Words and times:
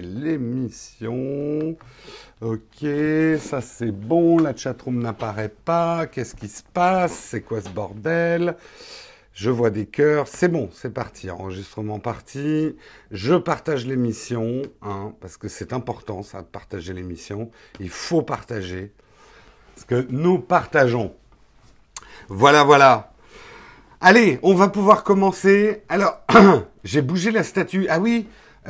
l'émission. 0.00 1.76
Ok, 2.40 2.86
ça 3.40 3.60
c'est 3.60 3.90
bon, 3.90 4.38
la 4.38 4.54
chatroom 4.54 5.00
n'apparaît 5.00 5.52
pas. 5.64 6.06
Qu'est-ce 6.06 6.34
qui 6.34 6.48
se 6.48 6.62
passe? 6.62 7.12
C'est 7.12 7.40
quoi 7.40 7.60
ce 7.60 7.68
bordel? 7.68 8.56
Je 9.32 9.50
vois 9.50 9.70
des 9.70 9.86
cœurs. 9.86 10.26
C'est 10.28 10.48
bon, 10.48 10.68
c'est 10.72 10.92
parti. 10.92 11.30
Enregistrement 11.30 12.00
parti. 12.00 12.76
Je 13.10 13.34
partage 13.34 13.86
l'émission, 13.86 14.62
hein, 14.82 15.14
parce 15.20 15.36
que 15.36 15.48
c'est 15.48 15.72
important 15.72 16.22
ça 16.22 16.42
de 16.42 16.46
partager 16.46 16.92
l'émission. 16.92 17.50
Il 17.78 17.90
faut 17.90 18.22
partager. 18.22 18.92
Parce 19.74 19.84
que 19.84 20.06
nous 20.10 20.40
partageons. 20.40 21.14
Voilà, 22.28 22.64
voilà. 22.64 23.12
Allez, 24.00 24.38
on 24.42 24.54
va 24.54 24.68
pouvoir 24.68 25.04
commencer. 25.04 25.82
Alors, 25.88 26.20
j'ai 26.84 27.02
bougé 27.02 27.30
la 27.30 27.42
statue. 27.42 27.86
Ah 27.88 28.00
oui, 28.00 28.26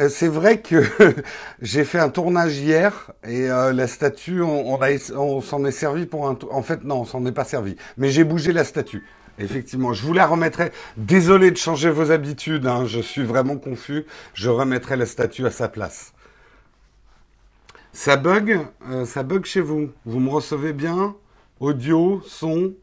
c'est 0.09 0.29
vrai 0.29 0.61
que 0.61 0.85
j'ai 1.61 1.85
fait 1.85 1.99
un 1.99 2.09
tournage 2.09 2.57
hier 2.57 3.11
et 3.25 3.51
euh, 3.51 3.73
la 3.73 3.89
statue, 3.89 4.43
on, 4.43 5.41
s'en 5.41 5.65
est 5.65 5.73
servi 5.73 6.07
pour 6.07 6.29
un. 6.29 6.39
En 6.51 6.63
fait, 6.63 6.85
non, 6.85 7.01
on 7.01 7.05
s'en 7.05 7.27
est 7.27 7.33
pas 7.33 7.45
servi. 7.45 7.75
Mais 7.97 8.11
j'ai 8.11 8.23
bougé 8.23 8.53
la 8.53 8.63
statue. 8.63 9.05
Effectivement, 9.41 9.93
je 9.93 10.05
vous 10.07 10.13
la 10.13 10.27
remettrai. 10.27 10.73
Désolé 10.97 11.51
de 11.51 11.57
changer 11.57 11.91
vos 11.91 12.11
habitudes, 12.11 12.67
hein, 12.67 12.87
je 12.87 13.01
suis 13.01 13.25
vraiment 13.25 13.57
confus. 13.57 14.05
Je 14.35 14.51
remettrai 14.51 14.97
la 14.97 15.07
statue 15.07 15.47
à 15.47 15.51
sa 15.51 15.69
place. 15.69 16.13
Ça 17.93 18.17
bug, 18.17 18.61
euh, 18.89 19.05
ça 19.05 19.25
bug 19.25 19.45
chez 19.45 19.61
vous. 19.61 19.91
Vous 20.05 20.21
me 20.21 20.31
recevez 20.31 20.73
bien? 20.73 21.17
Audio, 21.59 22.23
son? 22.27 22.75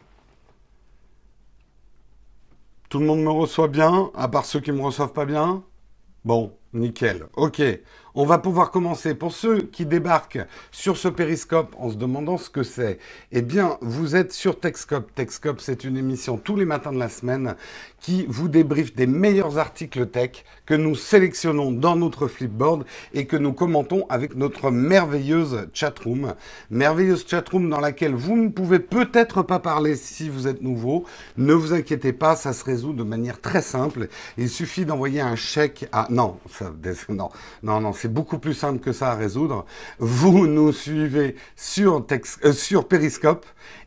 Tout 2.89 2.99
le 2.99 3.05
monde 3.05 3.21
me 3.21 3.31
reçoit 3.31 3.67
bien, 3.69 4.11
à 4.15 4.27
part 4.27 4.45
ceux 4.45 4.59
qui 4.59 4.71
me 4.71 4.81
reçoivent 4.81 5.13
pas 5.13 5.25
bien? 5.25 5.63
Bon, 6.23 6.53
nickel. 6.75 7.27
Ok, 7.33 7.59
on 8.15 8.25
va 8.25 8.37
pouvoir 8.37 8.71
commencer. 8.71 9.13
Pour 9.13 9.33
ceux 9.33 9.61
qui 9.61 9.85
débarquent 9.85 10.39
sur 10.71 10.97
ce 10.97 11.07
périscope 11.07 11.75
en 11.77 11.89
se 11.89 11.95
demandant 11.95 12.37
ce 12.37 12.49
que 12.49 12.63
c'est, 12.63 12.97
eh 13.31 13.41
bien, 13.41 13.77
vous 13.81 14.15
êtes 14.15 14.31
sur 14.31 14.59
Techscope. 14.59 15.13
Techscope, 15.13 15.59
c'est 15.59 15.83
une 15.83 15.97
émission 15.97 16.37
tous 16.37 16.55
les 16.55 16.65
matins 16.65 16.93
de 16.93 16.97
la 16.97 17.09
semaine 17.09 17.55
qui 17.99 18.25
vous 18.29 18.47
débriefe 18.47 18.95
des 18.95 19.07
meilleurs 19.07 19.57
articles 19.57 20.05
tech 20.07 20.45
que 20.65 20.75
nous 20.75 20.95
sélectionnons 20.95 21.71
dans 21.71 21.95
notre 21.95 22.27
flipboard 22.27 22.85
et 23.13 23.25
que 23.25 23.35
nous 23.35 23.51
commentons 23.51 24.05
avec 24.09 24.35
notre 24.35 24.71
merveilleuse 24.71 25.67
chatroom. 25.73 26.35
Merveilleuse 26.69 27.25
chatroom 27.27 27.69
dans 27.69 27.79
laquelle 27.79 28.13
vous 28.13 28.37
ne 28.37 28.49
pouvez 28.49 28.79
peut-être 28.79 29.41
pas 29.41 29.59
parler 29.59 29.95
si 29.95 30.29
vous 30.29 30.47
êtes 30.47 30.61
nouveau. 30.61 31.05
Ne 31.37 31.53
vous 31.53 31.73
inquiétez 31.73 32.13
pas, 32.13 32.35
ça 32.35 32.53
se 32.53 32.63
résout 32.63 32.93
de 32.93 33.03
manière 33.03 33.41
très 33.41 33.61
simple. 33.61 34.07
Il 34.37 34.49
suffit 34.49 34.85
d'envoyer 34.85 35.21
un 35.21 35.35
chèque 35.35 35.87
à... 35.91 36.07
Non, 36.09 36.37
non, 37.09 37.29
non, 37.63 37.81
non, 37.81 37.93
beaucoup 38.07 38.39
plus 38.39 38.53
simple 38.53 38.79
que 38.79 38.91
ça 38.91 39.11
à 39.11 39.15
résoudre. 39.15 39.65
Vous 39.99 40.47
nous 40.47 40.71
suivez 40.71 41.35
sur, 41.55 42.05
euh, 42.43 42.53
sur 42.53 42.87
Periscope 42.87 43.45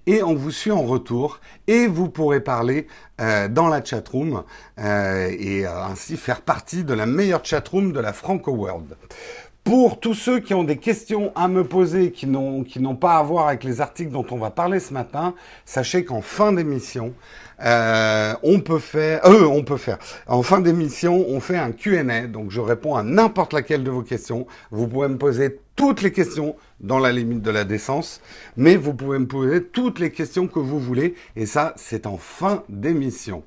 et 0.08 0.22
on 0.22 0.34
vous 0.34 0.50
suit 0.50 0.70
en 0.70 0.83
retour 0.83 1.38
et 1.66 1.86
vous 1.86 2.08
pourrez 2.08 2.41
parler 2.41 2.86
euh, 3.20 3.48
dans 3.48 3.69
la 3.69 3.84
chatroom 3.84 4.42
euh, 4.78 5.28
et 5.38 5.66
euh, 5.66 5.84
ainsi 5.84 6.16
faire 6.16 6.41
partie 6.41 6.83
de 6.83 6.94
la 6.94 7.05
meilleure 7.05 7.44
chatroom 7.44 7.92
de 7.92 8.00
la 8.00 8.14
Franco 8.14 8.52
World. 8.52 8.97
Pour 9.64 10.00
tous 10.00 10.14
ceux 10.14 10.41
qui 10.41 10.55
ont 10.55 10.64
des 10.64 10.78
questions 10.78 11.30
à 11.34 11.47
me 11.47 11.62
poser, 11.62 12.10
qui 12.10 12.27
n'ont 12.27 12.97
pas 12.97 13.19
à 13.19 13.22
voir 13.22 13.48
avec 13.48 13.64
les 13.64 13.82
articles 13.82 14.10
dont 14.10 14.25
on 14.30 14.38
va 14.38 14.50
parler 14.50 14.80
ce 14.80 14.94
matin, 14.94 15.34
sachez 15.66 16.06
qu'en 16.06 16.22
fin 16.22 16.53
d'émission, 16.55 17.12
euh, 17.64 18.34
on 18.42 18.61
peut 18.61 18.78
faire, 18.78 19.27
euh, 19.27 19.45
on 19.45 19.64
peut 19.64 19.77
faire. 19.77 19.98
En 20.27 20.42
fin 20.42 20.61
d'émission, 20.61 21.25
on 21.28 21.41
fait 21.41 21.56
un 21.56 21.73
Q&A, 21.73 22.27
donc 22.27 22.50
je 22.50 22.61
réponds 22.61 22.95
à 22.95 23.03
n'importe 23.03 23.53
laquelle 23.53 23.83
de 23.83 23.91
vos 23.91 24.03
questions. 24.03 24.47
Vous 24.70 24.87
pouvez 24.87 25.09
me 25.09 25.19
poser 25.19 25.59
toutes 25.77 26.03
les 26.03 26.12
questions 26.12 26.56
dans 26.81 26.98
la 26.98 27.12
limite 27.12 27.43
de 27.43 27.51
la 27.51 27.65
décence, 27.65 28.21
mais 28.57 28.77
vous 28.77 28.95
pouvez 28.95 29.19
me 29.19 29.27
poser 29.27 29.65
toutes 29.65 29.98
les 29.98 30.11
questions 30.11 30.47
que 30.47 30.59
vous 30.59 30.79
voulez, 30.79 31.15
et 31.37 31.47
ça, 31.47 31.75
c'est 31.77 32.07
en 32.07 32.19
fin 32.19 32.62
d'émission. 32.69 33.43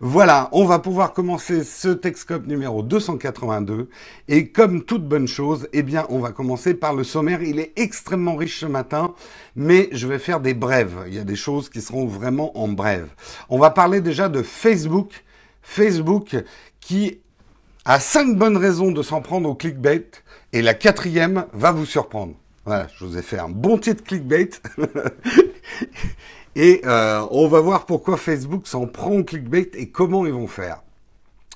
Voilà, 0.00 0.48
on 0.52 0.66
va 0.66 0.78
pouvoir 0.78 1.12
commencer 1.12 1.64
ce 1.64 1.88
Texcope 1.88 2.46
numéro 2.46 2.82
282, 2.82 3.88
et 4.28 4.48
comme 4.48 4.84
toute 4.84 5.08
bonne 5.08 5.28
chose, 5.28 5.68
eh 5.72 5.82
bien, 5.82 6.06
on 6.10 6.18
va 6.18 6.32
commencer 6.32 6.74
par 6.74 6.94
le 6.94 7.04
sommaire. 7.04 7.42
Il 7.42 7.58
est 7.58 7.72
extrêmement 7.76 8.36
riche 8.36 8.60
ce 8.60 8.66
matin, 8.66 9.14
mais 9.56 9.88
je 9.92 10.06
vais 10.06 10.18
faire 10.18 10.40
des 10.40 10.54
brèves. 10.54 11.04
Il 11.06 11.14
y 11.14 11.18
a 11.18 11.24
des 11.24 11.36
choses 11.36 11.68
qui 11.68 11.80
seront 11.80 12.06
vraiment 12.06 12.58
en 12.58 12.68
brève. 12.68 13.08
On 13.48 13.58
va 13.58 13.70
parler 13.70 14.00
déjà 14.00 14.28
de 14.28 14.42
Facebook. 14.42 15.24
Facebook 15.62 16.36
qui 16.80 17.20
a 17.86 17.98
cinq 17.98 18.36
bonnes 18.36 18.58
raisons 18.58 18.92
de 18.92 19.02
s'en 19.02 19.22
prendre 19.22 19.48
au 19.48 19.54
clickbait, 19.54 20.10
et 20.52 20.60
la 20.60 20.74
quatrième 20.74 21.46
va 21.52 21.72
vous 21.72 21.86
surprendre. 21.86 22.34
Voilà, 22.64 22.86
je 22.98 23.04
vous 23.04 23.18
ai 23.18 23.22
fait 23.22 23.38
un 23.38 23.50
bon 23.50 23.76
titre 23.78 24.02
clickbait. 24.02 24.50
et 26.56 26.80
euh, 26.86 27.26
on 27.30 27.46
va 27.48 27.60
voir 27.60 27.84
pourquoi 27.84 28.16
Facebook 28.16 28.66
s'en 28.66 28.86
prend 28.86 29.12
au 29.12 29.24
clickbait 29.24 29.70
et 29.74 29.90
comment 29.90 30.24
ils 30.24 30.32
vont 30.32 30.46
faire. 30.46 30.80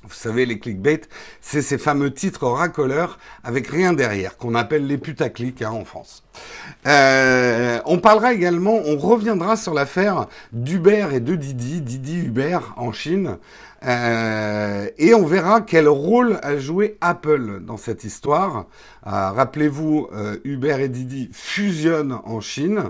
Vous 0.05 0.15
savez, 0.15 0.47
les 0.47 0.61
clickbait, 0.61 1.01
c'est 1.41 1.61
ces 1.61 1.77
fameux 1.77 2.15
titres 2.15 2.47
racoleurs 2.47 3.19
avec 3.43 3.67
rien 3.67 3.93
derrière, 3.93 4.37
qu'on 4.37 4.55
appelle 4.55 4.87
les 4.87 4.97
putaclics 4.97 5.61
hein, 5.61 5.73
en 5.73 5.85
France. 5.85 6.23
Euh, 6.87 7.81
on 7.85 7.99
parlera 7.99 8.33
également, 8.33 8.81
on 8.85 8.97
reviendra 8.97 9.57
sur 9.57 9.75
l'affaire 9.75 10.29
d'Uber 10.53 11.09
et 11.13 11.21
de 11.21 11.35
Didi, 11.35 11.81
Didi 11.81 12.19
Uber 12.19 12.61
en 12.77 12.93
Chine, 12.93 13.39
euh, 13.85 14.89
et 14.99 15.15
on 15.15 15.25
verra 15.25 15.61
quel 15.61 15.89
rôle 15.89 16.39
a 16.43 16.59
joué 16.59 16.97
Apple 17.01 17.61
dans 17.61 17.77
cette 17.77 18.05
histoire. 18.05 18.67
Euh, 19.07 19.31
rappelez-vous, 19.31 20.09
euh, 20.13 20.37
Uber 20.45 20.77
et 20.81 20.89
Didi 20.89 21.31
fusionnent 21.33 22.19
en 22.25 22.41
Chine. 22.41 22.85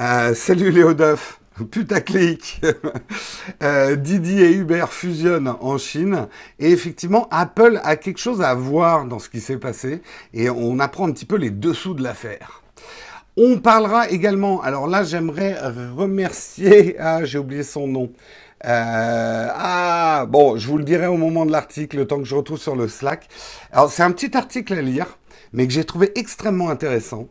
Euh, 0.00 0.34
salut 0.34 0.70
Léo 0.70 0.94
Duff 0.94 1.40
putaclic. 1.70 2.62
Didi 3.96 4.42
et 4.42 4.52
Uber 4.52 4.84
fusionnent 4.88 5.54
en 5.60 5.76
Chine. 5.78 6.28
Et 6.58 6.70
effectivement, 6.70 7.26
Apple 7.30 7.80
a 7.82 7.96
quelque 7.96 8.20
chose 8.20 8.42
à 8.42 8.54
voir 8.54 9.04
dans 9.06 9.18
ce 9.18 9.28
qui 9.28 9.40
s'est 9.40 9.58
passé. 9.58 10.02
Et 10.32 10.48
on 10.48 10.78
apprend 10.78 11.08
un 11.08 11.12
petit 11.12 11.26
peu 11.26 11.36
les 11.36 11.50
dessous 11.50 11.94
de 11.94 12.02
l'affaire. 12.02 12.62
On 13.38 13.58
parlera 13.60 14.10
également, 14.10 14.60
alors 14.60 14.86
là 14.86 15.04
j'aimerais 15.04 15.56
remercier, 15.96 16.96
ah 16.98 17.24
j'ai 17.24 17.38
oublié 17.38 17.62
son 17.62 17.86
nom, 17.86 18.12
euh, 18.64 19.48
ah 19.50 20.26
bon, 20.28 20.56
je 20.56 20.68
vous 20.68 20.78
le 20.78 20.84
dirai 20.84 21.06
au 21.06 21.16
moment 21.16 21.44
de 21.44 21.52
l'article, 21.52 21.96
le 21.96 22.06
temps 22.06 22.18
que 22.18 22.24
je 22.24 22.34
retrouve 22.34 22.58
sur 22.58 22.76
le 22.76 22.88
Slack. 22.88 23.28
Alors 23.72 23.90
c'est 23.90 24.02
un 24.02 24.12
petit 24.12 24.36
article 24.36 24.74
à 24.74 24.82
lire, 24.82 25.18
mais 25.52 25.66
que 25.66 25.72
j'ai 25.72 25.84
trouvé 25.84 26.12
extrêmement 26.14 26.70
intéressant. 26.70 27.28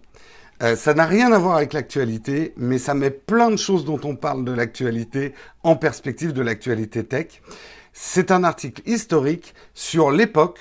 Euh, 0.61 0.75
ça 0.75 0.93
n'a 0.93 1.05
rien 1.05 1.31
à 1.31 1.39
voir 1.39 1.55
avec 1.55 1.73
l'actualité, 1.73 2.53
mais 2.57 2.77
ça 2.77 2.93
met 2.93 3.09
plein 3.09 3.49
de 3.49 3.55
choses 3.55 3.85
dont 3.85 3.99
on 4.03 4.15
parle 4.15 4.43
de 4.43 4.51
l'actualité 4.51 5.33
en 5.63 5.75
perspective 5.75 6.33
de 6.33 6.41
l'actualité 6.41 7.03
tech. 7.03 7.41
C'est 7.93 8.29
un 8.29 8.43
article 8.43 8.81
historique 8.85 9.55
sur 9.73 10.11
l'époque 10.11 10.59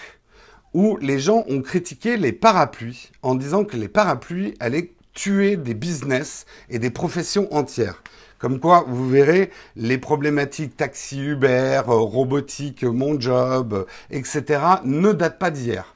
où 0.72 0.96
les 0.98 1.18
gens 1.18 1.44
ont 1.48 1.62
critiqué 1.62 2.16
les 2.16 2.32
parapluies 2.32 3.10
en 3.22 3.34
disant 3.34 3.64
que 3.64 3.76
les 3.76 3.88
parapluies 3.88 4.54
allaient 4.60 4.94
tuer 5.14 5.56
des 5.56 5.74
business 5.74 6.46
et 6.68 6.78
des 6.78 6.90
professions 6.90 7.52
entières. 7.52 8.02
Comme 8.40 8.58
quoi, 8.58 8.86
vous 8.88 9.06
verrez, 9.06 9.50
les 9.76 9.98
problématiques 9.98 10.74
taxi, 10.74 11.20
Uber, 11.20 11.82
robotique, 11.86 12.84
mon 12.84 13.20
job, 13.20 13.86
etc., 14.10 14.62
ne 14.82 15.12
datent 15.12 15.38
pas 15.38 15.50
d'hier. 15.50 15.94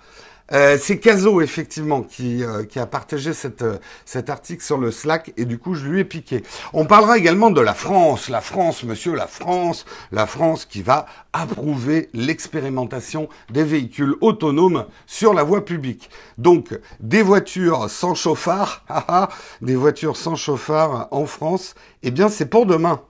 Euh, 0.53 0.77
c'est 0.79 0.99
Caso 0.99 1.41
effectivement 1.41 2.03
qui, 2.03 2.45
euh, 2.45 2.65
qui 2.65 2.79
a 2.79 2.85
partagé 2.85 3.33
cette, 3.33 3.63
euh, 3.63 3.79
cet 4.05 4.29
article 4.29 4.63
sur 4.63 4.77
le 4.77 4.91
Slack 4.91 5.33
et 5.39 5.47
du 5.47 5.59
coup 5.59 5.75
je 5.75 5.87
lui 5.87 6.01
ai 6.01 6.05
piqué. 6.05 6.43
On 6.75 6.85
parlera 6.85 7.17
également 7.17 7.51
de 7.51 7.63
la 7.63 7.73
France, 7.73 8.29
la 8.29 8.43
France 8.43 8.83
monsieur, 8.83 9.15
la 9.15 9.27
France, 9.27 9.87
la 10.13 10.27
France 10.27 10.67
qui 10.67 10.83
va 10.83 11.07
approuver 11.33 12.11
l'expérimentation 12.13 13.31
des 13.51 13.65
véhicules 13.65 14.17
autonomes 14.21 14.85
sur 15.07 15.33
la 15.33 15.45
voie 15.45 15.65
publique. 15.65 16.11
Donc 16.37 16.79
des 17.01 17.23
voitures 17.23 17.89
sans 17.89 18.15
chauffard, 18.15 18.85
des 19.63 19.77
voitures 19.77 20.19
sans 20.19 20.37
chauffard 20.37 21.09
en 21.11 21.25
France, 21.25 21.75
eh 22.03 22.11
bien 22.11 22.29
c'est 22.29 22.51
pour 22.51 22.67
demain. 22.67 23.01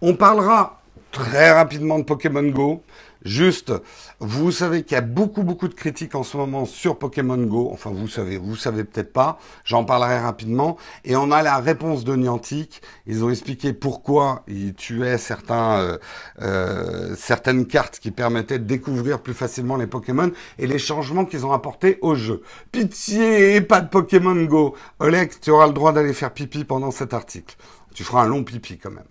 On 0.00 0.14
parlera 0.14 0.77
très 1.18 1.50
rapidement 1.50 1.98
de 1.98 2.04
Pokémon 2.04 2.48
Go. 2.48 2.82
Juste, 3.24 3.72
vous 4.20 4.52
savez 4.52 4.84
qu'il 4.84 4.94
y 4.94 4.98
a 4.98 5.00
beaucoup, 5.00 5.42
beaucoup 5.42 5.66
de 5.66 5.74
critiques 5.74 6.14
en 6.14 6.22
ce 6.22 6.36
moment 6.36 6.64
sur 6.64 6.96
Pokémon 6.96 7.36
Go. 7.36 7.70
Enfin, 7.72 7.90
vous 7.92 8.06
savez, 8.06 8.38
vous 8.38 8.54
savez 8.54 8.84
peut-être 8.84 9.12
pas. 9.12 9.40
J'en 9.64 9.84
parlerai 9.84 10.20
rapidement. 10.20 10.76
Et 11.04 11.16
on 11.16 11.32
a 11.32 11.42
la 11.42 11.58
réponse 11.58 12.04
de 12.04 12.14
Niantic. 12.14 12.80
Ils 13.08 13.24
ont 13.24 13.30
expliqué 13.30 13.72
pourquoi 13.72 14.44
ils 14.46 14.72
tuaient 14.74 15.18
certains, 15.18 15.80
euh, 15.80 15.98
euh, 16.40 17.16
certaines 17.16 17.66
cartes 17.66 17.98
qui 17.98 18.12
permettaient 18.12 18.60
de 18.60 18.64
découvrir 18.64 19.20
plus 19.20 19.34
facilement 19.34 19.76
les 19.76 19.88
Pokémon 19.88 20.30
et 20.60 20.68
les 20.68 20.78
changements 20.78 21.24
qu'ils 21.24 21.44
ont 21.44 21.52
apportés 21.52 21.98
au 22.00 22.14
jeu. 22.14 22.42
Pitié, 22.70 23.60
pas 23.60 23.80
de 23.80 23.88
Pokémon 23.88 24.40
Go. 24.44 24.76
Oleg, 25.00 25.32
tu 25.40 25.50
auras 25.50 25.66
le 25.66 25.72
droit 25.72 25.92
d'aller 25.92 26.12
faire 26.12 26.32
pipi 26.32 26.62
pendant 26.62 26.92
cet 26.92 27.12
article. 27.12 27.56
Tu 27.94 28.04
feras 28.04 28.22
un 28.22 28.28
long 28.28 28.44
pipi 28.44 28.78
quand 28.78 28.90
même. 28.90 29.04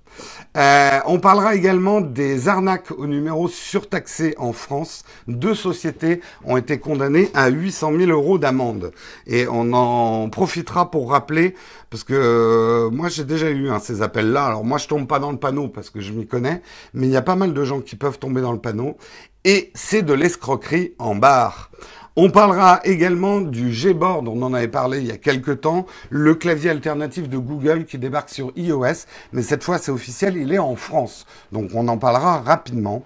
Euh, 0.56 1.00
on 1.06 1.20
parlera 1.20 1.56
également 1.56 2.02
des 2.02 2.48
arnaques 2.48 2.92
aux 2.92 3.08
numéros 3.08 3.48
surtaxés 3.48 4.34
en 4.38 4.54
France. 4.54 5.04
Deux 5.28 5.56
sociétés 5.56 6.22
ont 6.46 6.58
été 6.58 6.80
condamnées 6.80 7.30
à 7.34 7.50
800 7.50 7.92
000 7.98 8.12
euros 8.12 8.38
d'amende. 8.38 8.92
Et 9.26 9.48
on 9.48 9.74
en 9.74 10.30
profitera 10.30 10.90
pour 10.90 11.12
rappeler, 11.12 11.54
parce 11.90 12.04
que 12.04 12.14
euh, 12.14 12.90
moi 12.90 13.10
j'ai 13.10 13.26
déjà 13.26 13.50
eu 13.50 13.70
hein, 13.70 13.80
ces 13.80 14.02
appels-là. 14.02 14.46
Alors 14.46 14.64
moi 14.64 14.78
je 14.78 14.88
tombe 14.88 15.08
pas 15.08 15.20
dans 15.20 15.32
le 15.32 15.38
panneau 15.38 15.68
parce 15.68 15.90
que 15.90 16.00
je 16.00 16.12
m'y 16.14 16.28
connais, 16.28 16.62
mais 16.94 17.08
il 17.08 17.12
y 17.12 17.18
a 17.18 17.22
pas 17.22 17.36
mal 17.36 17.54
de 17.54 17.64
gens 17.64 17.82
qui 17.82 17.96
peuvent 17.96 18.20
tomber 18.20 18.42
dans 18.42 18.54
le 18.54 18.60
panneau. 18.60 18.98
Et 19.46 19.72
c'est 19.76 20.02
de 20.02 20.14
l'escroquerie 20.14 20.94
en 21.00 21.16
barre. 21.16 21.72
On 22.20 22.32
parlera 22.32 22.82
également 22.84 23.42
du 23.42 23.70
Gboard, 23.70 24.28
on 24.28 24.42
en 24.42 24.52
avait 24.52 24.68
parlé 24.68 25.02
il 25.02 25.06
y 25.06 25.12
a 25.12 25.18
quelques 25.18 25.62
temps, 25.62 25.86
le 26.10 26.34
clavier 26.34 26.72
alternatif 26.72 27.30
de 27.30 27.38
Google 27.38 27.86
qui 27.86 28.00
débarque 28.00 28.30
sur 28.30 28.52
iOS, 28.56 29.06
mais 29.34 29.44
cette 29.44 29.64
fois 29.64 29.78
c'est 29.78 29.92
officiel, 29.92 30.36
il 30.36 30.52
est 30.52 30.58
en 30.58 30.76
France. 30.76 31.28
Donc 31.52 31.70
on 31.76 31.88
en 31.88 32.00
parlera 32.00 32.40
rapidement. 32.42 33.06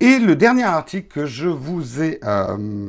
Et 0.00 0.18
le 0.18 0.34
dernier 0.34 0.64
article 0.64 1.06
que 1.06 1.24
je 1.24 1.46
vous 1.46 2.02
ai... 2.02 2.18
Euh, 2.24 2.88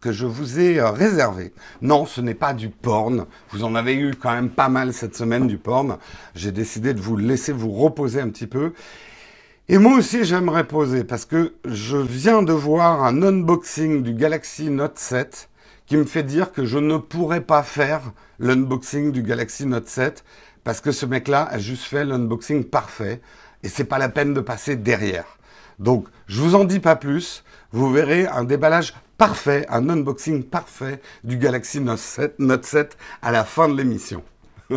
que 0.00 0.12
je 0.12 0.26
vous 0.26 0.60
ai 0.60 0.78
euh, 0.78 0.90
réservé. 0.90 1.52
Non, 1.82 2.06
ce 2.06 2.20
n'est 2.20 2.34
pas 2.34 2.54
du 2.54 2.68
porn. 2.68 3.26
Vous 3.50 3.64
en 3.64 3.74
avez 3.74 3.94
eu 3.94 4.14
quand 4.14 4.32
même 4.32 4.48
pas 4.48 4.68
mal 4.68 4.92
cette 4.92 5.16
semaine 5.16 5.48
du 5.48 5.58
porn. 5.58 5.98
J'ai 6.36 6.52
décidé 6.52 6.94
de 6.94 7.00
vous 7.00 7.16
laisser 7.16 7.52
vous 7.52 7.72
reposer 7.72 8.20
un 8.20 8.28
petit 8.28 8.46
peu. 8.46 8.72
Et 9.70 9.76
moi 9.76 9.98
aussi, 9.98 10.24
j'aimerais 10.24 10.66
poser 10.66 11.04
parce 11.04 11.26
que 11.26 11.52
je 11.66 11.98
viens 11.98 12.42
de 12.42 12.54
voir 12.54 13.04
un 13.04 13.22
unboxing 13.22 14.02
du 14.02 14.14
Galaxy 14.14 14.70
Note 14.70 14.98
7 14.98 15.50
qui 15.84 15.98
me 15.98 16.06
fait 16.06 16.22
dire 16.22 16.52
que 16.52 16.64
je 16.64 16.78
ne 16.78 16.96
pourrais 16.96 17.42
pas 17.42 17.62
faire 17.62 18.00
l'unboxing 18.38 19.12
du 19.12 19.22
Galaxy 19.22 19.66
Note 19.66 19.86
7 19.86 20.24
parce 20.64 20.80
que 20.80 20.90
ce 20.90 21.04
mec-là 21.04 21.42
a 21.42 21.58
juste 21.58 21.84
fait 21.84 22.06
l'unboxing 22.06 22.64
parfait 22.64 23.20
et 23.62 23.68
c'est 23.68 23.84
pas 23.84 23.98
la 23.98 24.08
peine 24.08 24.32
de 24.32 24.40
passer 24.40 24.74
derrière. 24.74 25.26
Donc, 25.78 26.08
je 26.28 26.40
vous 26.40 26.54
en 26.54 26.64
dis 26.64 26.80
pas 26.80 26.96
plus. 26.96 27.44
Vous 27.70 27.92
verrez 27.92 28.26
un 28.26 28.44
déballage 28.44 28.94
parfait, 29.18 29.66
un 29.68 29.90
unboxing 29.90 30.44
parfait 30.44 31.02
du 31.24 31.36
Galaxy 31.36 31.80
Note 31.80 31.98
7, 31.98 32.38
Note 32.38 32.64
7 32.64 32.96
à 33.20 33.32
la 33.32 33.44
fin 33.44 33.68
de 33.68 33.76
l'émission. 33.76 34.22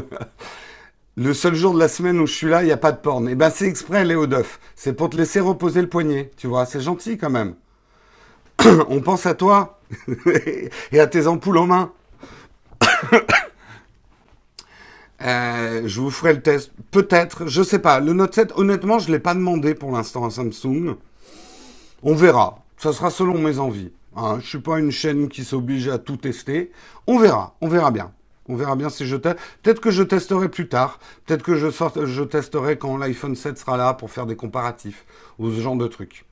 Le 1.17 1.33
seul 1.33 1.55
jour 1.55 1.73
de 1.73 1.79
la 1.79 1.89
semaine 1.89 2.19
où 2.19 2.25
je 2.25 2.33
suis 2.33 2.47
là, 2.47 2.63
il 2.63 2.67
n'y 2.67 2.71
a 2.71 2.77
pas 2.77 2.93
de 2.93 2.97
porn. 2.97 3.27
Eh 3.27 3.35
ben, 3.35 3.49
c'est 3.49 3.67
exprès, 3.67 4.05
Léo 4.05 4.27
Duff. 4.27 4.59
C'est 4.75 4.93
pour 4.93 5.09
te 5.09 5.17
laisser 5.17 5.41
reposer 5.41 5.81
le 5.81 5.89
poignet. 5.89 6.31
Tu 6.37 6.47
vois, 6.47 6.65
c'est 6.65 6.79
gentil 6.79 7.17
quand 7.17 7.29
même. 7.29 7.55
On 8.89 9.01
pense 9.01 9.25
à 9.25 9.33
toi 9.33 9.79
et 10.91 10.99
à 10.99 11.07
tes 11.07 11.27
ampoules 11.27 11.57
en 11.57 11.67
main. 11.67 11.91
Euh, 15.23 15.83
je 15.85 16.01
vous 16.01 16.09
ferai 16.09 16.33
le 16.33 16.41
test. 16.41 16.71
Peut-être, 16.89 17.45
je 17.45 17.61
sais 17.61 17.77
pas. 17.77 17.99
Le 17.99 18.11
Note 18.11 18.33
7, 18.33 18.53
honnêtement, 18.55 18.97
je 18.97 19.07
ne 19.07 19.11
l'ai 19.11 19.19
pas 19.19 19.35
demandé 19.35 19.75
pour 19.75 19.91
l'instant 19.91 20.25
à 20.25 20.31
Samsung. 20.31 20.95
On 22.01 22.15
verra. 22.15 22.63
Ça 22.77 22.91
sera 22.91 23.11
selon 23.11 23.37
mes 23.37 23.59
envies. 23.59 23.91
Hein, 24.15 24.39
je 24.41 24.47
suis 24.47 24.61
pas 24.61 24.79
une 24.79 24.89
chaîne 24.89 25.29
qui 25.29 25.43
s'oblige 25.43 25.89
à 25.89 25.99
tout 25.99 26.17
tester. 26.17 26.71
On 27.05 27.19
verra. 27.19 27.55
On 27.61 27.67
verra 27.67 27.91
bien. 27.91 28.11
On 28.47 28.55
verra 28.55 28.75
bien 28.75 28.89
si 28.89 29.05
je 29.05 29.15
teste. 29.15 29.37
Peut-être 29.61 29.81
que 29.81 29.91
je 29.91 30.03
testerai 30.03 30.49
plus 30.49 30.67
tard. 30.67 30.99
Peut-être 31.25 31.43
que 31.43 31.55
je, 31.55 31.67
je 32.05 32.23
testerai 32.23 32.77
quand 32.77 32.97
l'iPhone 32.97 33.35
7 33.35 33.57
sera 33.57 33.77
là 33.77 33.93
pour 33.93 34.11
faire 34.11 34.25
des 34.25 34.35
comparatifs 34.35 35.05
ou 35.39 35.51
ce 35.51 35.61
genre 35.61 35.77
de 35.77 35.87
trucs. 35.87 36.25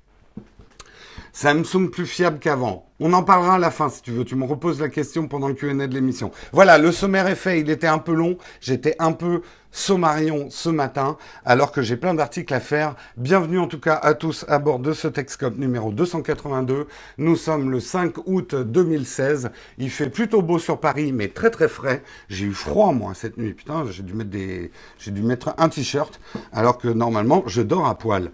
Samsung 1.34 1.90
plus 1.90 2.06
fiable 2.06 2.40
qu'avant. 2.40 2.86
On 3.02 3.14
en 3.14 3.24
parlera 3.24 3.56
à 3.56 3.60
la 3.60 3.72
fin 3.72 3.90
si 3.90 4.02
tu 4.02 4.12
veux. 4.12 4.26
Tu 4.26 4.36
me 4.36 4.46
reposes 4.46 4.82
la 4.82 4.90
question 4.90 5.28
pendant 5.28 5.48
le 5.48 5.54
Q&A 5.54 5.88
de 5.88 5.94
l'émission. 5.94 6.32
Voilà, 6.52 6.78
le 6.78 6.92
sommaire 6.92 7.28
est 7.28 7.36
fait. 7.36 7.62
Il 7.62 7.70
était 7.70 7.88
un 7.88 7.98
peu 7.98 8.14
long. 8.14 8.38
J'étais 8.60 8.96
un 9.00 9.14
peu 9.14 9.42
sommarion 9.72 10.48
ce 10.50 10.70
matin 10.70 11.16
alors 11.46 11.72
que 11.72 11.82
j'ai 11.82 11.96
plein 11.96 12.14
d'articles 12.14 12.54
à 12.54 12.60
faire. 12.60 12.96
Bienvenue 13.18 13.60
en 13.60 13.68
tout 13.68 13.80
cas 13.80 13.96
à 13.96 14.16
tous 14.16 14.44
à 14.48 14.60
bord 14.60 14.80
de 14.80 14.94
ce 14.94 15.08
Texcop 15.08 15.58
numéro 15.58 15.92
282. 15.92 16.88
Nous 17.20 17.36
sommes 17.36 17.70
le 17.70 17.80
5 17.80 18.18
août 18.26 18.56
2016. 18.56 19.52
Il 19.78 19.92
fait 19.92 20.10
plutôt 20.10 20.42
beau 20.42 20.60
sur 20.60 20.80
Paris 20.80 21.14
mais 21.14 21.28
très 21.30 21.52
très 21.52 21.68
frais. 21.68 22.04
J'ai 22.30 22.48
eu 22.48 22.54
froid 22.54 22.92
moi 22.92 23.14
cette 23.14 23.38
nuit. 23.38 23.54
Putain, 23.54 23.86
j'ai 23.90 24.04
dû 24.04 24.14
mettre 24.14 24.32
des 24.32 24.72
j'ai 24.98 25.12
dû 25.12 25.22
mettre 25.22 25.54
un 25.58 25.70
t-shirt 25.70 26.20
alors 26.52 26.78
que 26.78 26.88
normalement 26.88 27.44
je 27.46 27.62
dors 27.62 27.88
à 27.88 27.98
poil. 27.98 28.32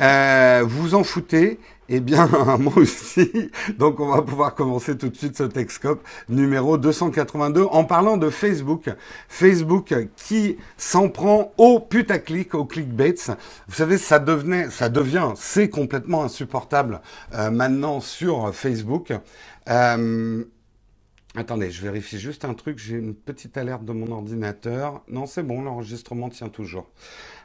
Euh, 0.00 0.64
vous 0.66 0.94
en 0.94 1.02
foutez 1.02 1.58
eh 1.88 2.00
bien, 2.00 2.26
moi 2.58 2.76
aussi. 2.76 3.50
Donc, 3.78 4.00
on 4.00 4.08
va 4.08 4.22
pouvoir 4.22 4.54
commencer 4.54 4.96
tout 4.96 5.08
de 5.08 5.16
suite 5.16 5.36
ce 5.36 5.44
Texcope 5.44 6.06
numéro 6.28 6.76
282 6.76 7.62
en 7.62 7.84
parlant 7.84 8.16
de 8.16 8.28
Facebook. 8.28 8.90
Facebook 9.28 9.94
qui 10.16 10.58
s'en 10.76 11.08
prend 11.08 11.52
au 11.56 11.80
putaclic, 11.80 12.54
au 12.54 12.66
clickbaits. 12.66 13.30
Vous 13.68 13.74
savez, 13.74 13.96
ça 13.96 14.18
devenait, 14.18 14.68
ça 14.70 14.90
devient, 14.90 15.32
c'est 15.36 15.70
complètement 15.70 16.24
insupportable 16.24 17.00
euh, 17.34 17.50
maintenant 17.50 18.00
sur 18.00 18.54
Facebook. 18.54 19.12
Euh, 19.70 20.44
attendez, 21.36 21.70
je 21.70 21.80
vérifie 21.80 22.18
juste 22.18 22.44
un 22.44 22.52
truc. 22.52 22.78
J'ai 22.78 22.96
une 22.96 23.14
petite 23.14 23.56
alerte 23.56 23.84
de 23.86 23.92
mon 23.92 24.12
ordinateur. 24.12 25.02
Non, 25.08 25.24
c'est 25.24 25.42
bon, 25.42 25.62
l'enregistrement 25.62 26.28
tient 26.28 26.50
toujours. 26.50 26.90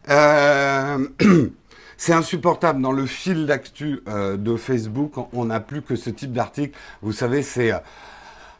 Euh... 0.09 1.07
C'est 2.05 2.11
insupportable. 2.11 2.81
Dans 2.81 2.91
le 2.91 3.05
fil 3.05 3.45
d'actu 3.45 4.01
euh, 4.09 4.35
de 4.35 4.57
Facebook, 4.57 5.13
on 5.31 5.45
n'a 5.45 5.61
plus 5.61 5.81
que 5.81 5.95
ce 5.95 6.09
type 6.09 6.33
d'article. 6.33 6.77
Vous 7.01 7.13
savez, 7.13 7.43
c'est 7.43 7.71
euh, 7.71 7.77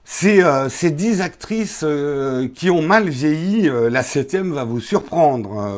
c'est 0.06 0.42
euh, 0.42 0.69
ces 0.69 0.92
dix 0.92 1.19
actrices 1.19 1.84
qui 2.56 2.69
ont 2.69 2.81
mal 2.81 3.10
vieilli. 3.10 3.69
la 3.92 4.01
septième 4.01 4.54
va 4.54 4.63
vous 4.63 4.80
surprendre. 4.80 5.78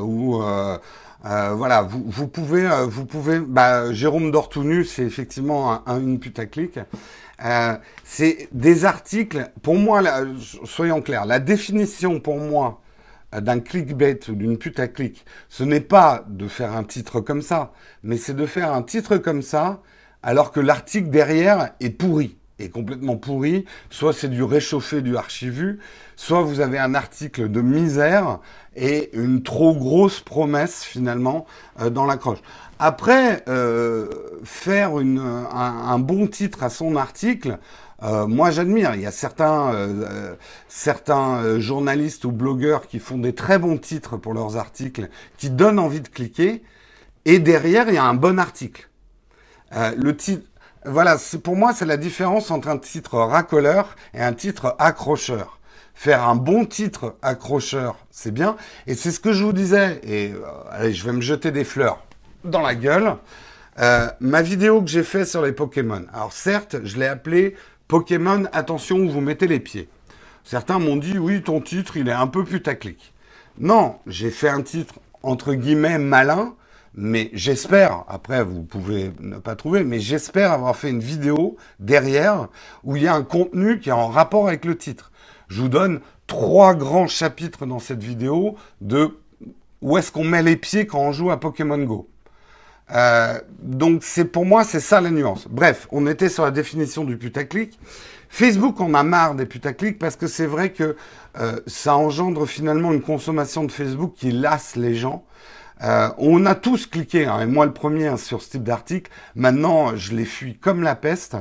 voilà, 1.23 1.81
vous, 1.81 2.03
vous 2.05 2.27
pouvez, 2.27 2.69
vous 2.87 3.05
pouvez. 3.05 3.39
Bah, 3.39 3.91
Jérôme 3.91 4.29
Dortounu, 4.29 4.85
c'est 4.85 5.01
effectivement 5.01 5.81
un, 5.87 5.99
une 5.99 6.19
putaclic. 6.19 6.77
c'est 8.03 8.47
des 8.51 8.85
articles. 8.85 9.49
Pour 9.63 9.73
moi, 9.73 10.03
soyons 10.65 11.01
clairs, 11.01 11.25
la 11.25 11.39
définition 11.39 12.19
pour 12.19 12.37
moi 12.37 12.79
d'un 13.31 13.59
clickbait 13.59 14.19
ou 14.29 14.35
d'une 14.35 14.57
putaclic, 14.57 15.25
ce 15.49 15.63
n'est 15.63 15.81
pas 15.81 16.25
de 16.29 16.47
faire 16.47 16.75
un 16.75 16.83
titre 16.83 17.19
comme 17.19 17.41
ça, 17.41 17.73
mais 18.03 18.17
c'est 18.17 18.35
de 18.35 18.45
faire 18.45 18.73
un 18.73 18.81
titre 18.83 19.17
comme 19.17 19.41
ça 19.41 19.81
alors 20.25 20.51
que 20.51 20.59
l'article 20.59 21.09
derrière 21.09 21.73
est 21.79 21.91
pourri, 21.91 22.35
est 22.57 22.69
complètement 22.69 23.15
pourri. 23.15 23.65
Soit 23.91 24.11
c'est 24.11 24.27
du 24.27 24.41
réchauffé 24.41 25.01
du 25.01 25.17
archivu, 25.17 25.79
soit 26.15 26.41
vous 26.41 26.61
avez 26.61 26.79
un 26.79 26.95
article 26.95 27.49
de 27.49 27.61
misère 27.61 28.39
et 28.75 29.15
une 29.15 29.43
trop 29.43 29.75
grosse 29.75 30.21
promesse 30.21 30.83
finalement 30.83 31.45
euh, 31.79 31.91
dans 31.91 32.05
l'accroche. 32.05 32.39
Après, 32.79 33.43
euh, 33.47 34.09
faire 34.43 34.95
un, 34.95 35.99
bon 35.99 36.27
titre 36.27 36.63
à 36.63 36.69
son 36.69 36.97
article, 36.97 37.57
euh, 38.05 38.27
moi, 38.27 38.51
j'admire. 38.51 38.93
Il 38.95 39.01
y 39.01 39.05
a 39.05 39.11
certains, 39.11 39.73
euh, 39.73 40.35
euh, 41.09 41.59
journalistes 41.59 42.25
ou 42.25 42.31
blogueurs 42.31 42.87
qui 42.87 42.99
font 42.99 43.17
des 43.17 43.33
très 43.33 43.57
bons 43.57 43.77
titres 43.77 44.17
pour 44.17 44.33
leurs 44.33 44.57
articles, 44.57 45.09
qui 45.37 45.49
donnent 45.49 45.79
envie 45.79 46.01
de 46.01 46.07
cliquer. 46.07 46.63
Et 47.25 47.39
derrière, 47.39 47.87
il 47.87 47.95
y 47.95 47.97
a 47.97 48.03
un 48.03 48.13
bon 48.13 48.39
article. 48.39 48.89
le 49.97 50.15
titre, 50.15 50.47
voilà, 50.85 51.17
pour 51.43 51.55
moi, 51.55 51.73
c'est 51.73 51.85
la 51.85 51.97
différence 51.97 52.51
entre 52.51 52.67
un 52.67 52.77
titre 52.77 53.17
racoleur 53.17 53.95
et 54.13 54.21
un 54.21 54.33
titre 54.33 54.75
accrocheur. 54.77 55.59
Faire 55.95 56.27
un 56.27 56.35
bon 56.35 56.65
titre 56.65 57.15
accrocheur, 57.23 57.97
c'est 58.11 58.31
bien. 58.31 58.57
Et 58.85 58.93
c'est 58.93 59.11
ce 59.11 59.19
que 59.19 59.33
je 59.33 59.43
vous 59.43 59.53
disais. 59.53 59.99
Et 60.03 60.33
allez, 60.69 60.93
je 60.93 61.03
vais 61.03 61.13
me 61.13 61.21
jeter 61.21 61.51
des 61.51 61.63
fleurs 61.63 62.05
dans 62.43 62.61
la 62.61 62.75
gueule. 62.75 63.15
ma 64.19 64.41
vidéo 64.43 64.83
que 64.83 64.89
j'ai 64.89 65.03
fait 65.03 65.25
sur 65.25 65.41
les 65.41 65.51
Pokémon. 65.51 66.05
Alors 66.13 66.31
certes, 66.31 66.77
je 66.83 66.97
l'ai 66.97 67.07
appelé 67.07 67.55
Pokémon, 67.87 68.45
attention 68.51 68.97
où 68.97 69.09
vous 69.09 69.21
mettez 69.21 69.47
les 69.47 69.59
pieds. 69.59 69.87
Certains 70.43 70.79
m'ont 70.79 70.95
dit, 70.95 71.17
oui, 71.17 71.41
ton 71.43 71.61
titre, 71.61 71.97
il 71.97 72.09
est 72.09 72.13
un 72.13 72.27
peu 72.27 72.43
putaclic. 72.43 73.13
Non, 73.59 73.95
j'ai 74.07 74.31
fait 74.31 74.49
un 74.49 74.61
titre, 74.61 74.95
entre 75.23 75.53
guillemets, 75.53 75.99
malin, 75.99 76.55
mais 76.95 77.29
j'espère, 77.33 78.03
après 78.07 78.43
vous 78.43 78.63
pouvez 78.63 79.11
ne 79.19 79.37
pas 79.37 79.55
trouver, 79.55 79.83
mais 79.83 79.99
j'espère 79.99 80.51
avoir 80.51 80.75
fait 80.75 80.89
une 80.89 80.99
vidéo 80.99 81.57
derrière 81.79 82.47
où 82.83 82.95
il 82.95 83.03
y 83.03 83.07
a 83.07 83.13
un 83.13 83.23
contenu 83.23 83.79
qui 83.79 83.89
est 83.89 83.93
en 83.93 84.07
rapport 84.07 84.47
avec 84.47 84.65
le 84.65 84.77
titre. 84.77 85.11
Je 85.47 85.61
vous 85.61 85.69
donne 85.69 85.99
trois 86.25 86.73
grands 86.73 87.07
chapitres 87.07 87.65
dans 87.65 87.79
cette 87.79 88.01
vidéo 88.01 88.55
de 88.81 89.19
où 89.81 89.97
est-ce 89.97 90.11
qu'on 90.11 90.23
met 90.23 90.41
les 90.41 90.55
pieds 90.55 90.87
quand 90.87 90.99
on 90.99 91.11
joue 91.11 91.31
à 91.31 91.39
Pokémon 91.39 91.77
Go. 91.77 92.09
Euh, 92.91 93.39
donc 93.61 94.03
c'est 94.03 94.25
pour 94.25 94.45
moi 94.45 94.63
c'est 94.63 94.79
ça 94.79 95.01
la 95.01 95.09
nuance. 95.09 95.47
Bref, 95.49 95.87
on 95.91 96.05
était 96.07 96.29
sur 96.29 96.43
la 96.43 96.51
définition 96.51 97.03
du 97.03 97.17
putaclic. 97.17 97.79
Facebook 98.29 98.79
on 98.79 98.93
a 98.93 99.03
marre 99.03 99.35
des 99.35 99.45
putaclics 99.45 99.97
parce 99.97 100.15
que 100.15 100.27
c'est 100.27 100.45
vrai 100.45 100.71
que 100.71 100.95
euh, 101.39 101.59
ça 101.67 101.95
engendre 101.95 102.45
finalement 102.45 102.91
une 102.93 103.01
consommation 103.01 103.63
de 103.63 103.71
Facebook 103.71 104.13
qui 104.15 104.31
lasse 104.31 104.75
les 104.75 104.95
gens. 104.95 105.25
Euh, 105.83 106.09
on 106.17 106.45
a 106.45 106.55
tous 106.55 106.87
cliqué, 106.87 107.25
hein, 107.25 107.41
et 107.41 107.45
moi 107.45 107.65
le 107.65 107.73
premier 107.73 108.07
hein, 108.07 108.17
sur 108.17 108.41
ce 108.41 108.51
type 108.51 108.63
d'article. 108.63 109.11
Maintenant, 109.35 109.95
je 109.95 110.15
les 110.15 110.23
fuis 110.23 110.57
comme 110.57 110.81
la 110.81 110.95
peste. 110.95 111.35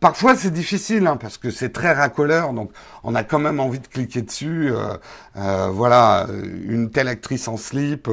Parfois, 0.00 0.36
c'est 0.36 0.52
difficile 0.52 1.08
hein, 1.08 1.16
parce 1.16 1.38
que 1.38 1.50
c'est 1.50 1.70
très 1.70 1.92
racoleur, 1.92 2.52
donc 2.52 2.70
on 3.02 3.16
a 3.16 3.24
quand 3.24 3.40
même 3.40 3.58
envie 3.58 3.80
de 3.80 3.86
cliquer 3.88 4.22
dessus. 4.22 4.70
Euh, 4.70 4.96
euh, 5.36 5.70
voilà, 5.72 6.28
une 6.64 6.90
telle 6.90 7.08
actrice 7.08 7.48
en 7.48 7.56
slip 7.56 8.08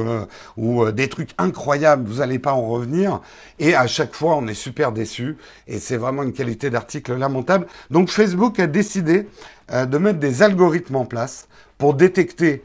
ou 0.56 0.90
des 0.90 1.08
trucs 1.08 1.30
incroyables, 1.38 2.08
vous 2.08 2.18
n'allez 2.18 2.40
pas 2.40 2.54
en 2.54 2.66
revenir. 2.66 3.20
Et 3.60 3.76
à 3.76 3.86
chaque 3.86 4.14
fois, 4.14 4.34
on 4.34 4.48
est 4.48 4.54
super 4.54 4.90
déçu 4.90 5.36
et 5.68 5.78
c'est 5.78 5.96
vraiment 5.96 6.24
une 6.24 6.32
qualité 6.32 6.70
d'article 6.70 7.14
lamentable. 7.14 7.66
Donc 7.90 8.10
Facebook 8.10 8.58
a 8.58 8.66
décidé 8.66 9.28
de 9.72 9.98
mettre 9.98 10.18
des 10.18 10.42
algorithmes 10.42 10.96
en 10.96 11.04
place 11.04 11.46
pour 11.78 11.94
détecter, 11.94 12.64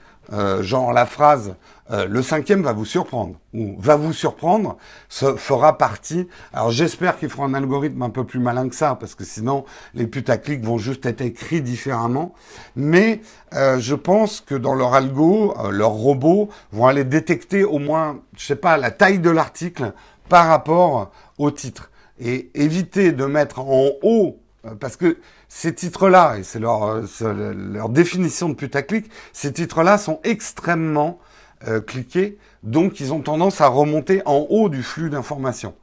genre 0.61 0.93
la 0.93 1.05
phrase 1.05 1.55
euh, 1.91 2.07
le 2.07 2.21
cinquième 2.21 2.61
va 2.61 2.71
vous 2.71 2.85
surprendre, 2.85 3.35
ou 3.53 3.75
va 3.79 3.97
vous 3.97 4.13
surprendre, 4.13 4.77
ça 5.09 5.35
fera 5.35 5.77
partie. 5.77 6.27
Alors 6.53 6.71
j'espère 6.71 7.17
qu'ils 7.17 7.29
feront 7.29 7.45
un 7.45 7.53
algorithme 7.53 8.01
un 8.01 8.09
peu 8.09 8.23
plus 8.23 8.39
malin 8.39 8.69
que 8.69 8.75
ça, 8.75 8.95
parce 8.95 9.13
que 9.13 9.25
sinon 9.25 9.65
les 9.93 10.07
putaclics 10.07 10.63
vont 10.63 10.77
juste 10.77 11.05
être 11.05 11.21
écrits 11.21 11.61
différemment. 11.61 12.33
Mais 12.75 13.21
euh, 13.53 13.77
je 13.79 13.95
pense 13.95 14.39
que 14.39 14.55
dans 14.55 14.73
leur 14.73 14.93
algo, 14.93 15.53
euh, 15.59 15.71
leurs 15.71 15.89
robots 15.89 16.49
vont 16.71 16.87
aller 16.87 17.03
détecter 17.03 17.63
au 17.65 17.79
moins, 17.79 18.21
je 18.37 18.45
sais 18.45 18.55
pas, 18.55 18.77
la 18.77 18.91
taille 18.91 19.19
de 19.19 19.29
l'article 19.29 19.93
par 20.29 20.47
rapport 20.47 21.11
au 21.37 21.51
titre. 21.51 21.91
Et 22.19 22.51
éviter 22.53 23.11
de 23.11 23.25
mettre 23.25 23.59
en 23.59 23.89
haut, 24.03 24.37
parce 24.79 24.95
que 24.95 25.17
ces 25.49 25.73
titres-là, 25.73 26.37
et 26.37 26.43
c'est 26.43 26.59
leur, 26.59 27.01
leur 27.19 27.89
définition 27.89 28.47
de 28.47 28.53
putaclic, 28.53 29.09
ces 29.33 29.51
titres-là 29.51 29.97
sont 29.97 30.19
extrêmement 30.23 31.19
euh, 31.67 31.81
cliquer, 31.81 32.37
donc 32.63 32.99
ils 32.99 33.13
ont 33.13 33.21
tendance 33.21 33.61
à 33.61 33.67
remonter 33.67 34.21
en 34.25 34.45
haut 34.49 34.69
du 34.69 34.83
flux 34.83 35.09
d'informations. 35.09 35.75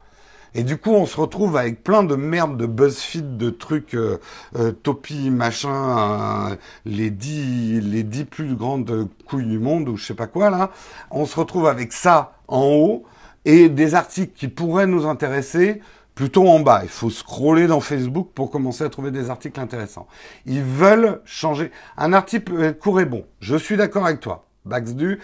Et 0.55 0.63
du 0.63 0.79
coup, 0.79 0.93
on 0.93 1.05
se 1.07 1.21
retrouve 1.21 1.57
avec 1.57 1.85
plein 1.85 2.03
de 2.03 2.17
merde 2.17 2.57
de 2.57 2.67
BuzzFeed, 2.67 3.37
de 3.37 3.51
trucs 3.51 3.95
euh, 3.95 4.19
euh 4.57 4.73
topi, 4.73 5.31
machin, 5.31 6.57
les 6.85 7.11
dix, 7.11 7.81
les 7.81 8.03
dix 8.03 8.25
plus 8.25 8.55
grandes 8.55 9.09
couilles 9.27 9.47
du 9.47 9.59
monde 9.59 9.89
ou 9.89 9.97
je 9.97 10.07
sais 10.07 10.15
pas 10.15 10.27
quoi 10.27 10.51
là. 10.51 10.71
On 11.11 11.27
se 11.27 11.39
retrouve 11.39 11.67
avec 11.67 11.93
ça 11.93 12.33
en 12.49 12.65
haut 12.65 13.05
et 13.45 13.69
des 13.69 13.95
articles 13.95 14.33
qui 14.35 14.49
pourraient 14.49 14.87
nous 14.87 15.07
intéresser 15.07 15.81
plutôt 16.15 16.49
en 16.49 16.61
bas. 16.61 16.81
Il 16.83 16.89
faut 16.89 17.11
scroller 17.11 17.69
dans 17.69 17.81
Facebook 17.81 18.31
pour 18.35 18.51
commencer 18.51 18.83
à 18.83 18.89
trouver 18.89 19.13
des 19.13 19.31
articles 19.31 19.61
intéressants. 19.61 20.09
Ils 20.47 20.63
veulent 20.63 21.21
changer. 21.25 21.71
Un 21.97 22.13
article 22.13 22.75
court 22.75 23.01
et 23.01 23.05
bon. 23.05 23.25
Je 23.39 23.57
suis 23.57 23.77
d'accord 23.77 24.05
avec 24.05 24.19
toi. 24.19 24.47
Baxdu, 24.65 25.21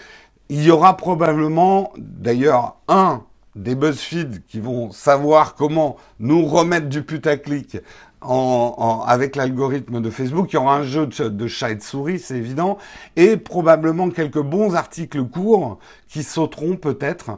il 0.49 0.63
y 0.63 0.71
aura 0.71 0.97
probablement, 0.97 1.91
d'ailleurs, 1.97 2.75
un 2.87 3.23
des 3.55 3.75
BuzzFeed 3.75 4.45
qui 4.47 4.59
vont 4.59 4.91
savoir 4.91 5.55
comment 5.55 5.95
nous 6.19 6.45
remettre 6.45 6.87
du 6.87 7.03
putaclic 7.03 7.77
en, 8.21 9.03
avec 9.07 9.35
l'algorithme 9.35 10.01
de 10.01 10.09
Facebook. 10.09 10.51
Il 10.51 10.55
y 10.55 10.59
aura 10.59 10.77
un 10.77 10.83
jeu 10.83 11.07
de, 11.07 11.47
chat 11.47 11.71
et 11.71 11.75
de 11.75 11.81
souris, 11.81 12.19
c'est 12.19 12.35
évident, 12.37 12.77
et 13.15 13.37
probablement 13.37 14.09
quelques 14.09 14.41
bons 14.41 14.75
articles 14.75 15.23
courts 15.23 15.79
qui 16.07 16.23
sauteront 16.23 16.75
peut-être. 16.75 17.37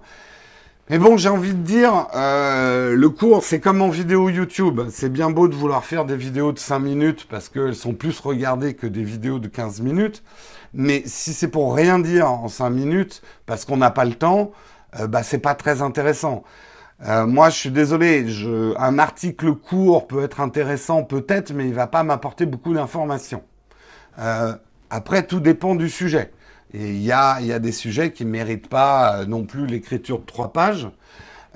Mais 0.90 1.00
bon, 1.00 1.18
j'ai 1.18 1.28
envie 1.28 1.54
de 1.54 1.62
dire, 1.62 2.08
euh, 2.16 2.96
le 2.96 3.10
cours, 3.10 3.44
c'est 3.44 3.60
comme 3.60 3.82
en 3.82 3.90
vidéo 3.90 4.30
YouTube. 4.30 4.80
C'est 4.90 5.12
bien 5.12 5.30
beau 5.30 5.50
de 5.50 5.54
vouloir 5.54 5.84
faire 5.84 6.06
des 6.06 6.16
vidéos 6.16 6.54
de 6.54 6.60
5 6.60 6.80
minutes 6.80 7.28
parce 7.30 7.50
qu'elles 7.50 7.76
sont 7.76 7.94
plus 7.94 8.18
regardées 8.22 8.74
que 8.74 8.88
des 8.88 9.04
vidéos 9.04 9.40
de 9.40 9.50
15 9.50 9.82
minutes. 9.82 10.24
Mais 10.74 11.04
si 11.06 11.34
c'est 11.34 11.50
pour 11.50 11.76
rien 11.76 12.00
dire 12.00 12.32
en 12.32 12.48
5 12.48 12.70
minutes, 12.70 13.22
parce 13.46 13.66
qu'on 13.66 13.76
n'a 13.76 13.92
pas 13.92 14.06
le 14.06 14.14
temps, 14.14 14.52
euh, 14.98 15.08
bah, 15.08 15.24
c'est 15.24 15.40
pas 15.40 15.56
très 15.56 15.82
intéressant. 15.82 16.44
Euh, 17.06 17.28
moi, 17.28 17.50
je 17.50 17.58
suis 17.58 17.72
désolé, 17.72 18.28
je, 18.30 18.74
un 18.78 18.98
article 18.98 19.54
court 19.56 20.08
peut 20.08 20.24
être 20.24 20.40
intéressant 20.40 21.04
peut-être, 21.04 21.52
mais 21.54 21.68
il 21.68 21.74
va 21.74 21.88
pas 21.88 22.04
m'apporter 22.04 22.46
beaucoup 22.46 22.74
d'informations. 22.74 23.44
Euh, 24.20 24.54
après, 24.90 25.28
tout 25.28 25.42
dépend 25.42 25.76
du 25.76 25.90
sujet. 25.90 26.32
Et 26.74 26.90
il 26.90 27.02
y 27.02 27.12
a, 27.12 27.40
y 27.42 27.54
a 27.54 27.60
des 27.60 27.72
sujets 27.72 28.12
qui 28.12 28.26
ne 28.26 28.32
méritent 28.32 28.68
pas 28.68 29.20
euh, 29.20 29.26
non 29.26 29.46
plus 29.46 29.68
l'écriture 29.68 30.20
de 30.20 30.26
trois 30.26 30.52
pages. 30.52 30.90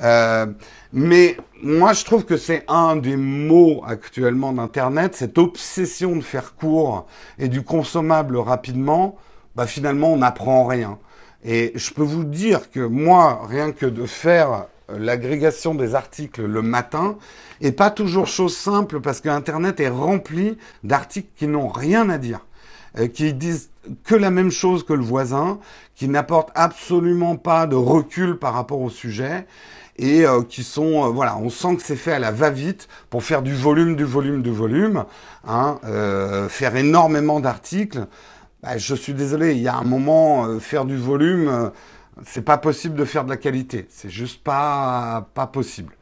Euh, 0.02 0.48
mais 0.94 1.38
moi, 1.62 1.94
je 1.94 2.06
trouve 2.06 2.26
que 2.26 2.38
c'est 2.38 2.64
un 2.68 2.96
des 2.96 3.18
mots 3.18 3.84
actuellement 3.86 4.54
d'Internet, 4.54 5.16
cette 5.16 5.38
obsession 5.38 6.16
de 6.16 6.22
faire 6.22 6.56
court 6.56 7.08
et 7.38 7.50
du 7.50 7.64
consommable 7.64 8.38
rapidement. 8.38 9.18
Bah, 9.56 9.68
finalement, 9.68 10.14
on 10.14 10.18
n'apprend 10.18 10.66
rien. 10.66 10.98
Et 11.44 11.72
je 11.76 11.92
peux 11.92 12.04
vous 12.04 12.24
dire 12.24 12.72
que 12.72 12.80
moi, 12.80 13.42
rien 13.48 13.72
que 13.72 13.86
de 13.86 14.06
faire 14.06 14.68
l'agrégation 14.90 15.76
des 15.76 15.96
articles 15.96 16.46
le 16.46 16.62
matin 16.62 17.18
est 17.62 17.72
pas 17.72 17.90
toujours 17.90 18.28
chose 18.28 18.56
simple 18.56 19.02
parce 19.02 19.22
que 19.22 19.30
Internet 19.30 19.80
est 19.80 19.90
rempli 19.90 20.58
d'articles 20.84 21.30
qui 21.36 21.48
n'ont 21.48 21.70
rien 21.70 22.10
à 22.10 22.18
dire, 22.18 22.46
euh, 23.00 23.08
qui 23.08 23.34
disent 23.34 23.71
que 24.04 24.16
la 24.16 24.32
même 24.32 24.52
chose 24.52 24.84
que 24.84 24.94
le 24.94 25.04
voisin, 25.04 25.60
qui 25.96 26.08
n'apportent 26.08 26.52
absolument 26.56 27.36
pas 27.36 27.68
de 27.68 27.76
recul 27.76 28.38
par 28.38 28.54
rapport 28.54 28.82
au 28.82 28.90
sujet 28.90 29.46
et 29.98 30.26
euh, 30.26 30.42
qui 30.42 30.64
sont, 30.64 31.06
euh, 31.06 31.08
voilà, 31.10 31.38
on 31.38 31.50
sent 31.50 31.76
que 31.76 31.84
c'est 31.84 31.96
fait 31.96 32.14
à 32.14 32.20
la 32.20 32.32
va-vite 32.32 32.88
pour 33.10 33.24
faire 33.24 33.42
du 33.42 33.54
volume, 33.54 33.96
du 33.96 34.04
volume, 34.04 34.42
du 34.42 34.52
volume, 34.52 35.06
hein, 35.48 35.80
euh, 35.86 36.50
faire 36.50 36.76
énormément 36.76 37.40
d'articles. 37.40 38.06
Bah, 38.64 38.78
je 38.78 38.96
suis 38.96 39.14
désolé, 39.14 39.54
il 39.54 39.62
y 39.62 39.68
a 39.68 39.76
un 39.76 39.84
moment, 39.84 40.60
faire 40.60 40.86
du 40.86 40.98
volume, 40.98 41.72
c'est 42.26 42.46
pas 42.46 42.58
possible 42.58 42.96
de 42.96 43.06
faire 43.06 43.26
de 43.26 43.30
la 43.30 43.38
qualité. 43.38 43.88
C'est 43.90 44.10
juste 44.10 44.44
pas, 44.44 45.30
pas 45.34 45.48
possible. 45.48 45.94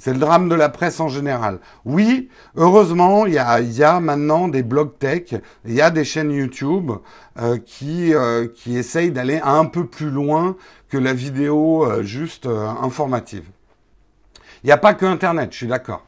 C'est 0.00 0.12
le 0.12 0.20
drame 0.20 0.48
de 0.48 0.54
la 0.54 0.68
presse 0.68 1.00
en 1.00 1.08
général. 1.08 1.58
Oui, 1.84 2.28
heureusement, 2.54 3.26
il 3.26 3.34
y 3.34 3.38
a, 3.82 4.00
maintenant 4.00 4.46
des 4.46 4.62
blogs 4.62 4.96
tech, 4.96 5.34
il 5.64 5.74
y 5.74 5.80
a 5.80 5.90
des 5.90 6.04
chaînes 6.04 6.30
YouTube 6.30 6.92
euh, 7.40 7.58
qui, 7.58 8.14
euh, 8.14 8.46
qui 8.46 8.76
essayent 8.76 9.10
d'aller 9.10 9.40
un 9.42 9.64
peu 9.64 9.86
plus 9.86 10.10
loin 10.10 10.56
que 10.88 10.98
la 10.98 11.12
vidéo 11.12 11.84
euh, 11.84 12.04
juste 12.04 12.46
informative. 12.46 13.42
Il 14.62 14.68
n'y 14.68 14.72
a 14.72 14.76
pas 14.76 14.94
que 14.94 15.04
Internet, 15.04 15.50
je 15.50 15.56
suis 15.56 15.66
d'accord. 15.66 16.04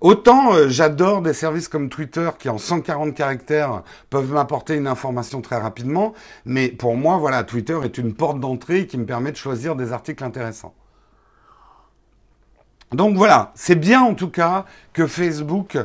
Autant 0.00 0.68
j'adore 0.68 1.20
des 1.20 1.32
services 1.32 1.68
comme 1.68 1.88
Twitter 1.88 2.30
qui 2.38 2.48
en 2.48 2.58
140 2.58 3.14
caractères 3.14 3.82
peuvent 4.08 4.32
m'apporter 4.32 4.74
une 4.76 4.86
information 4.86 5.42
très 5.42 5.56
rapidement, 5.56 6.14
mais 6.46 6.68
pour 6.68 6.96
moi, 6.96 7.18
voilà, 7.18 7.44
Twitter 7.44 7.78
est 7.82 7.98
une 7.98 8.14
porte 8.14 8.40
d'entrée 8.40 8.86
qui 8.86 8.96
me 8.96 9.04
permet 9.04 9.32
de 9.32 9.36
choisir 9.36 9.74
des 9.74 9.92
articles 9.92 10.22
intéressants. 10.22 10.74
Donc 12.92 13.16
voilà, 13.16 13.52
c'est 13.56 13.74
bien 13.74 14.00
en 14.02 14.14
tout 14.14 14.30
cas 14.30 14.64
que 14.92 15.08
Facebook, 15.08 15.76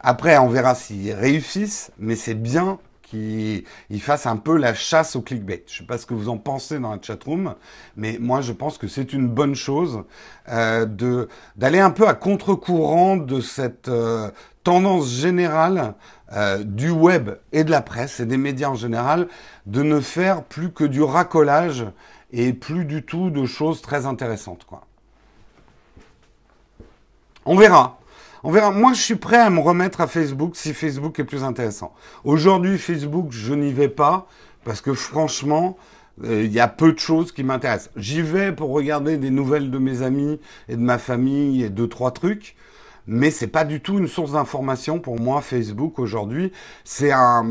après 0.00 0.38
on 0.38 0.48
verra 0.48 0.74
s'ils 0.74 1.12
réussissent, 1.12 1.90
mais 1.98 2.16
c'est 2.16 2.34
bien 2.34 2.78
qu'ils 3.02 3.64
fassent 4.00 4.26
un 4.26 4.36
peu 4.36 4.56
la 4.56 4.72
chasse 4.74 5.14
au 5.14 5.20
clickbait. 5.20 5.64
Je 5.66 5.74
ne 5.74 5.78
sais 5.78 5.84
pas 5.84 5.98
ce 5.98 6.06
que 6.06 6.14
vous 6.14 6.30
en 6.30 6.38
pensez 6.38 6.78
dans 6.78 6.92
la 6.92 7.00
chatroom, 7.02 7.54
mais 7.96 8.16
moi 8.18 8.40
je 8.40 8.52
pense 8.52 8.78
que 8.78 8.88
c'est 8.88 9.12
une 9.12 9.28
bonne 9.28 9.54
chose 9.54 10.04
euh, 10.48 10.86
d'aller 11.56 11.80
un 11.80 11.90
peu 11.90 12.08
à 12.08 12.14
contre-courant 12.14 13.18
de 13.18 13.40
cette 13.40 13.88
euh, 13.88 14.30
tendance 14.64 15.10
générale 15.10 15.94
euh, 16.32 16.64
du 16.64 16.90
web 16.90 17.30
et 17.52 17.64
de 17.64 17.70
la 17.70 17.82
presse 17.82 18.20
et 18.20 18.26
des 18.26 18.38
médias 18.38 18.68
en 18.68 18.74
général 18.74 19.28
de 19.66 19.82
ne 19.82 20.00
faire 20.00 20.44
plus 20.44 20.72
que 20.72 20.84
du 20.84 21.02
racolage 21.02 21.86
et 22.32 22.54
plus 22.54 22.86
du 22.86 23.02
tout 23.02 23.30
de 23.30 23.44
choses 23.44 23.82
très 23.82 24.06
intéressantes. 24.06 24.64
quoi. 24.64 24.87
On 27.50 27.56
verra. 27.56 27.98
On 28.42 28.50
verra. 28.50 28.70
Moi, 28.72 28.92
je 28.92 29.00
suis 29.00 29.14
prêt 29.14 29.38
à 29.38 29.48
me 29.48 29.60
remettre 29.60 30.02
à 30.02 30.06
Facebook 30.06 30.54
si 30.54 30.74
Facebook 30.74 31.18
est 31.18 31.24
plus 31.24 31.44
intéressant. 31.44 31.94
Aujourd'hui, 32.22 32.76
Facebook, 32.76 33.28
je 33.30 33.54
n'y 33.54 33.72
vais 33.72 33.88
pas 33.88 34.26
parce 34.64 34.82
que 34.82 34.92
franchement, 34.92 35.78
euh, 36.24 36.42
il 36.44 36.52
y 36.52 36.60
a 36.60 36.68
peu 36.68 36.92
de 36.92 36.98
choses 36.98 37.32
qui 37.32 37.44
m'intéressent. 37.44 37.90
J'y 37.96 38.20
vais 38.20 38.52
pour 38.52 38.68
regarder 38.72 39.16
des 39.16 39.30
nouvelles 39.30 39.70
de 39.70 39.78
mes 39.78 40.02
amis 40.02 40.38
et 40.68 40.76
de 40.76 40.82
ma 40.82 40.98
famille 40.98 41.62
et 41.62 41.70
deux 41.70 41.88
trois 41.88 42.10
trucs, 42.10 42.54
mais 43.06 43.30
c'est 43.30 43.46
pas 43.46 43.64
du 43.64 43.80
tout 43.80 43.98
une 43.98 44.08
source 44.08 44.32
d'information 44.32 45.00
pour 45.00 45.18
moi. 45.18 45.40
Facebook 45.40 45.98
aujourd'hui, 45.98 46.52
c'est 46.84 47.12
un 47.12 47.46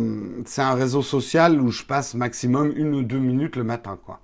c'est 0.45 0.61
un 0.61 0.75
réseau 0.75 1.01
social 1.01 1.59
où 1.59 1.71
je 1.71 1.81
passe 1.81 2.13
maximum 2.13 2.71
une 2.75 2.93
ou 2.93 3.01
deux 3.01 3.17
minutes 3.17 3.55
le 3.55 3.63
matin, 3.63 3.97
quoi. 4.05 4.19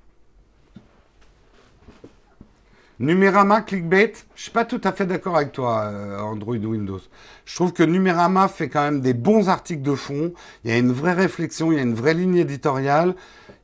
Numérama, 3.04 3.60
clickbait, 3.60 4.14
je 4.34 4.44
suis 4.44 4.52
pas 4.52 4.64
tout 4.64 4.80
à 4.86 4.94
fait 4.94 5.06
d'accord 5.06 5.36
avec 5.36 5.52
toi, 5.52 5.90
euh, 5.92 6.18
Android 6.20 6.56
Windows. 6.56 7.02
Je 7.44 7.54
trouve 7.54 7.74
que 7.74 7.84
Numérama 7.84 8.48
fait 8.48 8.70
quand 8.70 8.82
même 8.82 9.02
des 9.02 9.14
bons 9.14 9.50
articles 9.50 9.82
de 9.82 9.94
fond. 9.94 10.32
Il 10.64 10.72
y 10.72 10.74
a 10.74 10.78
une 10.78 10.94
vraie 10.94 11.12
réflexion, 11.12 11.74
il 11.74 11.76
y 11.76 11.80
a 11.80 11.84
une 11.84 11.96
vraie 11.96 12.14
ligne 12.14 12.38
éditoriale. 12.38 13.14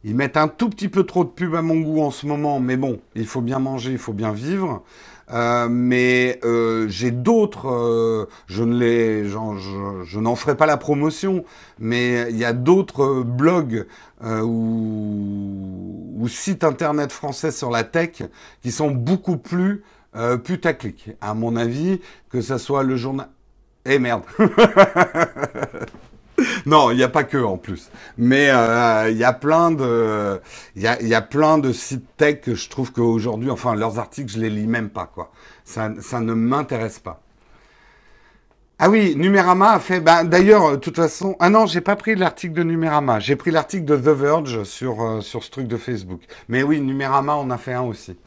Ils 0.04 0.14
mettent 0.14 0.36
un 0.36 0.50
tout 0.50 0.70
petit 0.70 0.90
peu 0.90 1.06
trop 1.06 1.24
de 1.24 1.30
pub 1.30 1.56
à 1.56 1.62
mon 1.62 1.80
goût 1.80 2.02
en 2.02 2.12
ce 2.12 2.28
moment, 2.28 2.60
mais 2.60 2.76
bon, 2.76 3.00
il 3.16 3.26
faut 3.26 3.40
bien 3.40 3.60
manger, 3.60 3.94
il 3.94 3.98
faut 3.98 4.12
bien 4.12 4.34
vivre. 4.34 4.84
Euh, 5.32 5.68
mais 5.70 6.40
euh, 6.44 6.88
j'ai 6.88 7.12
d'autres, 7.12 7.70
euh, 7.70 8.28
je 8.48 8.64
ne 8.64 8.78
les, 8.78 9.26
je, 9.26 9.38
je 10.04 10.20
n'en 10.20 10.36
ferai 10.36 10.58
pas 10.58 10.66
la 10.66 10.78
promotion, 10.78 11.44
mais 11.78 12.28
il 12.32 12.38
y 12.38 12.46
a 12.46 12.54
d'autres 12.54 13.22
blogs 13.22 13.86
ou, 14.22 16.14
ou, 16.18 16.28
sites 16.28 16.64
internet 16.64 17.12
français 17.12 17.52
sur 17.52 17.70
la 17.70 17.84
tech 17.84 18.24
qui 18.62 18.72
sont 18.72 18.92
beaucoup 18.92 19.38
plus 19.38 19.84
putaclic, 20.44 21.12
à 21.22 21.34
mon 21.34 21.56
avis, 21.56 22.02
que 22.30 22.42
ça 22.42 22.58
soit 22.58 22.84
le 22.84 22.98
journal. 22.98 23.30
Eh 23.86 24.00
merde 24.00 24.24
non, 26.66 26.92
il 26.92 26.98
n'y 26.98 27.04
a 27.04 27.10
pas 27.10 27.24
que 27.24 27.38
en 27.38 27.58
plus. 27.58 27.90
Mais 28.18 28.50
euh, 28.50 29.10
il 29.10 29.18
y 29.18 29.24
a 29.24 29.34
plein 29.34 29.72
de, 29.72 30.40
y 30.76 30.88
a, 30.88 31.22
plein 31.22 31.58
de 31.58 31.72
sites 31.72 32.06
tech 32.18 32.42
que 32.42 32.56
je 32.56 32.70
trouve 32.70 32.92
qu'aujourd'hui, 32.92 33.50
enfin 33.50 33.76
leurs 33.76 34.00
articles, 34.00 34.32
je 34.32 34.40
les 34.40 34.50
lis 34.50 34.68
même 34.68 34.90
pas 34.90 35.06
quoi. 35.06 35.32
Ça, 35.66 35.92
ça 36.02 36.20
ne 36.20 36.34
m'intéresse 36.34 37.00
pas. 37.00 37.22
Ah 38.82 38.90
oui, 38.90 39.14
Numérama 39.18 39.74
a 39.74 39.80
fait. 39.80 40.00
Ben, 40.00 40.24
D'ailleurs, 40.24 40.72
de 40.72 40.76
toute 40.78 40.96
façon, 40.96 41.36
ah 41.42 41.50
non, 41.50 41.66
j'ai 41.66 41.82
pas 41.82 41.98
pris 41.98 42.16
l'article 42.16 42.54
de 42.54 42.64
Numérama. 42.64 43.20
J'ai 43.20 43.36
pris 43.36 43.52
l'article 43.52 43.84
de 43.84 43.98
The 43.98 44.18
Verge 44.18 44.64
sur 44.64 45.04
euh, 45.04 45.20
ce 45.20 45.38
truc 45.50 45.68
de 45.68 45.76
Facebook. 45.76 46.22
Mais 46.48 46.64
oui, 46.64 46.80
Numérama 46.80 47.36
en 47.36 47.50
a 47.50 47.58
fait 47.58 47.74
un 47.74 47.82
aussi. 47.82 48.18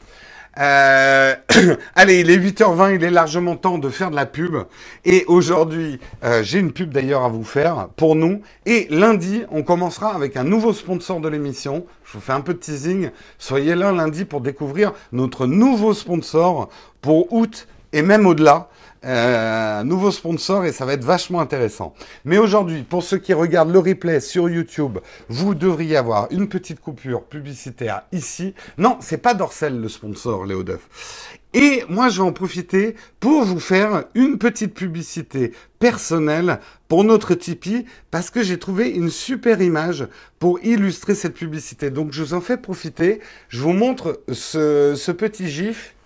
Euh, 0.58 1.34
allez, 1.94 2.20
il 2.20 2.30
est 2.30 2.38
8h20, 2.38 2.96
il 2.96 3.04
est 3.04 3.10
largement 3.10 3.56
temps 3.56 3.78
de 3.78 3.88
faire 3.88 4.10
de 4.10 4.16
la 4.16 4.26
pub. 4.26 4.56
Et 5.04 5.24
aujourd'hui, 5.26 5.98
euh, 6.24 6.42
j'ai 6.42 6.58
une 6.58 6.72
pub 6.72 6.92
d'ailleurs 6.92 7.24
à 7.24 7.28
vous 7.28 7.44
faire 7.44 7.88
pour 7.96 8.14
nous. 8.16 8.42
Et 8.66 8.86
lundi, 8.90 9.44
on 9.50 9.62
commencera 9.62 10.14
avec 10.14 10.36
un 10.36 10.44
nouveau 10.44 10.72
sponsor 10.72 11.20
de 11.20 11.28
l'émission. 11.28 11.86
Je 12.04 12.14
vous 12.14 12.20
fais 12.20 12.32
un 12.32 12.40
peu 12.40 12.54
de 12.54 12.58
teasing. 12.58 13.10
Soyez 13.38 13.74
là 13.74 13.92
lundi 13.92 14.24
pour 14.24 14.40
découvrir 14.40 14.92
notre 15.12 15.46
nouveau 15.46 15.94
sponsor 15.94 16.68
pour 17.00 17.32
août 17.32 17.66
et 17.92 18.02
même 18.02 18.26
au-delà. 18.26 18.68
Euh, 19.04 19.80
un 19.80 19.84
nouveau 19.84 20.12
sponsor 20.12 20.64
et 20.64 20.70
ça 20.70 20.84
va 20.84 20.92
être 20.92 21.04
vachement 21.04 21.40
intéressant. 21.40 21.92
Mais 22.24 22.38
aujourd'hui, 22.38 22.84
pour 22.84 23.02
ceux 23.02 23.18
qui 23.18 23.34
regardent 23.34 23.72
le 23.72 23.80
replay 23.80 24.20
sur 24.20 24.48
YouTube, 24.48 24.98
vous 25.28 25.56
devriez 25.56 25.96
avoir 25.96 26.28
une 26.30 26.48
petite 26.48 26.78
coupure 26.80 27.24
publicitaire 27.24 28.02
ici. 28.12 28.54
Non, 28.78 28.98
c'est 29.00 29.18
pas 29.18 29.34
Dorsel 29.34 29.80
le 29.80 29.88
sponsor, 29.88 30.46
Léo 30.46 30.62
Duff. 30.62 31.38
Et 31.52 31.84
moi, 31.88 32.10
je 32.10 32.22
vais 32.22 32.28
en 32.28 32.32
profiter 32.32 32.94
pour 33.18 33.42
vous 33.42 33.58
faire 33.58 34.04
une 34.14 34.38
petite 34.38 34.72
publicité 34.72 35.52
personnelle 35.80 36.60
pour 36.86 37.02
notre 37.02 37.34
Tipeee 37.34 37.86
parce 38.12 38.30
que 38.30 38.42
j'ai 38.44 38.58
trouvé 38.58 38.88
une 38.88 39.10
super 39.10 39.60
image 39.60 40.06
pour 40.38 40.60
illustrer 40.62 41.16
cette 41.16 41.34
publicité. 41.34 41.90
Donc, 41.90 42.12
je 42.12 42.22
vous 42.22 42.34
en 42.34 42.40
fais 42.40 42.56
profiter. 42.56 43.20
Je 43.48 43.60
vous 43.60 43.72
montre 43.72 44.22
ce, 44.30 44.94
ce 44.96 45.10
petit 45.10 45.50
gif. 45.50 45.96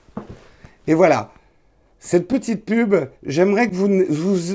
Et 0.87 0.95
voilà. 0.95 1.31
Cette 2.07 2.29
petite 2.29 2.65
pub, 2.65 2.95
j'aimerais 3.25 3.69
que 3.69 3.75
vous, 3.75 3.89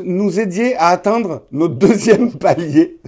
nous 0.05 0.39
aidiez 0.39 0.77
à 0.77 0.87
atteindre 0.87 1.41
notre 1.51 1.73
deuxième 1.73 2.31
palier. 2.37 3.01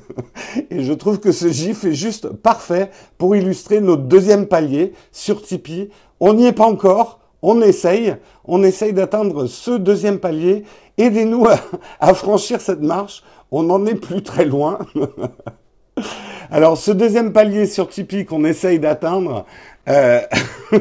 Et 0.70 0.84
je 0.84 0.92
trouve 0.92 1.22
que 1.22 1.32
ce 1.32 1.48
gif 1.48 1.86
est 1.86 1.94
juste 1.94 2.28
parfait 2.28 2.92
pour 3.18 3.38
illustrer 3.38 3.80
notre 3.80 4.02
deuxième 4.02 4.48
palier 4.48 4.92
sur 5.14 5.42
Tipeee. 5.42 5.92
On 6.20 6.34
n'y 6.34 6.46
est 6.46 6.52
pas 6.52 6.66
encore, 6.66 7.22
on 7.42 7.62
essaye, 7.62 8.18
on 8.44 8.64
essaye 8.64 8.92
d'atteindre 8.92 9.46
ce 9.46 9.72
deuxième 9.72 10.20
palier. 10.20 10.66
Aidez-nous 10.98 11.48
à, 12.02 12.14
franchir 12.14 12.60
cette 12.60 12.82
marche. 12.82 13.24
On 13.50 13.64
n'en 13.64 13.86
est 13.86 13.96
plus 13.96 14.24
très 14.24 14.44
loin. 14.44 14.80
Alors, 16.52 16.78
ce 16.78 16.92
deuxième 16.92 17.32
palier 17.32 17.66
sur 17.66 17.88
Tipeee 17.88 18.26
qu'on 18.26 18.44
essaye 18.44 18.78
d'atteindre, 18.78 19.46
euh... 19.88 20.20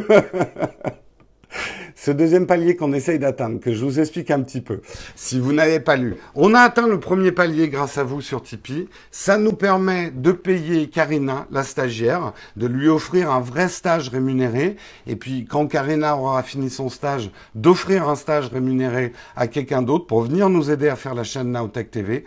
ce 2.05 2.11
deuxième 2.11 2.49
palier 2.49 2.75
qu'on 2.75 2.93
essaye 2.93 3.21
d'atteindre, 3.21 3.61
que 3.61 3.73
je 3.73 3.85
vous 3.85 4.01
explique 4.01 4.33
un 4.33 4.43
petit 4.43 4.61
peu, 4.61 4.81
si 5.15 5.39
vous 5.39 5.53
n'avez 5.53 5.79
pas 5.79 5.95
lu, 5.95 6.17
on 6.35 6.53
a 6.53 6.59
atteint 6.59 6.89
le 6.89 6.99
premier 6.99 7.31
palier 7.31 7.69
grâce 7.69 7.97
à 7.97 8.03
vous 8.03 8.21
sur 8.21 8.43
Tipeee. 8.43 8.89
Ça 9.13 9.39
nous 9.39 9.53
permet 9.53 10.11
de 10.11 10.33
payer 10.33 10.91
Karina, 10.91 11.47
la 11.53 11.63
stagiaire, 11.63 12.33
de 12.57 12.67
lui 12.67 12.89
offrir 12.89 13.31
un 13.31 13.39
vrai 13.39 13.69
stage 13.69 14.09
rémunéré. 14.09 14.75
Et 15.07 15.15
puis, 15.15 15.45
quand 15.45 15.69
Karina 15.69 16.17
aura 16.17 16.43
fini 16.43 16.71
son 16.71 16.89
stage, 16.89 17.31
d'offrir 17.55 18.09
un 18.09 18.17
stage 18.17 18.49
rémunéré 18.49 19.13
à 19.37 19.47
quelqu'un 19.47 19.83
d'autre 19.83 20.09
pour 20.09 20.23
venir 20.23 20.49
nous 20.49 20.73
aider 20.73 20.89
à 20.89 20.97
faire 20.97 21.15
la 21.15 21.23
chaîne 21.23 21.53
Nowtech 21.53 21.93
TV. 21.93 22.25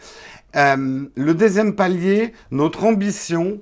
Euh, 0.56 1.04
le 1.16 1.34
deuxième 1.34 1.76
palier, 1.76 2.32
notre 2.50 2.86
ambition, 2.86 3.60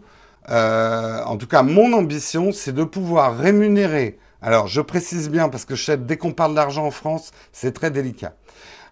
euh, 0.52 1.24
en 1.24 1.38
tout 1.38 1.48
cas 1.48 1.64
mon 1.64 1.92
ambition, 1.94 2.52
c'est 2.52 2.72
de 2.72 2.84
pouvoir 2.84 3.36
rémunérer 3.36 4.20
alors, 4.44 4.68
je 4.68 4.82
précise 4.82 5.30
bien 5.30 5.48
parce 5.48 5.64
que 5.64 5.74
je 5.74 5.86
sais, 5.86 5.98
dès 5.98 6.18
qu'on 6.18 6.34
parle 6.34 6.54
d'argent 6.54 6.86
en 6.86 6.92
France, 6.92 7.32
c'est 7.54 7.72
très 7.72 7.92
délicat. 7.92 8.34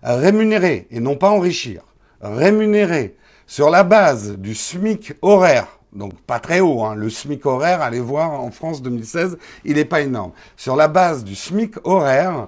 Rémunérer 0.01 0.87
et 0.91 1.01
non 1.01 1.17
pas 1.17 1.29
enrichir. 1.29 1.83
Rémunérer 2.21 3.17
sur 3.47 3.69
la 3.69 3.83
base 3.83 4.37
du 4.37 4.55
SMIC 4.55 5.13
horaire. 5.21 5.67
Donc 5.91 6.17
pas 6.21 6.39
très 6.39 6.61
haut, 6.61 6.85
hein. 6.85 6.95
le 6.95 7.09
SMIC 7.09 7.45
horaire, 7.45 7.81
allez 7.81 7.99
voir 7.99 8.31
en 8.31 8.49
France 8.49 8.81
2016, 8.81 9.37
il 9.65 9.75
n'est 9.75 9.83
pas 9.83 9.99
énorme. 9.99 10.31
Sur 10.55 10.77
la 10.77 10.87
base 10.87 11.25
du 11.25 11.35
SMIC 11.35 11.75
horaire, 11.83 12.47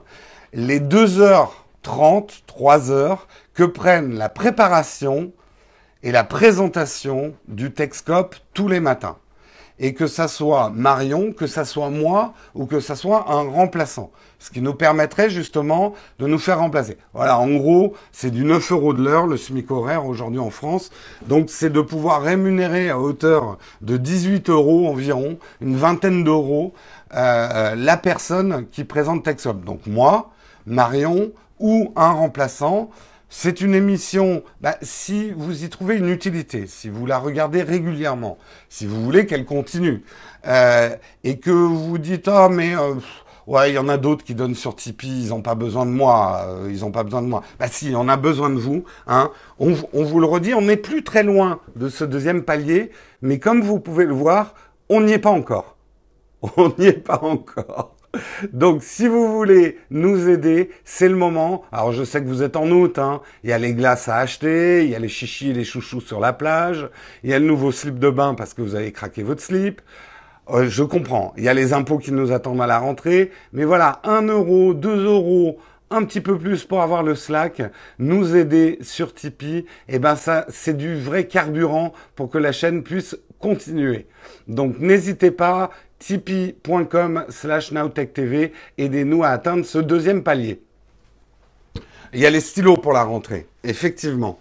les 0.54 0.80
2h30, 0.80 2.44
3 2.48 2.92
heures 2.92 3.28
que 3.54 3.64
prennent 3.64 4.16
la 4.16 4.30
préparation 4.30 5.34
et 6.04 6.14
la 6.14 6.24
présentation 6.24 7.34
du 7.50 7.74
Texcope 7.74 8.38
tous 8.54 8.70
les 8.70 8.80
matins 8.80 9.18
et 9.84 9.94
que 9.94 10.08
ça 10.08 10.30
soit 10.30 10.72
Marion, 10.74 11.34
que 11.34 11.46
ça 11.46 11.66
soit 11.66 11.90
moi 11.90 12.34
ou 12.56 12.66
que 12.66 12.80
ça 12.80 12.96
soit 12.96 13.30
un 13.30 13.42
remplaçant. 13.42 14.12
Ce 14.40 14.50
qui 14.50 14.62
nous 14.62 14.74
permettrait 14.74 15.30
justement 15.30 15.94
de 16.20 16.26
nous 16.26 16.40
faire 16.40 16.60
remplacer. 16.60 16.98
Voilà, 17.14 17.38
en 17.38 17.50
gros, 17.50 17.94
c'est 18.14 18.32
du 18.32 18.46
9 18.46 18.72
euros 18.72 18.94
de 18.94 19.04
l'heure, 19.04 19.28
le 19.28 19.36
SMIC 19.36 19.70
horaire 19.72 20.06
aujourd'hui 20.06 20.40
en 20.40 20.52
France. 20.52 20.90
Donc 21.28 21.50
c'est 21.50 21.70
de 21.70 21.82
pouvoir 21.82 22.22
rémunérer 22.22 22.90
à 22.90 22.98
hauteur 22.98 23.58
de 23.82 23.98
18 23.98 24.50
euros 24.50 24.88
environ, 24.88 25.38
une 25.60 25.76
vingtaine 25.76 26.24
d'euros, 26.24 26.74
euh, 27.14 27.18
euh, 27.54 27.76
la 27.76 27.98
personne 27.98 28.66
qui 28.72 28.86
présente 28.86 29.26
TechSop. 29.26 29.66
Donc 29.66 29.86
moi, 29.86 30.32
Marion 30.66 31.34
ou 31.60 31.92
un 31.98 32.12
remplaçant. 32.12 32.90
C'est 33.36 33.62
une 33.62 33.74
émission, 33.74 34.44
bah, 34.62 34.78
si 34.84 35.32
vous 35.32 35.64
y 35.64 35.70
trouvez 35.70 35.96
une 35.96 36.08
utilité, 36.08 36.68
si 36.68 36.88
vous 36.88 37.08
la 37.08 37.18
regardez 37.18 37.64
régulièrement, 37.64 38.38
si 38.70 38.86
vous 38.86 39.04
voulez 39.04 39.26
qu'elle 39.26 39.44
continue, 39.44 40.04
euh, 40.46 40.96
et 41.24 41.40
que 41.40 41.50
vous 41.50 41.98
dites 41.98 42.28
ah 42.28 42.48
mais 42.48 42.76
euh, 42.76 42.94
ouais 43.48 43.72
il 43.72 43.74
y 43.74 43.80
en 43.80 43.90
a 43.90 43.98
d'autres 43.98 44.24
qui 44.24 44.36
donnent 44.36 44.54
sur 44.54 44.76
Tipeee, 44.76 45.24
ils 45.24 45.30
n'ont 45.30 45.42
pas 45.42 45.56
besoin 45.56 45.88
de 45.88 45.92
moi, 45.92 46.46
euh, 46.46 46.70
ils 46.72 46.82
n'ont 46.82 46.92
pas 46.92 47.04
besoin 47.04 47.24
de 47.24 47.28
moi. 47.28 47.42
Bah 47.60 47.68
si, 47.68 47.94
on 47.96 48.08
a 48.08 48.18
besoin 48.18 48.52
de 48.52 48.60
vous. 48.60 48.84
Hein. 49.08 49.32
On, 49.58 49.74
on 49.94 50.04
vous 50.04 50.20
le 50.20 50.28
redit, 50.28 50.54
on 50.54 50.62
n'est 50.62 50.78
plus 50.78 51.04
très 51.04 51.24
loin 51.24 51.60
de 51.76 51.90
ce 51.90 52.04
deuxième 52.04 52.44
palier, 52.44 52.92
mais 53.24 53.40
comme 53.40 53.62
vous 53.62 53.80
pouvez 53.80 54.06
le 54.06 54.14
voir, 54.14 54.54
on 54.90 55.02
n'y 55.02 55.12
est 55.12 55.20
pas 55.20 55.32
encore. 55.32 55.76
On 56.58 56.72
n'y 56.78 56.86
est 56.86 57.04
pas 57.04 57.20
encore. 57.24 57.96
Donc, 58.54 58.84
si 58.84 59.08
vous 59.08 59.32
voulez 59.34 59.80
nous 59.90 60.30
aider, 60.30 60.70
c'est 60.84 61.10
le 61.10 61.16
moment. 61.16 61.64
Alors, 61.72 61.92
je 61.92 62.04
sais 62.04 62.22
que 62.22 62.28
vous 62.28 62.44
êtes 62.44 62.56
en 62.56 62.70
août. 62.70 63.00
Hein. 63.00 63.22
Il 63.44 63.50
y 63.50 63.54
a 63.54 63.58
les 63.58 63.74
glaces 63.74 64.08
à 64.08 64.18
acheter, 64.18 64.84
il 64.84 64.90
y 64.90 64.96
a 64.96 65.00
les 65.00 65.08
chichis 65.08 65.50
et 65.50 65.54
les 65.54 65.64
chouchous 65.64 66.02
sur 66.02 66.20
la 66.20 66.34
plage, 66.34 66.88
il 67.24 67.30
y 67.30 67.34
a 67.34 67.40
le 67.40 67.46
nouveau 67.46 67.72
slip 67.72 68.00
de 68.00 68.10
bain 68.10 68.36
parce 68.36 68.54
que 68.54 68.62
vous 68.62 68.76
avez 68.76 68.92
craqué 68.92 69.24
votre 69.24 69.42
slip. 69.42 69.82
Euh, 70.50 70.68
je 70.68 70.84
comprends. 70.84 71.34
Il 71.38 71.44
y 71.44 71.50
a 71.50 71.54
les 71.54 71.74
impôts 71.74 71.98
qui 71.98 72.12
nous 72.12 72.32
attendent 72.32 72.62
à 72.62 72.68
la 72.68 72.80
rentrée. 72.80 73.32
Mais 73.54 73.64
voilà, 73.64 74.02
1 74.04 74.24
euro, 74.24 74.74
2 74.74 75.06
euros, 75.06 75.58
un 75.90 76.04
petit 76.04 76.22
peu 76.22 76.38
plus 76.38 76.66
pour 76.66 76.82
avoir 76.82 77.04
le 77.04 77.16
Slack, 77.16 77.62
nous 78.00 78.36
aider 78.36 78.80
sur 78.82 79.14
Tipeee, 79.14 79.58
et 79.58 79.66
eh 79.90 80.00
ben 80.00 80.16
ça, 80.16 80.46
c'est 80.50 80.76
du 80.76 80.96
vrai 80.96 81.28
carburant 81.28 81.94
pour 82.16 82.30
que 82.30 82.40
la 82.40 82.52
chaîne 82.52 82.82
puisse 82.84 83.16
continuer. 83.40 84.08
Donc 84.48 84.80
n'hésitez 84.80 85.30
pas, 85.30 85.70
tipeee.com 86.06 87.26
slash 87.30 87.72
nowtechtv. 87.72 88.52
Aidez-nous 88.78 89.24
à 89.24 89.30
atteindre 89.30 89.66
ce 89.66 89.80
deuxième 89.80 90.24
palier. 90.24 90.62
Il 92.14 92.20
y 92.20 92.26
a 92.26 92.30
les 92.30 92.42
stylos 92.42 92.78
pour 92.78 92.94
la 92.94 93.04
rentrée, 93.04 93.48
effectivement. 93.64 94.38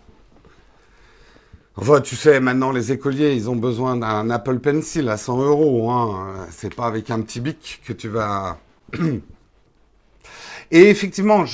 Enfin, 1.77 2.03
tu 2.03 2.16
sais, 2.16 2.38
maintenant, 2.38 2.70
les 2.70 2.92
écoliers, 2.92 3.33
ils 3.33 3.48
ont 3.48 3.57
besoin 3.57 3.96
d'un 3.96 4.29
Apple 4.29 4.59
Pencil 4.59 5.09
à 5.09 5.16
100 5.16 5.40
euros. 5.40 5.90
Hein. 5.90 6.46
C'est 6.51 6.75
pas 6.75 6.87
avec 6.87 7.11
un 7.11 7.20
petit 7.22 7.40
bic 7.40 7.81
que 7.87 7.92
tu 7.92 8.09
vas... 8.09 8.59
Et 10.75 10.88
effectivement, 10.88 11.44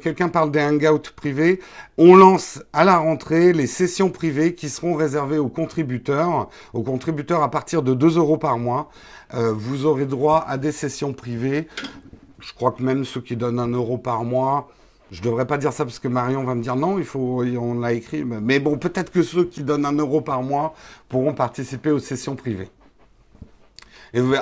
quelqu'un 0.00 0.28
parle 0.28 0.52
des 0.52 0.60
hangouts 0.60 1.10
privés. 1.16 1.58
On 1.98 2.14
lance 2.14 2.62
à 2.72 2.84
la 2.84 2.98
rentrée 2.98 3.52
les 3.52 3.66
sessions 3.66 4.10
privées 4.10 4.54
qui 4.54 4.68
seront 4.68 4.94
réservées 4.94 5.38
aux 5.38 5.48
contributeurs, 5.48 6.48
aux 6.72 6.82
contributeurs 6.82 7.42
à 7.42 7.50
partir 7.50 7.82
de 7.82 7.94
2 7.94 8.16
euros 8.18 8.38
par 8.38 8.58
mois. 8.58 8.88
Euh, 9.34 9.52
vous 9.52 9.86
aurez 9.86 10.06
droit 10.06 10.44
à 10.46 10.58
des 10.58 10.72
sessions 10.72 11.12
privées. 11.12 11.68
Je 12.40 12.52
crois 12.52 12.72
que 12.72 12.82
même 12.82 13.04
ceux 13.04 13.20
qui 13.20 13.36
donnent 13.36 13.60
un 13.60 13.68
euro 13.68 13.98
par 13.98 14.24
mois, 14.24 14.68
je 15.10 15.22
devrais 15.22 15.46
pas 15.46 15.58
dire 15.58 15.72
ça 15.72 15.84
parce 15.84 15.98
que 15.98 16.08
Marion 16.08 16.44
va 16.44 16.54
me 16.54 16.62
dire 16.62 16.76
non, 16.76 16.98
il 16.98 17.04
faut, 17.04 17.42
on 17.42 17.78
l'a 17.78 17.92
écrit. 17.92 18.24
Mais 18.24 18.60
bon, 18.60 18.78
peut-être 18.78 19.10
que 19.10 19.22
ceux 19.22 19.44
qui 19.44 19.62
donnent 19.62 19.86
un 19.86 19.96
euro 19.96 20.20
par 20.20 20.42
mois 20.42 20.74
pourront 21.08 21.34
participer 21.34 21.90
aux 21.90 21.98
sessions 21.98 22.36
privées. 22.36 22.70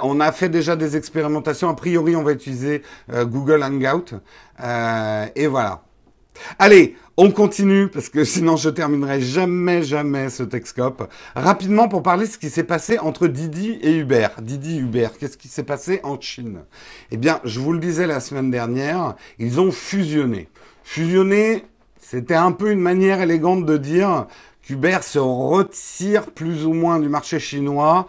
On 0.02 0.20
a 0.20 0.32
fait 0.32 0.48
déjà 0.48 0.76
des 0.76 0.96
expérimentations. 0.96 1.68
A 1.68 1.74
priori, 1.74 2.16
on 2.16 2.22
va 2.22 2.32
utiliser 2.32 2.82
euh, 3.12 3.24
Google 3.24 3.62
Hangout. 3.62 4.14
Euh, 4.60 5.26
et 5.36 5.46
voilà. 5.46 5.82
Allez, 6.58 6.96
on 7.16 7.30
continue 7.30 7.88
parce 7.88 8.08
que 8.08 8.24
sinon 8.24 8.56
je 8.56 8.70
terminerai 8.70 9.20
jamais, 9.20 9.82
jamais 9.82 10.30
ce 10.30 10.42
Texcope. 10.42 11.10
Rapidement 11.34 11.88
pour 11.88 12.02
parler 12.02 12.26
de 12.26 12.30
ce 12.30 12.38
qui 12.38 12.50
s'est 12.50 12.64
passé 12.64 12.98
entre 12.98 13.26
Didi 13.26 13.78
et 13.82 13.96
Uber. 13.96 14.28
Didi 14.40 14.78
Uber, 14.78 15.08
qu'est-ce 15.18 15.36
qui 15.36 15.48
s'est 15.48 15.64
passé 15.64 16.00
en 16.04 16.20
Chine? 16.20 16.60
Eh 17.10 17.16
bien, 17.16 17.40
je 17.44 17.60
vous 17.60 17.72
le 17.72 17.80
disais 17.80 18.06
la 18.06 18.20
semaine 18.20 18.50
dernière, 18.50 19.16
ils 19.38 19.60
ont 19.60 19.72
fusionné. 19.72 20.48
Fusionné, 20.84 21.64
c'était 22.00 22.34
un 22.34 22.52
peu 22.52 22.70
une 22.70 22.80
manière 22.80 23.20
élégante 23.20 23.66
de 23.66 23.76
dire 23.76 24.26
qu'Uber 24.62 24.98
se 25.02 25.18
retire 25.18 26.30
plus 26.30 26.64
ou 26.66 26.72
moins 26.72 27.00
du 27.00 27.08
marché 27.08 27.38
chinois 27.38 28.06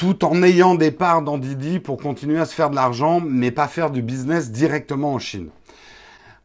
tout 0.00 0.24
en 0.24 0.42
ayant 0.42 0.76
des 0.76 0.92
parts 0.92 1.20
dans 1.20 1.36
Didi 1.36 1.78
pour 1.78 1.98
continuer 1.98 2.40
à 2.40 2.46
se 2.46 2.54
faire 2.54 2.70
de 2.70 2.74
l'argent, 2.74 3.20
mais 3.20 3.50
pas 3.50 3.68
faire 3.68 3.90
du 3.90 4.00
business 4.00 4.50
directement 4.50 5.12
en 5.12 5.18
Chine. 5.18 5.50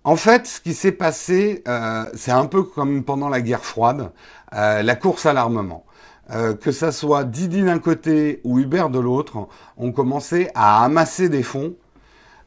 En 0.05 0.17
fait, 0.17 0.45
ce 0.45 0.61
qui 0.61 0.75
s'est 0.75 0.91
passé, 0.91 1.63
euh, 1.67 2.05
c'est 2.13 2.29
un 2.29 2.45
peu 2.45 2.61
comme 2.61 3.03
pendant 3.03 3.27
la 3.27 3.41
guerre 3.41 3.65
froide, 3.65 4.11
euh, 4.53 4.83
la 4.83 4.95
course 4.95 5.25
à 5.25 5.33
l'armement. 5.33 5.83
Euh, 6.29 6.53
que 6.53 6.71
ça 6.71 6.91
soit 6.91 7.23
Didi 7.23 7.63
d'un 7.63 7.79
côté 7.79 8.39
ou 8.43 8.59
Uber 8.59 8.85
de 8.91 8.99
l'autre, 8.99 9.47
ont 9.77 9.91
commencé 9.91 10.49
à 10.53 10.83
amasser 10.83 11.27
des 11.27 11.41
fonds 11.41 11.73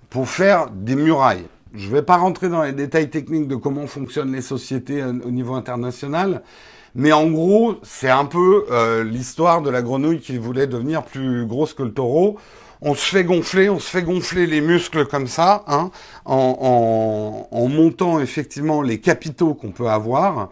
pour 0.08 0.28
faire 0.28 0.70
des 0.70 0.94
murailles. 0.94 1.46
Je 1.74 1.88
ne 1.88 1.94
vais 1.94 2.02
pas 2.02 2.16
rentrer 2.16 2.48
dans 2.48 2.62
les 2.62 2.72
détails 2.72 3.10
techniques 3.10 3.48
de 3.48 3.56
comment 3.56 3.88
fonctionnent 3.88 4.32
les 4.32 4.40
sociétés 4.40 5.02
au 5.02 5.30
niveau 5.32 5.54
international, 5.54 6.42
mais 6.94 7.12
en 7.12 7.28
gros, 7.28 7.74
c'est 7.82 8.08
un 8.08 8.24
peu 8.24 8.66
l'histoire 9.04 9.62
de 9.62 9.70
la 9.70 9.82
grenouille 9.82 10.20
qui 10.20 10.38
voulait 10.38 10.66
devenir 10.66 11.02
plus 11.02 11.44
grosse 11.44 11.74
que 11.74 11.82
le 11.82 11.92
taureau 11.92 12.38
on 12.80 12.94
se 12.94 13.04
fait 13.04 13.24
gonfler, 13.24 13.68
on 13.70 13.78
se 13.78 13.88
fait 13.88 14.02
gonfler 14.02 14.46
les 14.46 14.60
muscles 14.60 15.06
comme 15.06 15.26
ça, 15.26 15.64
hein, 15.66 15.90
en, 16.24 17.68
montant 17.68 18.20
effectivement 18.20 18.82
les 18.82 18.98
capitaux 18.98 19.54
qu'on 19.54 19.70
peut 19.70 19.88
avoir. 19.88 20.50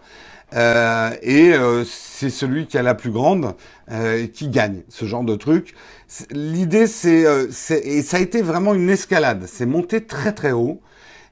Euh, 0.55 1.11
et 1.23 1.53
euh, 1.53 1.85
c'est 1.85 2.31
celui 2.31 2.67
qui 2.67 2.79
a 2.79 2.83
la 2.83 2.95
plus 2.95 3.11
grande 3.11 3.55
euh, 3.91 4.27
qui 4.29 4.49
gagne 4.49 4.83
ce 4.89 5.05
genre 5.05 5.25
de 5.25 5.35
truc. 5.35 5.75
L'idée, 6.31 6.87
c'est, 6.87 7.25
et 7.85 8.03
ça 8.03 8.17
a 8.17 8.21
été 8.21 8.43
vraiment 8.43 8.75
une 8.75 8.89
escalade. 8.89 9.45
C'est 9.47 9.67
monté 9.67 10.05
très 10.05 10.33
très 10.33 10.53
haut. 10.53 10.81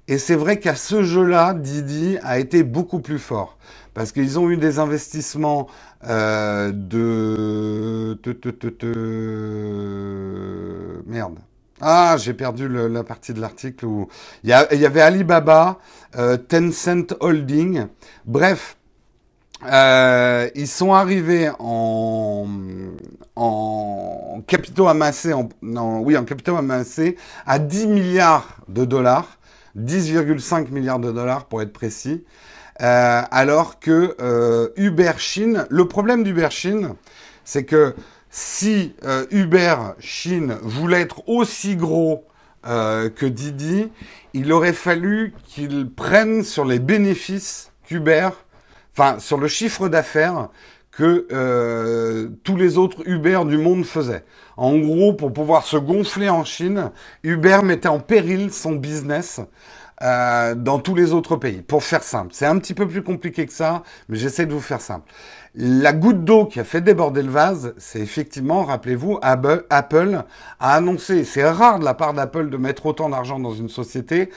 Et 0.09 0.19
c'est 0.19 0.35
vrai 0.35 0.59
qu'à 0.59 0.75
ce 0.75 1.03
jeu-là, 1.03 1.55
Didi 1.55 2.19
a 2.23 2.39
été 2.39 2.63
beaucoup 2.63 3.01
plus 3.01 3.19
fort 3.19 3.57
parce 3.95 4.13
qu'ils 4.13 4.39
ont 4.39 4.51
eu 4.51 4.57
des 4.57 4.79
investissements 4.79 5.69
euh, 6.09 6.73
de... 6.73 8.19
Merde. 11.07 11.39
Ah, 11.81 12.17
j'ai 12.19 12.35
perdu 12.35 12.69
la 12.69 13.05
partie 13.05 13.33
de 13.35 13.41
l'article 13.41 13.85
où 13.87 14.09
il 14.43 14.51
y, 14.51 14.53
avait 14.55 15.01
Alibaba, 15.01 15.79
euh, 16.17 16.37
Tencent 16.37 17.15
Holding. 17.21 17.87
Bref, 18.25 18.77
euh, 19.67 20.49
ils 20.55 20.69
sont 20.69 20.93
arrivés 20.93 21.51
en, 21.59 22.47
en 23.37 24.43
capitaux 24.47 24.89
amassés, 24.89 25.33
en, 25.33 25.49
oui, 26.01 26.17
en 26.17 26.25
capitaux 26.25 26.57
amassés 26.57 27.17
à 27.47 27.59
10 27.59 27.87
milliards 27.89 28.57
de 28.69 28.85
dollars, 28.85 29.39
10,5 29.77 30.71
milliards 30.71 31.01
de 31.01 31.11
dollars 31.11 31.47
pour 31.47 31.61
être 31.63 31.73
précis. 31.73 32.25
Euh, 32.83 33.23
alors 33.31 33.79
que 33.79 34.17
euh, 34.21 34.69
Uber 34.77 35.13
Chine, 35.19 35.67
le 35.71 35.87
problème 35.87 36.25
d'Uber 36.25 36.49
Chine, 36.51 36.95
c'est 37.45 37.65
que 37.65 37.95
si 38.31 38.95
euh, 39.05 39.27
Uber 39.31 39.77
Chine 40.01 40.57
voulait 40.63 41.03
être 41.03 41.29
aussi 41.29 41.77
gros 41.77 42.27
que 42.67 43.27
Didi, 43.27 43.91
il 44.33 44.51
aurait 44.51 44.73
fallu 44.73 45.35
qu'il 45.45 45.91
prenne 45.91 46.43
sur 46.43 46.65
les 46.65 46.79
bénéfices 46.79 47.71
qu'Uber, 47.87 48.31
enfin 48.97 49.19
sur 49.19 49.37
le 49.37 49.49
chiffre 49.49 49.91
d'affaires 49.91 50.49
que 50.91 52.31
tous 52.43 52.57
les 52.57 52.79
autres 52.79 53.07
Uber 53.07 53.43
du 53.45 53.59
monde 53.59 53.85
faisaient. 53.85 54.25
En 54.57 54.79
gros, 54.79 55.13
pour 55.13 55.31
pouvoir 55.31 55.65
se 55.67 55.77
gonfler 55.77 56.31
en 56.31 56.45
Chine, 56.45 56.91
Uber 57.23 57.59
mettait 57.63 57.89
en 57.89 58.01
péril 58.01 58.51
son 58.51 58.73
business 58.73 59.43
euh, 60.05 60.55
dans 60.55 60.79
tous 60.79 60.95
les 60.95 61.13
autres 61.13 61.37
pays, 61.37 61.63
pour 61.63 61.83
faire 61.83 62.03
simple. 62.03 62.31
C'est 62.33 62.47
un 62.47 62.59
petit 62.59 62.75
peu 62.75 62.87
plus 62.87 63.03
compliqué 63.03 63.47
que 63.47 63.53
ça, 63.53 63.83
mais 64.09 64.19
j'essaie 64.19 64.45
de 64.45 64.53
vous 64.53 64.61
faire 64.61 64.81
simple. 64.81 65.11
La 65.55 65.93
goutte 65.93 66.25
d'eau 66.25 66.47
qui 66.47 66.61
a 66.61 66.65
fait 66.65 66.81
déborder 66.81 67.23
le 67.23 67.31
vase, 67.31 67.75
c'est 67.79 68.01
effectivement, 68.01 68.65
rappelez-vous, 68.65 69.19
Apple 69.23 70.25
a 70.61 70.75
annoncé, 70.75 71.25
c'est 71.25 71.49
rare 71.49 71.79
de 71.79 71.85
la 71.85 71.95
part 71.95 72.13
d'Apple 72.13 72.51
de 72.51 72.57
mettre 72.57 72.87
autant 72.87 73.09
d'argent 73.09 73.39
dans 73.39 73.55
une 73.55 73.69
société, 73.69 74.31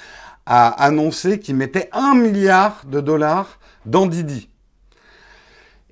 a 0.46 0.68
annoncé 0.70 1.40
qu'il 1.40 1.56
mettait 1.56 1.90
un 1.92 2.16
milliard 2.16 2.84
de 2.88 3.02
dollars 3.02 3.60
dans 3.86 4.06
Didi. 4.06 4.50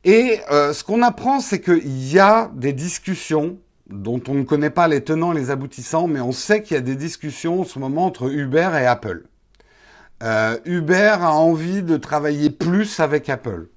Et 0.05 0.39
euh, 0.51 0.71
ce 0.71 0.83
qu'on 0.83 1.01
apprend, 1.01 1.39
c'est 1.41 1.59
qu'il 1.59 2.13
y 2.13 2.19
a 2.19 2.49
des 2.53 2.71
discussions 2.71 3.57
dont 3.89 4.21
on 4.27 4.35
ne 4.35 4.43
connaît 4.43 4.69
pas 4.69 4.88
les 4.88 5.03
tenants 5.03 5.31
les 5.31 5.51
aboutissants, 5.51 6.07
mais 6.07 6.21
on 6.21 6.31
sait 6.31 6.61
qu'il 6.61 6.75
y 6.75 6.77
a 6.77 6.81
des 6.81 6.95
discussions 6.95 7.61
en 7.61 7.63
ce 7.65 7.77
moment 7.77 8.05
entre 8.05 8.31
Uber 8.31 8.69
et 8.79 8.85
Apple. 8.85 9.25
Euh, 10.25 10.57
Uber 10.65 11.17
a 11.21 11.33
envie 11.33 11.83
de 11.83 11.97
travailler 11.97 12.49
plus 12.49 12.99
avec 12.99 13.29
Apple. 13.29 13.67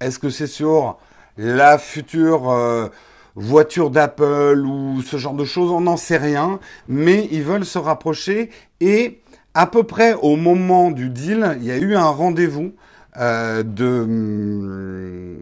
Est-ce 0.00 0.20
que 0.20 0.30
c'est 0.30 0.46
sur 0.46 0.98
la 1.36 1.78
future 1.78 2.48
euh, 2.50 2.88
voiture 3.34 3.90
d'Apple 3.90 4.64
ou 4.64 5.02
ce 5.02 5.16
genre 5.16 5.34
de 5.34 5.44
choses? 5.44 5.72
On 5.72 5.80
n'en 5.80 5.96
sait 5.96 6.16
rien, 6.16 6.60
mais 6.86 7.28
ils 7.32 7.42
veulent 7.42 7.64
se 7.64 7.78
rapprocher 7.78 8.50
et 8.80 9.20
à 9.54 9.66
peu 9.66 9.82
près 9.82 10.14
au 10.14 10.36
moment 10.36 10.92
du 10.92 11.10
deal, 11.10 11.56
il 11.60 11.64
y 11.64 11.72
a 11.72 11.76
eu 11.76 11.96
un 11.96 12.08
rendez-vous 12.08 12.72
euh, 13.16 13.64
de 13.64 14.02
hum, 14.02 15.38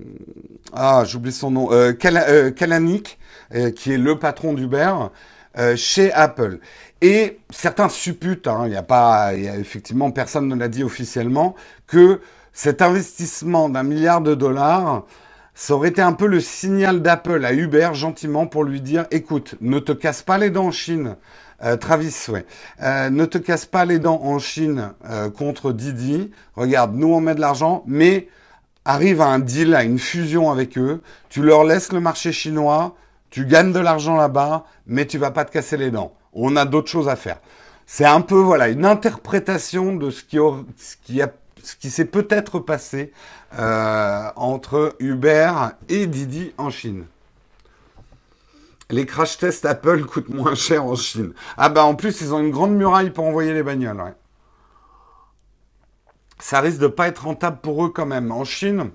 ah 0.72 1.02
j'oublie 1.04 1.32
son 1.32 1.50
nom 1.50 1.68
Kalanick, 1.98 3.18
qui 3.76 3.92
est 3.92 3.98
le 3.98 4.18
patron 4.18 4.54
d'Uber 4.54 4.94
chez 5.76 6.10
Apple. 6.12 6.58
Et 7.04 7.38
certains 7.50 7.90
supputent, 7.90 8.46
hein, 8.46 8.62
il 8.64 8.70
n'y 8.70 8.76
a 8.76 8.82
pas, 8.82 9.34
effectivement, 9.34 10.10
personne 10.10 10.48
ne 10.48 10.54
l'a 10.54 10.68
dit 10.68 10.82
officiellement, 10.82 11.54
que 11.86 12.22
cet 12.54 12.80
investissement 12.80 13.68
d'un 13.68 13.82
milliard 13.82 14.22
de 14.22 14.34
dollars, 14.34 15.04
ça 15.54 15.74
aurait 15.74 15.90
été 15.90 16.00
un 16.00 16.14
peu 16.14 16.26
le 16.26 16.40
signal 16.40 17.02
d'Apple 17.02 17.44
à 17.44 17.52
Uber, 17.52 17.90
gentiment, 17.92 18.46
pour 18.46 18.64
lui 18.64 18.80
dire, 18.80 19.04
écoute, 19.10 19.56
ne 19.60 19.80
te 19.80 19.92
casse 19.92 20.22
pas 20.22 20.38
les 20.38 20.48
dents 20.48 20.68
en 20.68 20.70
Chine, 20.70 21.16
euh, 21.62 21.76
Travis, 21.76 22.16
ouais. 22.30 22.46
Euh, 22.82 23.10
ne 23.10 23.26
te 23.26 23.36
casse 23.36 23.66
pas 23.66 23.84
les 23.84 23.98
dents 23.98 24.22
en 24.22 24.38
Chine 24.38 24.94
euh, 25.04 25.28
contre 25.28 25.72
Didi. 25.72 26.30
Regarde, 26.56 26.94
nous 26.94 27.08
on 27.08 27.20
met 27.20 27.34
de 27.34 27.40
l'argent, 27.42 27.84
mais 27.86 28.28
arrive 28.86 29.20
à 29.20 29.26
un 29.26 29.40
deal, 29.40 29.74
à 29.74 29.84
une 29.84 29.98
fusion 29.98 30.50
avec 30.50 30.78
eux. 30.78 31.02
Tu 31.28 31.42
leur 31.42 31.64
laisses 31.64 31.92
le 31.92 32.00
marché 32.00 32.32
chinois, 32.32 32.96
tu 33.28 33.44
gagnes 33.44 33.72
de 33.72 33.80
l'argent 33.80 34.16
là-bas, 34.16 34.64
mais 34.86 35.04
tu 35.04 35.18
vas 35.18 35.32
pas 35.32 35.44
te 35.44 35.52
casser 35.52 35.76
les 35.76 35.90
dents 35.90 36.14
on 36.34 36.56
a 36.56 36.64
d'autres 36.64 36.90
choses 36.90 37.08
à 37.08 37.16
faire. 37.16 37.38
C'est 37.86 38.04
un 38.04 38.20
peu 38.20 38.36
voilà 38.36 38.68
une 38.68 38.84
interprétation 38.84 39.94
de 39.94 40.10
ce 40.10 40.22
qui, 40.24 41.90
s'est 41.90 42.04
peut-être 42.06 42.58
passé 42.58 43.12
euh, 43.58 44.30
entre 44.36 44.96
Uber 44.98 45.52
et 45.88 46.06
Didi 46.06 46.52
en 46.58 46.70
Chine. 46.70 47.06
Les 48.90 49.06
crash 49.06 49.38
tests 49.38 49.64
Apple 49.64 50.04
coûtent 50.04 50.28
moins 50.28 50.54
cher 50.54 50.84
en 50.84 50.94
Chine. 50.94 51.32
Ah 51.56 51.68
bah 51.68 51.84
en 51.84 51.94
plus 51.94 52.20
ils 52.20 52.34
ont 52.34 52.40
une 52.40 52.50
grande 52.50 52.74
muraille 52.74 53.10
pour 53.10 53.24
envoyer 53.24 53.52
les 53.52 53.62
bagnoles. 53.62 54.14
Ça 56.38 56.60
risque 56.60 56.78
de 56.78 56.88
pas 56.88 57.08
être 57.08 57.24
rentable 57.24 57.58
pour 57.62 57.84
eux 57.84 57.90
quand 57.90 58.06
même. 58.06 58.30
En 58.30 58.44
Chine, 58.44 58.90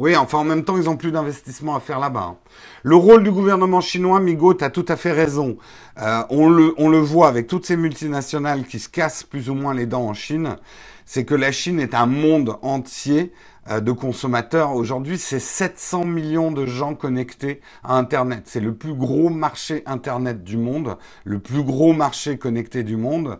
oui, 0.00 0.16
enfin 0.16 0.38
en 0.38 0.44
même 0.44 0.64
temps, 0.64 0.78
ils 0.78 0.84
n'ont 0.84 0.96
plus 0.96 1.12
d'investissement 1.12 1.76
à 1.76 1.80
faire 1.80 1.98
là-bas. 2.00 2.28
Hein. 2.30 2.36
Le 2.84 2.96
rôle 2.96 3.22
du 3.22 3.30
gouvernement 3.30 3.82
chinois, 3.82 4.18
Migo, 4.18 4.54
tu 4.54 4.64
as 4.64 4.70
tout 4.70 4.86
à 4.88 4.96
fait 4.96 5.12
raison. 5.12 5.58
Euh, 6.00 6.22
on, 6.30 6.48
le, 6.48 6.72
on 6.78 6.88
le 6.88 6.96
voit 6.96 7.28
avec 7.28 7.46
toutes 7.46 7.66
ces 7.66 7.76
multinationales 7.76 8.64
qui 8.64 8.78
se 8.78 8.88
cassent 8.88 9.24
plus 9.24 9.50
ou 9.50 9.54
moins 9.54 9.74
les 9.74 9.84
dents 9.84 10.06
en 10.06 10.14
Chine. 10.14 10.56
C'est 11.04 11.26
que 11.26 11.34
la 11.34 11.52
Chine 11.52 11.78
est 11.78 11.92
un 11.92 12.06
monde 12.06 12.56
entier 12.62 13.34
euh, 13.68 13.80
de 13.80 13.92
consommateurs. 13.92 14.74
Aujourd'hui, 14.74 15.18
c'est 15.18 15.38
700 15.38 16.06
millions 16.06 16.50
de 16.50 16.64
gens 16.64 16.94
connectés 16.94 17.60
à 17.84 17.98
Internet. 17.98 18.44
C'est 18.46 18.60
le 18.60 18.72
plus 18.72 18.94
gros 18.94 19.28
marché 19.28 19.82
Internet 19.84 20.42
du 20.42 20.56
monde, 20.56 20.96
le 21.24 21.40
plus 21.40 21.62
gros 21.62 21.92
marché 21.92 22.38
connecté 22.38 22.84
du 22.84 22.96
monde. 22.96 23.38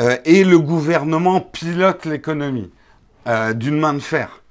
Euh, 0.00 0.16
et 0.24 0.42
le 0.42 0.58
gouvernement 0.58 1.40
pilote 1.40 2.06
l'économie 2.06 2.72
d'une 3.54 3.78
main 3.78 3.94
de 3.94 4.00
fer. 4.00 4.41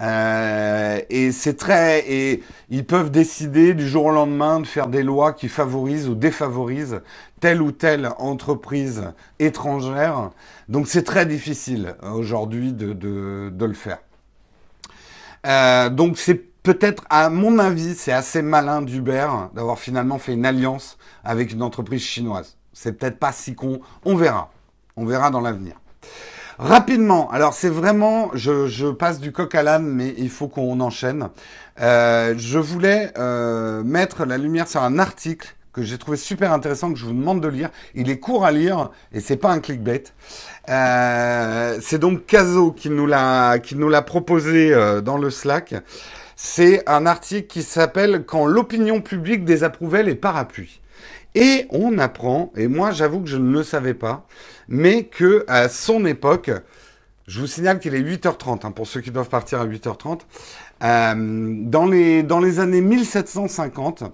Euh, 0.00 1.00
et 1.10 1.32
c'est 1.32 1.56
très 1.56 2.08
et 2.08 2.42
ils 2.70 2.86
peuvent 2.86 3.10
décider 3.10 3.74
du 3.74 3.88
jour 3.88 4.06
au 4.06 4.10
lendemain 4.12 4.60
de 4.60 4.66
faire 4.66 4.86
des 4.86 5.02
lois 5.02 5.32
qui 5.32 5.48
favorisent 5.48 6.08
ou 6.08 6.14
défavorisent 6.14 7.00
telle 7.40 7.60
ou 7.60 7.72
telle 7.72 8.10
entreprise 8.18 9.12
étrangère. 9.40 10.30
Donc 10.68 10.86
c'est 10.86 11.02
très 11.02 11.26
difficile 11.26 11.96
aujourd'hui 12.02 12.72
de, 12.72 12.92
de, 12.92 13.50
de, 13.52 13.64
le 13.64 13.74
faire. 13.74 13.98
Euh, 15.46 15.88
donc 15.90 16.16
c'est 16.16 16.48
peut-être, 16.62 17.04
à 17.10 17.30
mon 17.30 17.58
avis, 17.58 17.94
c'est 17.94 18.12
assez 18.12 18.42
malin 18.42 18.82
d'Uber 18.82 19.28
d'avoir 19.54 19.78
finalement 19.78 20.18
fait 20.18 20.34
une 20.34 20.46
alliance 20.46 20.98
avec 21.24 21.52
une 21.52 21.62
entreprise 21.62 22.02
chinoise. 22.02 22.56
C'est 22.72 22.92
peut-être 22.92 23.18
pas 23.18 23.32
si 23.32 23.54
con. 23.54 23.80
On 24.04 24.14
verra. 24.14 24.52
On 24.96 25.04
verra 25.06 25.30
dans 25.30 25.40
l'avenir. 25.40 25.74
Rapidement, 26.58 27.30
alors 27.30 27.54
c'est 27.54 27.68
vraiment, 27.68 28.32
je, 28.34 28.90
passe 28.90 29.20
du 29.20 29.30
coq 29.30 29.54
à 29.54 29.62
l'âne, 29.62 29.86
mais 29.86 30.12
il 30.18 30.28
faut 30.28 30.48
qu'on 30.48 30.80
enchaîne. 30.80 31.28
Euh, 31.80 32.34
je 32.36 32.58
voulais 32.58 33.12
euh, 33.16 33.84
mettre 33.84 34.24
la 34.24 34.38
lumière 34.38 34.66
sur 34.66 34.82
un 34.82 34.98
article 34.98 35.54
que 35.72 35.84
j'ai 35.84 35.98
trouvé 35.98 36.16
super 36.16 36.52
intéressant, 36.52 36.92
que 36.92 36.98
je 36.98 37.04
vous 37.04 37.12
demande 37.12 37.40
de 37.40 37.46
lire. 37.46 37.70
Il 37.94 38.10
est 38.10 38.18
court 38.18 38.44
à 38.44 38.50
lire 38.50 38.90
et 39.12 39.20
c'est 39.20 39.36
pas 39.36 39.52
un 39.52 39.60
clickbait. 39.60 40.02
Euh, 40.68 41.78
c'est 41.80 41.98
donc 41.98 42.26
Caso 42.26 42.72
qui 42.72 42.90
nous 42.90 43.06
l'a 43.06 43.60
qui 43.60 43.76
nous 43.76 43.88
l'a 43.88 44.02
proposé 44.02 44.74
dans 45.04 45.16
le 45.16 45.30
Slack. 45.30 45.76
C'est 46.34 46.82
un 46.88 47.06
article 47.06 47.46
qui 47.46 47.62
s'appelle 47.62 48.24
Quand 48.26 48.46
l'opinion 48.46 49.00
publique 49.00 49.44
désapprouvait 49.44 50.02
les 50.02 50.16
parapluies. 50.16 50.80
Et 51.36 51.66
on 51.70 51.98
apprend, 51.98 52.52
et 52.56 52.66
moi 52.66 52.90
j'avoue 52.90 53.20
que 53.20 53.28
je 53.28 53.36
ne 53.36 53.52
le 53.52 53.62
savais 53.62 53.94
pas, 53.94 54.26
mais 54.68 55.04
que 55.04 55.44
à 55.48 55.68
son 55.68 56.04
époque, 56.04 56.50
je 57.26 57.40
vous 57.40 57.46
signale 57.46 57.78
qu'il 57.78 57.94
est 57.94 58.00
8h30, 58.00 58.66
hein, 58.66 58.70
pour 58.70 58.86
ceux 58.86 59.00
qui 59.00 59.10
doivent 59.10 59.28
partir 59.28 59.60
à 59.60 59.66
8h30, 59.66 60.20
euh, 60.82 61.14
dans, 61.64 61.86
les, 61.86 62.22
dans 62.22 62.40
les 62.40 62.60
années 62.60 62.80
1750, 62.80 64.04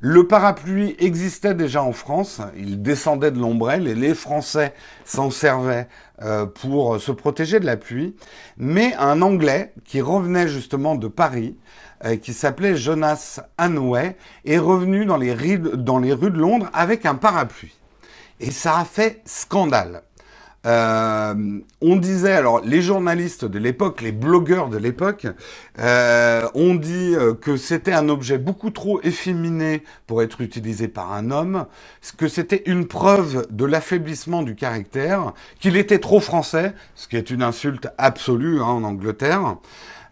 le 0.00 0.26
parapluie 0.26 0.94
existait 0.98 1.54
déjà 1.54 1.82
en 1.82 1.92
France, 1.92 2.40
il 2.56 2.82
descendait 2.82 3.30
de 3.30 3.38
l'ombrelle 3.38 3.88
et 3.88 3.94
les 3.94 4.14
Français 4.14 4.74
s'en 5.04 5.30
servaient 5.30 5.88
euh, 6.22 6.46
pour 6.46 7.00
se 7.00 7.10
protéger 7.10 7.58
de 7.58 7.66
la 7.66 7.76
pluie, 7.76 8.14
mais 8.58 8.94
un 8.98 9.22
Anglais 9.22 9.72
qui 9.84 10.00
revenait 10.00 10.46
justement 10.46 10.94
de 10.94 11.08
Paris, 11.08 11.56
euh, 12.04 12.16
qui 12.16 12.34
s'appelait 12.34 12.76
Jonas 12.76 13.40
Hanway, 13.58 14.16
est 14.44 14.58
revenu 14.58 15.06
dans 15.06 15.16
les, 15.16 15.58
dans 15.58 15.98
les 15.98 16.12
rues 16.12 16.30
de 16.30 16.38
Londres 16.38 16.68
avec 16.72 17.06
un 17.06 17.14
parapluie. 17.14 17.79
Et 18.40 18.50
ça 18.50 18.78
a 18.78 18.84
fait 18.84 19.20
scandale. 19.26 20.02
Euh, 20.66 21.60
on 21.80 21.96
disait, 21.96 22.32
alors 22.32 22.60
les 22.60 22.82
journalistes 22.82 23.46
de 23.46 23.58
l'époque, 23.58 24.02
les 24.02 24.12
blogueurs 24.12 24.68
de 24.68 24.76
l'époque, 24.76 25.26
euh, 25.78 26.46
ont 26.54 26.74
dit 26.74 27.14
euh, 27.14 27.32
que 27.32 27.56
c'était 27.56 27.92
un 27.92 28.10
objet 28.10 28.36
beaucoup 28.36 28.70
trop 28.70 29.00
efféminé 29.02 29.82
pour 30.06 30.22
être 30.22 30.42
utilisé 30.42 30.86
par 30.86 31.12
un 31.12 31.30
homme, 31.30 31.66
que 32.18 32.28
c'était 32.28 32.62
une 32.66 32.86
preuve 32.86 33.46
de 33.50 33.64
l'affaiblissement 33.64 34.42
du 34.42 34.54
caractère, 34.54 35.32
qu'il 35.60 35.76
était 35.76 35.98
trop 35.98 36.20
français, 36.20 36.74
ce 36.94 37.08
qui 37.08 37.16
est 37.16 37.30
une 37.30 37.42
insulte 37.42 37.88
absolue 37.96 38.60
hein, 38.60 38.66
en 38.66 38.84
Angleterre. 38.84 39.56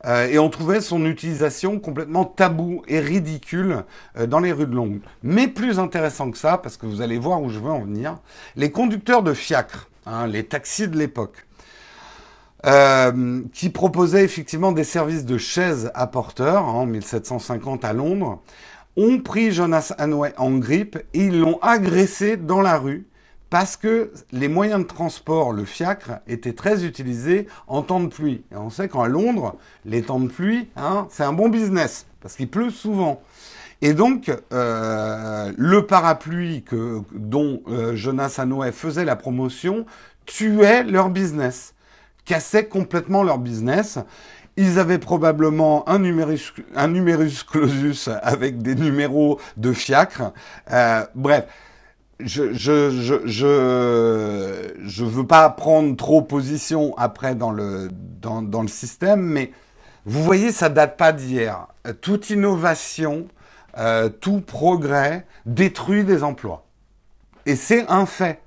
Euh, 0.09 0.27
et 0.29 0.39
on 0.39 0.49
trouvait 0.49 0.81
son 0.81 1.05
utilisation 1.05 1.79
complètement 1.79 2.25
tabou 2.25 2.83
et 2.89 2.99
ridicule 2.99 3.85
euh, 4.17 4.27
dans 4.27 4.41
les 4.41 4.53
rues 4.53 4.67
de 4.67 4.75
Londres. 4.75 5.01
Mais 5.23 5.49
plus 5.49 5.79
intéressant 5.79 6.31
que 6.31 6.39
ça, 6.39 6.57
parce 6.59 6.77
que 6.77 6.87
vous 6.87 7.03
allez 7.03 7.19
voir 7.19 7.43
où 7.43 7.51
je 7.51 7.59
veux 7.59 7.71
en 7.71 7.83
venir, 7.83 8.19
les 8.57 8.71
conducteurs 8.71 9.23
de 9.23 9.35
fiacre, 9.35 9.91
hein, 10.07 10.27
les 10.27 10.45
taxis 10.45 10.89
de 10.89 10.97
l'époque, 10.97 11.47
euh, 12.67 13.43
qui 13.53 13.69
proposaient 13.69 14.25
effectivement 14.25 14.73
des 14.73 14.85
services 14.85 15.27
de 15.27 15.37
chaises 15.37 15.91
à 15.95 16.07
porteurs 16.07 16.65
hein, 16.65 16.73
en 16.73 16.87
1750 16.87 17.85
à 17.85 17.93
Londres, 17.93 18.43
ont 18.97 19.19
pris 19.19 19.53
Jonas 19.53 19.93
Hanway 19.99 20.33
en 20.39 20.53
grippe 20.53 20.97
et 21.15 21.27
ils 21.27 21.39
l'ont 21.39 21.59
agressé 21.61 22.37
dans 22.37 22.63
la 22.63 22.79
rue 22.79 23.07
parce 23.51 23.77
que 23.77 24.13
les 24.33 24.49
moyens 24.49 24.83
de 24.83 24.87
transport, 24.87 25.53
le 25.53 25.65
fiacre, 25.65 26.21
étaient 26.27 26.53
très 26.53 26.85
utilisés 26.85 27.47
en 27.67 27.83
temps 27.83 28.01
de 28.01 28.09
pluie. 28.09 28.45
Et 28.53 28.57
on 28.57 28.71
sait 28.71 28.89
qu'en 28.89 29.07
Londres, 29.07 29.57
les 29.85 30.03
temps 30.03 30.21
de 30.21 30.29
pluie, 30.29 30.69
hein, 30.77 31.07
c'est 31.11 31.25
un 31.25 31.33
bon 31.33 31.49
business, 31.49 32.07
parce 32.21 32.37
qu'il 32.37 32.49
pleut 32.49 32.71
souvent. 32.71 33.23
Et 33.81 33.95
donc, 33.95 34.31
euh, 34.53 35.53
le 35.57 35.87
parapluie 35.87 36.63
que, 36.63 37.01
dont 37.13 37.63
euh, 37.69 37.95
Jonas 37.95 38.37
Hanway 38.39 38.73
faisait 38.73 39.05
la 39.05 39.17
promotion 39.17 39.87
tuait 40.27 40.83
leur 40.83 41.09
business, 41.09 41.75
cassait 42.25 42.67
complètement 42.67 43.23
leur 43.23 43.39
business. 43.39 43.99
Ils 44.57 44.81
avaient 44.81 44.99
probablement 44.99 45.89
un 45.89 46.01
numerus, 46.01 46.53
un 46.75 46.93
clausus 47.49 48.09
avec 48.23 48.61
des 48.61 48.75
numéros 48.75 49.39
de 49.57 49.73
fiacre. 49.73 50.33
Euh, 50.73 51.07
bref, 51.15 51.47
je, 52.21 52.53
je, 52.53 52.91
je, 52.91 53.15
je, 53.27 54.73
je 54.85 55.05
veux 55.05 55.27
pas 55.27 55.49
prendre 55.51 55.97
trop 55.97 56.23
position 56.23 56.95
après 56.97 57.35
dans 57.35 57.51
le, 57.51 57.89
dans, 58.21 58.43
dans 58.43 58.63
le 58.63 58.69
système, 58.69 59.21
mais 59.21 59.53
vous 60.05 60.23
voyez, 60.23 60.53
ça 60.53 60.69
date 60.69 60.97
pas 60.97 61.13
d'hier. 61.13 61.67
Toute 62.01 62.31
innovation, 62.31 63.29
euh, 63.77 64.09
tout 64.09 64.41
progrès 64.41 65.27
détruit 65.47 66.05
des 66.05 66.23
emplois. 66.23 66.65
Et 67.47 67.57
c'est 67.57 67.87
un 67.89 68.07
fait. 68.07 68.41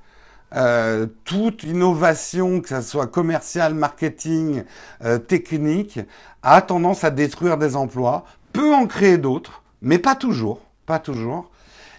Euh, 0.53 1.05
toute 1.23 1.63
innovation, 1.63 2.62
que 2.62 2.69
ce 2.69 2.81
soit 2.81 3.07
commercial, 3.07 3.73
marketing, 3.73 4.63
euh, 5.05 5.17
technique, 5.17 5.99
a 6.43 6.62
tendance 6.62 7.03
à 7.03 7.12
détruire 7.12 7.57
des 7.57 7.75
emplois, 7.75 8.25
peut 8.51 8.73
en 8.73 8.86
créer 8.86 9.17
d'autres, 9.17 9.62
mais 9.81 9.97
pas 9.99 10.15
toujours, 10.15 10.60
pas 10.86 10.99
toujours. 10.99 11.50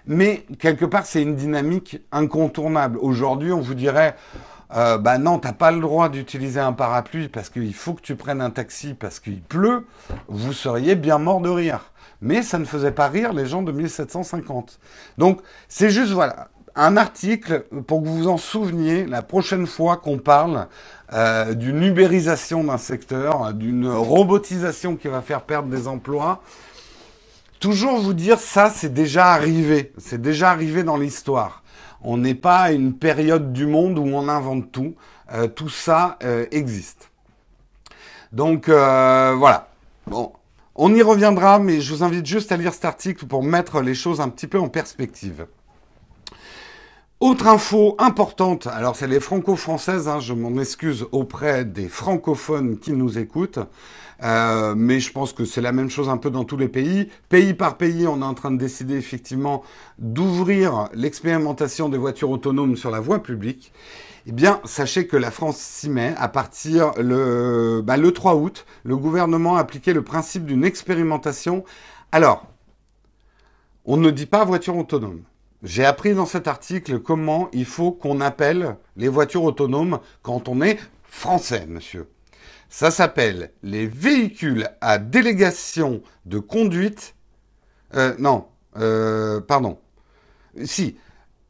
Mais 0.07 0.45
quelque 0.59 0.85
part, 0.85 1.07
c'est 1.07 1.23
une 1.23 1.37
dynamique 1.37 2.01
incontournable. 2.11 2.99
Aujourd'hui, 3.01 3.53
on 3.53 3.61
vous 3.61 3.75
dirait, 3.75 4.17
euh, 4.75 4.99
bah 4.99 5.19
non, 5.19 5.39
t'as 5.39 5.53
pas 5.53 5.71
le 5.71 5.81
droit 5.81 6.09
d'utiliser 6.09 6.61
un 6.61 6.73
parapluie 6.73 7.29
parce 7.29 7.51
qu'il 7.51 7.75
faut 7.75 7.95
que 7.95 8.03
tu 8.03 8.17
prennes 8.17 8.41
un 8.41 8.51
taxi 8.51 8.95
parce 8.95 9.21
qu'il 9.21 9.41
pleut. 9.41 9.87
Vous 10.29 10.53
seriez 10.53 10.95
bien 10.95 11.19
mort 11.19 11.41
de 11.41 11.51
rire. 11.51 11.81
Mais 12.21 12.43
ça 12.43 12.59
ne 12.59 12.65
faisait 12.65 12.93
pas 12.93 13.09
rire 13.09 13.33
les 13.33 13.47
gens 13.47 13.63
de 13.63 13.73
1750. 13.73 14.79
Donc, 15.19 15.41
c'est 15.69 15.91
juste, 15.91 16.13
voilà, 16.13 16.49
un 16.75 16.97
article 16.97 17.65
pour 17.87 18.03
que 18.03 18.09
vous 18.09 18.19
vous 18.19 18.29
en 18.29 18.39
souveniez 18.39 19.05
la 19.07 19.23
prochaine 19.23 19.67
fois 19.67 19.97
qu'on 19.97 20.19
parle 20.19 20.69
euh, 21.13 21.55
d'une 21.55 21.83
ubérisation 21.83 22.65
d'un 22.65 22.79
secteur, 22.79 23.53
d'une 23.53 23.89
robotisation 23.89 24.97
qui 24.97 25.09
va 25.09 25.21
faire 25.21 25.43
perdre 25.43 25.69
des 25.69 25.87
emplois 25.89 26.43
toujours 27.63 28.01
vous 28.01 28.13
dire 28.13 28.41
ça, 28.41 28.71
c'est 28.71 28.93
déjà 28.93 29.27
arrivé. 29.29 29.93
C'est 29.97 30.21
déjà 30.21 30.51
arrivé 30.51 30.83
dans 30.83 30.97
l'histoire. 30.97 31.63
On 32.03 32.17
n'est 32.17 32.35
pas 32.35 32.59
à 32.59 32.73
une 32.73 32.93
période 32.93 33.53
du 33.53 33.67
monde 33.67 33.99
où 33.99 34.03
on 34.05 34.29
invente 34.29 34.73
tout. 34.73 34.95
Euh, 35.33 35.47
tout 35.47 35.69
ça 35.69 36.19
euh, 36.25 36.45
existe. 36.51 37.13
Donc 38.33 38.69
euh, 38.69 39.35
voilà. 39.39 39.69
Bon, 40.09 40.33
on 40.75 40.93
y 40.93 41.03
reviendra, 41.03 41.61
mais 41.61 41.81
je 41.81 41.95
vous 41.95 42.03
invite 42.03 42.27
juste 42.27 42.51
à 42.51 42.57
lire 42.57 42.75
cet 42.75 42.85
article 42.85 43.27
pour 43.27 43.45
mettre 43.45 43.81
les 43.81 43.95
choses 43.95 44.21
un 44.21 44.29
petit 44.29 44.49
peu 44.49 44.59
en 44.59 44.69
perspective. 44.69 45.47
Autre 47.21 47.47
info 47.47 47.95
importante, 48.01 48.67
alors 48.67 48.97
c'est 48.97 49.07
les 49.07 49.21
franco-françaises, 49.21 50.09
hein, 50.09 50.19
je 50.19 50.33
m'en 50.33 50.61
excuse 50.61 51.07
auprès 51.13 51.65
des 51.65 51.89
francophones 51.89 52.81
qui 52.81 52.91
nous 52.91 53.17
écoutent. 53.17 53.61
Euh, 54.23 54.75
mais 54.77 55.01
je 55.01 55.13
pense 55.13 55.33
que 55.33 55.45
c'est 55.45 55.61
la 55.61 55.73
même 55.73 55.91
chose 55.91 56.09
un 56.09 56.17
peu 56.17 56.31
dans 56.31 56.45
tous 56.45 56.57
les 56.57 56.69
pays. 56.69 57.09
Pays 57.29 57.55
par 57.55 57.77
pays, 57.77 58.07
on 58.07 58.21
est 58.21 58.25
en 58.25 58.35
train 58.35 58.51
de 58.51 58.57
décider 58.57 58.95
effectivement 58.95 59.63
d'ouvrir 59.99 60.89
l'expérimentation 60.95 61.89
des 61.89 61.99
voitures 61.99 62.31
autonomes 62.31 62.77
sur 62.77 62.91
la 62.91 63.01
voie 63.01 63.23
publique. 63.23 63.73
Eh 64.27 64.33
bien, 64.33 64.61
sachez 64.65 65.09
que 65.09 65.17
la 65.17 65.33
France 65.33 65.57
s'y 65.57 65.91
met. 65.91 66.15
À 66.17 66.29
partir 66.29 66.93
le, 66.99 67.83
bah, 67.85 67.97
le 67.97 68.13
3 68.13 68.37
août, 68.37 68.65
le 68.85 68.97
gouvernement 68.97 69.57
a 69.57 69.61
appliqué 69.61 69.93
le 69.93 70.03
principe 70.03 70.47
d'une 70.47 70.65
expérimentation. 70.65 71.65
Alors, 72.13 72.47
on 73.85 73.97
ne 73.97 74.11
dit 74.11 74.27
pas 74.27 74.45
voiture 74.45 74.77
autonome. 74.77 75.23
J'ai 75.65 75.85
appris 75.85 76.15
dans 76.15 76.27
cet 76.27 76.47
article 76.47 77.01
comment 77.01 77.49
il 77.53 77.65
faut 77.65 77.91
qu'on 77.91 78.21
appelle 78.21 78.77
les 78.97 79.09
voitures 79.09 79.45
autonomes 79.45 79.99
quand 80.23 80.49
on 80.49 80.61
est 80.61 80.79
français, 81.05 81.67
monsieur. 81.69 82.07
Ça 82.73 82.91
s'appelle 82.91 83.51
les 83.63 83.87
véhicules 83.87 84.67
à 84.81 84.97
délégation 84.97 86.01
de 86.25 86.39
conduite. 86.39 87.15
Euh, 87.95 88.15
non, 88.19 88.47
euh, 88.79 89.43
pardon. 89.43 89.79
Si, 90.65 90.97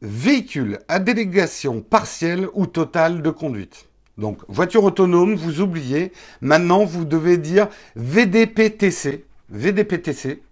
véhicules 0.01 0.79
à 0.89 0.99
délégation 0.99 1.79
partielle 1.79 2.49
ou 2.53 2.67
totale 2.67 3.21
de 3.21 3.29
conduite. 3.29 3.87
Donc, 4.17 4.41
voiture 4.49 4.83
autonome, 4.83 5.35
vous 5.35 5.61
oubliez. 5.61 6.11
Maintenant, 6.41 6.83
vous 6.83 7.05
devez 7.05 7.37
dire 7.37 7.69
VDPTC. 7.95 9.25
VDPTC, 9.49 10.43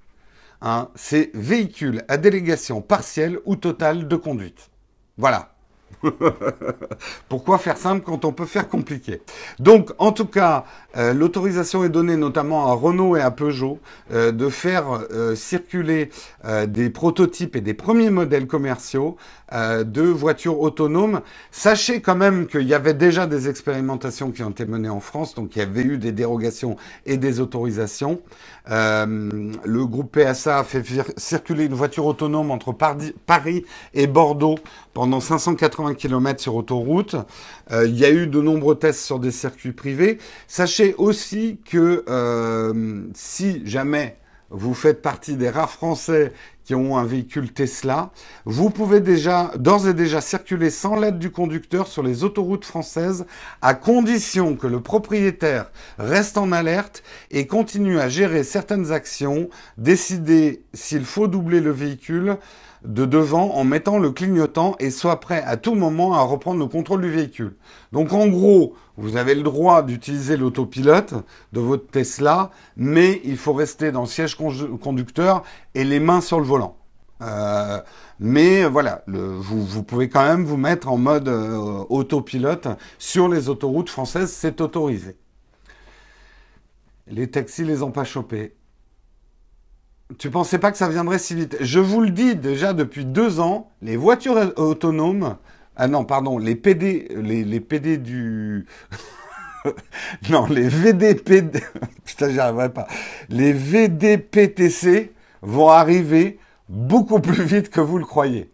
hein, 0.61 0.87
c'est 0.95 1.31
véhicule 1.33 2.05
à 2.07 2.15
délégation 2.15 2.81
partielle 2.81 3.39
ou 3.43 3.57
totale 3.57 4.07
de 4.07 4.15
conduite. 4.15 4.69
Voilà. 5.17 5.50
Pourquoi 7.29 7.57
faire 7.57 7.77
simple 7.77 8.03
quand 8.05 8.25
on 8.25 8.31
peut 8.31 8.45
faire 8.45 8.67
compliqué 8.67 9.21
Donc, 9.59 9.91
en 9.97 10.11
tout 10.11 10.25
cas, 10.25 10.65
euh, 10.97 11.13
l'autorisation 11.13 11.83
est 11.83 11.89
donnée 11.89 12.17
notamment 12.17 12.67
à 12.67 12.73
Renault 12.73 13.15
et 13.15 13.21
à 13.21 13.31
Peugeot 13.31 13.79
euh, 14.11 14.31
de 14.31 14.49
faire 14.49 15.07
euh, 15.11 15.35
circuler 15.35 16.09
des 16.67 16.89
prototypes 16.89 17.55
et 17.55 17.61
des 17.61 17.73
premiers 17.73 18.09
modèles 18.09 18.47
commerciaux 18.47 19.15
de 19.51 20.01
voitures 20.01 20.59
autonomes. 20.59 21.21
Sachez 21.51 22.01
quand 22.01 22.15
même 22.15 22.47
qu'il 22.47 22.67
y 22.67 22.73
avait 22.73 22.93
déjà 22.93 23.27
des 23.27 23.49
expérimentations 23.49 24.31
qui 24.31 24.43
ont 24.43 24.49
été 24.49 24.65
menées 24.65 24.89
en 24.89 25.01
France, 25.01 25.35
donc 25.35 25.55
il 25.55 25.59
y 25.59 25.61
avait 25.61 25.83
eu 25.83 25.97
des 25.97 26.11
dérogations 26.11 26.77
et 27.05 27.17
des 27.17 27.39
autorisations. 27.41 28.21
le 28.67 29.85
groupe 29.85 30.17
PSA 30.17 30.59
a 30.59 30.63
fait 30.63 30.83
circuler 31.17 31.65
une 31.65 31.73
voiture 31.73 32.05
autonome 32.05 32.49
entre 32.49 32.73
Paris 32.73 33.65
et 33.93 34.07
Bordeaux 34.07 34.57
pendant 34.93 35.19
580 35.19 35.90
km 35.93 36.41
sur 36.41 36.55
autoroute. 36.55 37.15
Euh, 37.71 37.85
il 37.87 37.97
y 37.97 38.05
a 38.05 38.11
eu 38.11 38.27
de 38.27 38.41
nombreux 38.41 38.75
tests 38.75 39.03
sur 39.03 39.19
des 39.19 39.31
circuits 39.31 39.71
privés. 39.71 40.17
Sachez 40.47 40.95
aussi 40.97 41.59
que 41.65 42.03
euh, 42.07 43.03
si 43.13 43.65
jamais 43.65 44.17
vous 44.51 44.73
faites 44.73 45.01
partie 45.01 45.35
des 45.37 45.49
rares 45.49 45.71
Français 45.71 46.33
qui 46.65 46.75
ont 46.75 46.97
un 46.97 47.05
véhicule 47.05 47.51
Tesla, 47.53 48.11
vous 48.45 48.69
pouvez 48.69 48.99
déjà, 48.99 49.51
d'ores 49.57 49.87
et 49.87 49.93
déjà 49.93 50.21
circuler 50.21 50.69
sans 50.69 50.99
l'aide 50.99 51.17
du 51.17 51.31
conducteur 51.31 51.87
sur 51.87 52.03
les 52.03 52.23
autoroutes 52.23 52.65
françaises 52.65 53.25
à 53.61 53.73
condition 53.73 54.55
que 54.55 54.67
le 54.67 54.81
propriétaire 54.81 55.71
reste 55.97 56.37
en 56.37 56.51
alerte 56.51 57.01
et 57.31 57.47
continue 57.47 57.99
à 57.99 58.09
gérer 58.09 58.43
certaines 58.43 58.91
actions, 58.91 59.49
décider 59.77 60.63
s'il 60.73 61.05
faut 61.05 61.27
doubler 61.27 61.61
le 61.61 61.71
véhicule, 61.71 62.37
de 62.83 63.05
devant 63.05 63.55
en 63.55 63.63
mettant 63.63 63.99
le 63.99 64.11
clignotant 64.11 64.75
et 64.79 64.89
soit 64.89 65.19
prêt 65.19 65.43
à 65.45 65.57
tout 65.57 65.75
moment 65.75 66.13
à 66.13 66.21
reprendre 66.21 66.59
le 66.59 66.67
contrôle 66.67 67.01
du 67.01 67.11
véhicule. 67.11 67.55
Donc 67.91 68.13
en 68.13 68.27
gros, 68.27 68.75
vous 68.97 69.17
avez 69.17 69.35
le 69.35 69.43
droit 69.43 69.83
d'utiliser 69.83 70.37
l'autopilote 70.37 71.13
de 71.53 71.59
votre 71.59 71.87
Tesla, 71.87 72.51
mais 72.75 73.21
il 73.23 73.37
faut 73.37 73.53
rester 73.53 73.91
dans 73.91 74.01
le 74.01 74.07
siège 74.07 74.35
conducteur 74.35 75.43
et 75.75 75.83
les 75.83 75.99
mains 75.99 76.21
sur 76.21 76.39
le 76.39 76.45
volant. 76.45 76.77
Euh, 77.21 77.79
mais 78.19 78.65
voilà, 78.65 79.03
vous, 79.07 79.83
pouvez 79.83 80.09
quand 80.09 80.25
même 80.25 80.43
vous 80.43 80.57
mettre 80.57 80.89
en 80.89 80.97
mode 80.97 81.27
euh, 81.27 81.85
autopilote 81.89 82.67
sur 82.97 83.29
les 83.29 83.47
autoroutes 83.49 83.89
françaises, 83.89 84.31
c'est 84.31 84.59
autorisé. 84.59 85.17
Les 87.07 87.29
taxis 87.29 87.63
les 87.63 87.83
ont 87.83 87.91
pas 87.91 88.05
chopés. 88.05 88.55
Tu 90.17 90.29
pensais 90.29 90.57
pas 90.57 90.71
que 90.71 90.77
ça 90.77 90.89
viendrait 90.89 91.19
si 91.19 91.35
vite 91.35 91.57
Je 91.61 91.79
vous 91.79 92.01
le 92.01 92.09
dis 92.09 92.35
déjà 92.35 92.73
depuis 92.73 93.05
deux 93.05 93.39
ans, 93.39 93.71
les 93.81 93.97
voitures 93.97 94.53
autonomes. 94.57 95.37
Ah 95.75 95.87
non, 95.87 96.03
pardon, 96.03 96.37
les 96.37 96.55
PD, 96.55 97.07
les, 97.15 97.59
PD 97.59 97.97
du. 97.97 98.65
non, 100.29 100.45
les 100.47 100.67
VDP. 100.67 101.51
Putain, 102.05 102.29
j'y 102.29 102.39
arriverai 102.39 102.69
pas. 102.69 102.87
Les 103.29 103.53
VDPTC 103.53 105.13
vont 105.41 105.69
arriver 105.69 106.39
beaucoup 106.67 107.19
plus 107.19 107.43
vite 107.43 107.69
que 107.69 107.81
vous 107.81 107.97
le 107.97 108.05
croyez. 108.05 108.51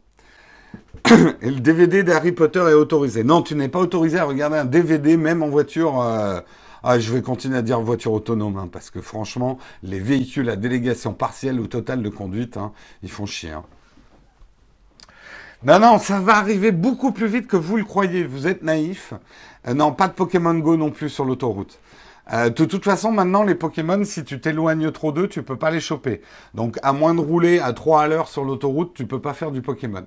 Et 1.41 1.50
le 1.50 1.60
DVD 1.60 2.04
d'Harry 2.04 2.32
Potter 2.32 2.60
est 2.60 2.74
autorisé. 2.74 3.24
Non, 3.24 3.41
tu 3.41 3.56
n'es 3.56 3.70
pas 3.70 3.80
autorisé 3.80 4.20
à 4.20 4.26
regarder 4.26 4.58
un 4.58 4.65
DVD, 4.65 5.17
même 5.17 5.43
en 5.43 5.50
voiture. 5.50 6.02
Euh, 6.02 6.39
ah, 6.84 7.00
je 7.00 7.12
vais 7.13 7.22
continuer 7.22 7.58
à 7.58 7.62
dire 7.62 7.80
voiture 7.82 8.13
autonome, 8.13 8.58
hein, 8.58 8.70
parce 8.72 8.90
que 8.90 9.02
franchement, 9.02 9.58
les 9.84 10.00
véhicules 10.00 10.50
à 10.50 10.56
délégation 10.56 11.13
partielle 11.13 11.60
ou 11.60 11.68
totale 11.68 12.04
de 12.04 12.10
conduite, 12.10 12.58
hein, 12.58 12.72
ils 13.04 13.12
font 13.12 13.26
chier. 13.26 13.52
Hein. 13.52 13.63
Non, 15.63 15.80
non, 15.80 15.98
ça 15.98 16.20
va 16.20 16.38
arriver 16.38 16.72
beaucoup 16.72 17.12
plus 17.12 17.28
vite 17.28 17.48
que 17.48 17.58
vous 17.58 17.78
le 17.78 17.84
croyez. 17.84 18.24
Vous 18.24 18.46
êtes 18.46 18.62
naïf. 18.62 19.13
Euh, 19.68 19.74
non, 19.74 19.92
pas 19.92 20.08
de 20.08 20.13
Pokémon 20.13 20.54
Go 20.54 20.78
non 20.78 20.92
plus 20.92 21.10
sur 21.10 21.26
l'autoroute. 21.26 21.80
Euh, 22.32 22.50
de 22.50 22.66
toute 22.66 22.84
façon, 22.84 23.12
maintenant, 23.12 23.44
les 23.44 23.56
Pokémon, 23.56 24.04
si 24.04 24.24
tu 24.24 24.40
t'éloignes 24.40 24.92
trop 24.92 25.12
d'eux, 25.12 25.28
tu 25.28 25.42
peux 25.42 25.56
pas 25.56 25.72
les 25.72 25.80
choper. 25.80 26.22
Donc, 26.54 26.78
à 26.84 26.94
moins 26.94 27.16
de 27.16 27.22
rouler 27.22 27.60
à 27.60 27.74
3 27.74 28.04
à 28.04 28.08
l'heure 28.08 28.28
sur 28.28 28.44
l'autoroute, 28.44 28.94
tu 28.94 29.08
peux 29.08 29.20
pas 29.20 29.34
faire 29.34 29.52
du 29.52 29.63
Pokémon. 29.63 30.06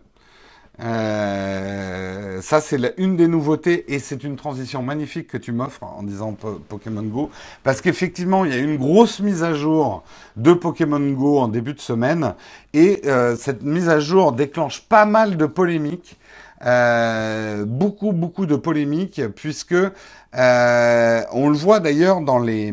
Euh, 0.83 2.40
ça, 2.40 2.61
c'est 2.61 2.95
une 2.97 3.16
des 3.16 3.29
nouveautés 3.29 3.93
et 3.93 3.99
c'est 3.99 4.25
une 4.25 4.37
transition 4.37 4.83
magnifique 4.83 5.29
que 5.29 5.37
tu 5.37 5.53
m'offres 5.53 5.83
en 5.85 6.03
disant 6.03 6.37
Pokémon 6.69 7.03
Go. 7.03 7.31
Parce 7.62 7.81
qu'effectivement, 7.81 8.45
il 8.45 8.53
y 8.53 8.55
a 8.55 8.59
une 8.59 8.77
grosse 8.79 9.21
mise 9.21 9.43
à 9.43 9.55
jour 9.55 10.03
de 10.37 10.53
Pokémon 10.53 11.01
Go 11.12 11.38
en 11.38 11.49
début 11.49 11.75
de 11.75 11.81
semaine 11.81 12.35
et 12.73 13.03
euh, 13.07 13.37
cette 13.37 13.62
mise 13.62 13.88
à 13.88 14.01
jour 14.01 14.33
déclenche 14.33 14.83
pas 14.83 15.05
mal 15.05 15.37
de 15.37 15.47
polémiques. 15.47 16.16
Euh, 16.64 17.64
beaucoup, 17.64 18.12
beaucoup 18.12 18.47
de 18.47 18.57
polémiques 18.57 19.23
puisque 19.35 19.75
on 19.75 21.49
le 21.49 21.55
voit 21.55 21.81
d'ailleurs 21.81 22.21
dans 22.21 22.38
les 22.38 22.73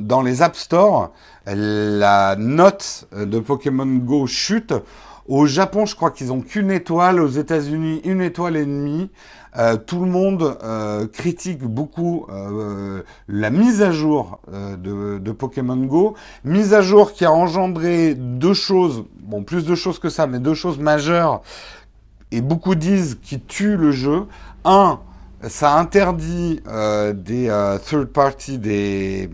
dans 0.00 0.20
les 0.20 0.42
App 0.42 0.56
Store, 0.56 1.12
la 1.46 2.34
note 2.36 3.06
de 3.12 3.38
Pokémon 3.38 3.86
Go 3.86 4.26
chute 4.26 4.74
au 5.28 5.46
Japon, 5.46 5.86
je 5.86 5.96
crois 5.96 6.10
qu'ils 6.10 6.32
ont 6.32 6.40
qu'une 6.40 6.70
étoile. 6.70 7.20
Aux 7.20 7.28
États-Unis, 7.28 8.00
une 8.04 8.20
étoile 8.20 8.56
et 8.56 8.64
demie. 8.64 9.10
Euh, 9.58 9.76
tout 9.76 10.00
le 10.00 10.10
monde 10.10 10.58
euh, 10.62 11.06
critique 11.06 11.60
beaucoup 11.60 12.26
euh, 12.28 13.02
la 13.26 13.48
mise 13.48 13.80
à 13.80 13.90
jour 13.90 14.40
de, 14.48 15.32
Pokémon 15.32 15.76
Go. 15.76 16.14
Mise 16.44 16.74
à 16.74 16.82
jour 16.82 17.12
qui 17.12 17.24
a 17.24 17.32
engendré 17.32 18.14
deux 18.14 18.54
choses, 18.54 19.04
bon 19.20 19.42
plus 19.42 19.64
de 19.64 19.74
choses 19.74 19.98
que 19.98 20.08
ça, 20.08 20.26
mais 20.26 20.38
deux 20.38 20.54
choses 20.54 20.78
majeures, 20.78 21.42
et 22.32 22.40
beaucoup 22.40 22.74
disent 22.74 23.18
qui 23.22 23.40
tuent 23.40 23.76
le 23.76 23.92
jeu. 23.92 24.24
Un, 24.64 25.00
ça 25.42 25.78
interdit 25.78 26.60
des 27.14 27.76
third 27.84 28.08
party, 28.08 28.58
des 28.58 29.30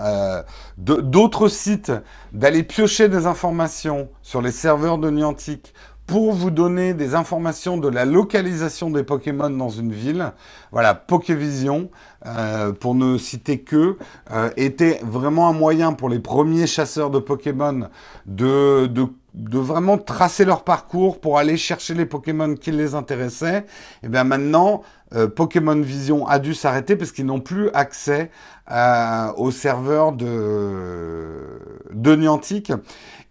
euh, 0.00 0.42
d'autres 0.76 1.48
sites 1.48 1.92
d'aller 2.32 2.62
piocher 2.62 3.08
des 3.08 3.26
informations 3.26 4.08
sur 4.22 4.42
les 4.42 4.52
serveurs 4.52 4.98
de 4.98 5.10
Niantic 5.10 5.74
pour 6.06 6.32
vous 6.32 6.50
donner 6.50 6.94
des 6.94 7.14
informations 7.14 7.76
de 7.78 7.88
la 7.88 8.04
localisation 8.04 8.90
des 8.90 9.02
Pokémon 9.02 9.50
dans 9.50 9.70
une 9.70 9.92
ville. 9.92 10.32
Voilà, 10.70 10.94
Pokévision, 10.94 11.90
euh, 12.26 12.72
pour 12.72 12.94
ne 12.94 13.18
citer 13.18 13.60
que, 13.60 13.96
euh, 14.30 14.50
était 14.56 15.00
vraiment 15.02 15.48
un 15.48 15.52
moyen 15.52 15.92
pour 15.92 16.08
les 16.08 16.20
premiers 16.20 16.66
chasseurs 16.66 17.10
de 17.10 17.18
Pokémon 17.18 17.88
de, 18.26 18.86
de, 18.86 19.06
de, 19.34 19.58
vraiment 19.58 19.98
tracer 19.98 20.44
leur 20.44 20.62
parcours 20.62 21.20
pour 21.20 21.38
aller 21.38 21.56
chercher 21.56 21.94
les 21.94 22.06
Pokémon 22.06 22.54
qui 22.54 22.70
les 22.70 22.94
intéressaient. 22.94 23.58
Et 23.58 24.04
eh 24.04 24.08
bien 24.08 24.24
maintenant, 24.24 24.82
euh, 25.14 25.28
Pokémon 25.28 25.80
Vision 25.80 26.26
a 26.26 26.38
dû 26.38 26.54
s'arrêter 26.54 26.96
parce 26.96 27.12
qu'ils 27.12 27.26
n'ont 27.26 27.40
plus 27.40 27.68
accès 27.74 28.30
euh, 28.70 29.32
au 29.36 29.50
serveur 29.50 30.12
de, 30.12 31.60
de 31.92 32.16
Niantic. 32.16 32.72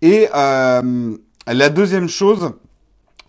Et 0.02 0.30
euh, 0.34 1.18
la 1.48 1.70
deuxième 1.70 2.08
chose, 2.08 2.54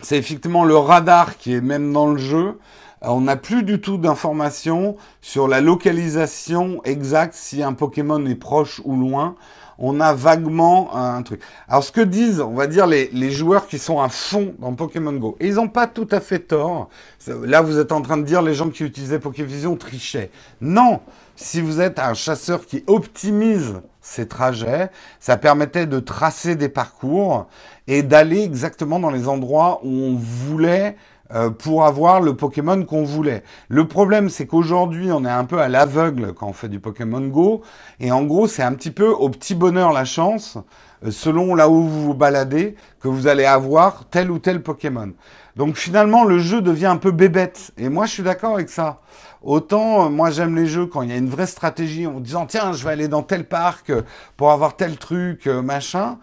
c'est 0.01 0.17
effectivement 0.17 0.65
le 0.65 0.77
radar 0.77 1.37
qui 1.37 1.53
est 1.53 1.61
même 1.61 1.91
dans 1.91 2.07
le 2.07 2.17
jeu. 2.17 2.59
On 3.01 3.21
n'a 3.21 3.35
plus 3.35 3.63
du 3.63 3.79
tout 3.79 3.97
d'informations 3.97 4.97
sur 5.21 5.47
la 5.47 5.61
localisation 5.61 6.81
exacte 6.83 7.35
si 7.35 7.61
un 7.61 7.73
Pokémon 7.73 8.25
est 8.25 8.35
proche 8.35 8.81
ou 8.83 8.95
loin 8.95 9.35
on 9.79 9.99
a 9.99 10.13
vaguement 10.13 10.95
un 10.95 11.21
truc. 11.21 11.41
Alors 11.67 11.83
ce 11.83 11.91
que 11.91 12.01
disent, 12.01 12.41
on 12.41 12.53
va 12.53 12.67
dire, 12.67 12.87
les, 12.87 13.31
joueurs 13.31 13.67
qui 13.67 13.77
sont 13.77 13.99
à 13.99 14.09
fond 14.09 14.55
dans 14.59 14.73
Pokémon 14.73 15.13
Go, 15.13 15.37
et 15.39 15.47
ils 15.47 15.55
n'ont 15.55 15.67
pas 15.67 15.87
tout 15.87 16.07
à 16.11 16.19
fait 16.19 16.39
tort. 16.39 16.89
Là, 17.27 17.61
vous 17.61 17.77
êtes 17.77 17.91
en 17.91 18.01
train 18.01 18.17
de 18.17 18.23
dire 18.23 18.41
les 18.41 18.53
gens 18.53 18.69
qui 18.69 18.83
utilisaient 18.83 19.19
Pokévision 19.19 19.75
trichaient. 19.75 20.31
Non, 20.61 21.01
si 21.35 21.61
vous 21.61 21.81
êtes 21.81 21.99
un 21.99 22.13
chasseur 22.13 22.65
qui 22.65 22.83
optimise 22.87 23.81
ses 24.07 24.27
trajets, 24.27 24.89
ça 25.19 25.35
permettait 25.35 25.85
de 25.85 25.99
tracer 25.99 26.55
des 26.55 26.69
parcours 26.69 27.47
et 27.87 28.03
d'aller 28.03 28.41
exactement 28.41 28.99
dans 28.99 29.09
les 29.09 29.27
endroits 29.27 29.81
où 29.83 29.89
on 29.89 30.15
voulait 30.15 30.95
euh, 31.35 31.49
pour 31.49 31.83
avoir 31.83 32.21
le 32.21 32.35
Pokémon 32.37 32.85
qu'on 32.85 33.03
voulait. 33.03 33.43
Le 33.67 33.85
problème, 33.85 34.29
c'est 34.29 34.47
qu'aujourd'hui, 34.47 35.11
on 35.11 35.25
est 35.25 35.29
un 35.29 35.43
peu 35.43 35.59
à 35.59 35.67
l'aveugle 35.67 36.33
quand 36.33 36.47
on 36.47 36.53
fait 36.53 36.69
du 36.69 36.79
Pokémon 36.79 37.19
Go. 37.27 37.63
Et 37.99 38.13
en 38.13 38.23
gros, 38.23 38.47
c'est 38.47 38.63
un 38.63 38.73
petit 38.73 38.91
peu 38.91 39.09
au 39.09 39.27
petit 39.27 39.53
bonheur 39.53 39.91
la 39.91 40.05
chance, 40.05 40.57
euh, 41.05 41.11
selon 41.11 41.53
là 41.53 41.67
où 41.67 41.83
vous 41.83 42.03
vous 42.03 42.13
baladez, 42.13 42.75
que 43.01 43.09
vous 43.09 43.27
allez 43.27 43.45
avoir 43.45 44.05
tel 44.09 44.31
ou 44.31 44.39
tel 44.39 44.63
Pokémon. 44.63 45.11
Donc 45.57 45.75
finalement, 45.75 46.23
le 46.23 46.39
jeu 46.39 46.61
devient 46.61 46.85
un 46.85 46.97
peu 46.97 47.11
bébête. 47.11 47.71
Et 47.77 47.89
moi, 47.89 48.05
je 48.05 48.11
suis 48.11 48.23
d'accord 48.23 48.53
avec 48.53 48.69
ça. 48.69 49.01
Autant, 49.43 50.05
euh, 50.05 50.09
moi, 50.09 50.31
j'aime 50.31 50.55
les 50.55 50.67
jeux 50.67 50.85
quand 50.85 51.01
il 51.01 51.09
y 51.09 51.13
a 51.13 51.17
une 51.17 51.29
vraie 51.29 51.47
stratégie 51.47 52.07
en 52.07 52.19
disant, 52.19 52.45
tiens, 52.45 52.71
je 52.73 52.83
vais 52.85 52.91
aller 52.91 53.07
dans 53.07 53.23
tel 53.23 53.43
parc 53.45 53.91
pour 54.37 54.51
avoir 54.51 54.75
tel 54.75 54.97
truc, 54.97 55.47
machin. 55.47 56.17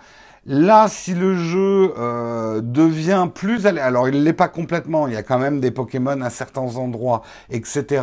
Là, 0.46 0.88
si 0.88 1.14
le 1.14 1.36
jeu 1.36 1.94
euh, 1.96 2.60
devient 2.60 3.28
plus... 3.32 3.66
Alors, 3.66 4.08
il 4.08 4.18
ne 4.18 4.22
l'est 4.22 4.34
pas 4.34 4.48
complètement, 4.48 5.06
il 5.06 5.14
y 5.14 5.16
a 5.16 5.22
quand 5.22 5.38
même 5.38 5.58
des 5.58 5.70
Pokémon 5.70 6.20
à 6.20 6.28
certains 6.28 6.76
endroits, 6.76 7.22
etc. 7.48 8.02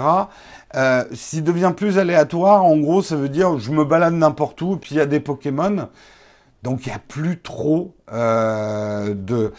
Euh, 0.75 1.03
S'il 1.13 1.43
devient 1.43 1.73
plus 1.75 1.99
aléatoire, 1.99 2.65
en 2.65 2.77
gros, 2.77 3.03
ça 3.03 3.15
veut 3.15 3.29
dire 3.29 3.59
je 3.59 3.71
me 3.71 3.85
balade 3.85 4.15
n'importe 4.15 4.59
où, 4.63 4.77
puis 4.77 4.95
il 4.95 4.97
y 4.97 5.01
a 5.01 5.05
des 5.05 5.19
Pokémon. 5.19 5.87
Donc, 6.63 6.85
il 6.85 6.89
n'y 6.89 6.95
a 6.95 6.99
plus 6.99 7.39
trop 7.39 7.95
euh, 8.11 9.13
de... 9.13 9.53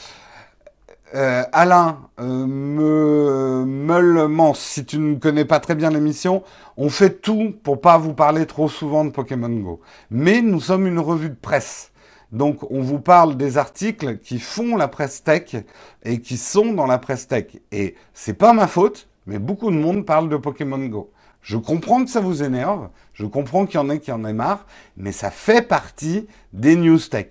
euh, 1.15 1.43
Alain, 1.53 2.09
euh, 2.21 2.47
me, 2.47 3.65
Meul 3.67 4.31
si 4.55 4.85
tu 4.85 4.99
ne 4.99 5.17
connais 5.17 5.45
pas 5.45 5.61
très 5.61 5.75
bien 5.75 5.91
l'émission, 5.91 6.43
on 6.77 6.89
fait 6.89 7.21
tout 7.21 7.55
pour 7.63 7.81
pas 7.81 7.99
vous 7.99 8.15
parler 8.15 8.47
trop 8.47 8.69
souvent 8.69 9.05
de 9.05 9.11
Pokémon 9.11 9.51
Go. 9.51 9.81
Mais 10.11 10.41
nous 10.41 10.61
sommes 10.61 10.87
une 10.87 10.99
revue 10.99 11.29
de 11.29 11.35
presse. 11.35 11.93
Donc 12.31 12.71
on 12.71 12.81
vous 12.81 12.99
parle 12.99 13.37
des 13.37 13.59
articles 13.59 14.19
qui 14.19 14.39
font 14.39 14.77
la 14.77 14.89
presse 14.89 15.23
tech 15.23 15.55
et 16.03 16.21
qui 16.21 16.39
sont 16.39 16.73
dans 16.73 16.87
la 16.87 16.99
presse 16.99 17.29
tech. 17.29 17.59
Et 17.73 17.95
c'est 18.15 18.35
pas 18.35 18.55
ma 18.55 18.67
faute, 18.67 19.09
mais 19.27 19.39
beaucoup 19.39 19.71
de 19.71 19.77
monde 19.77 20.07
parle 20.07 20.31
de 20.31 20.37
Pokémon 20.39 20.79
Go. 20.87 21.13
Je 21.43 21.57
comprends 21.57 22.05
que 22.05 22.11
ça 22.11 22.21
vous 22.21 22.43
énerve, 22.45 22.89
je 23.13 23.27
comprends 23.27 23.67
qu'il 23.67 23.75
y 23.75 23.83
en 23.83 23.91
ait 23.91 23.99
qui 23.99 24.13
en 24.13 24.25
aient 24.25 24.33
marre, 24.33 24.65
mais 24.97 25.11
ça 25.11 25.31
fait 25.31 25.61
partie 25.61 26.27
des 26.53 26.77
news 26.77 26.99
tech. 26.99 27.27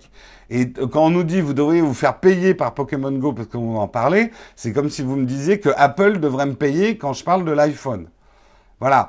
Et 0.54 0.70
quand 0.70 1.06
on 1.06 1.10
nous 1.10 1.24
dit 1.24 1.40
vous 1.40 1.54
devriez 1.54 1.80
vous 1.80 1.94
faire 1.94 2.20
payer 2.20 2.52
par 2.52 2.74
Pokémon 2.74 3.10
Go 3.10 3.32
parce 3.32 3.48
que 3.48 3.56
vous 3.56 3.76
en 3.76 3.88
parlez, 3.88 4.30
c'est 4.54 4.74
comme 4.74 4.90
si 4.90 5.00
vous 5.00 5.16
me 5.16 5.24
disiez 5.24 5.58
que 5.60 5.70
Apple 5.78 6.20
devrait 6.20 6.44
me 6.44 6.52
payer 6.52 6.98
quand 6.98 7.14
je 7.14 7.24
parle 7.24 7.46
de 7.46 7.52
l'iPhone. 7.52 8.08
Voilà. 8.78 9.08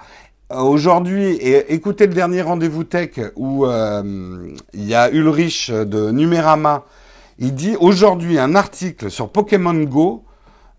Aujourd'hui, 0.49 1.35
écoutez 1.41 2.07
le 2.07 2.13
dernier 2.13 2.43
rendez-vous 2.43 2.85
tech 2.85 3.19
où 3.35 3.65
euh, 3.65 4.53
il 4.73 4.85
y 4.85 4.95
a 4.95 5.11
Ulrich 5.11 5.69
de 5.69 6.11
Numérama. 6.11 6.85
Il 7.39 7.53
dit 7.55 7.75
aujourd'hui 7.77 8.39
un 8.39 8.55
article 8.55 9.11
sur 9.11 9.29
Pokémon 9.29 9.73
Go 9.83 10.23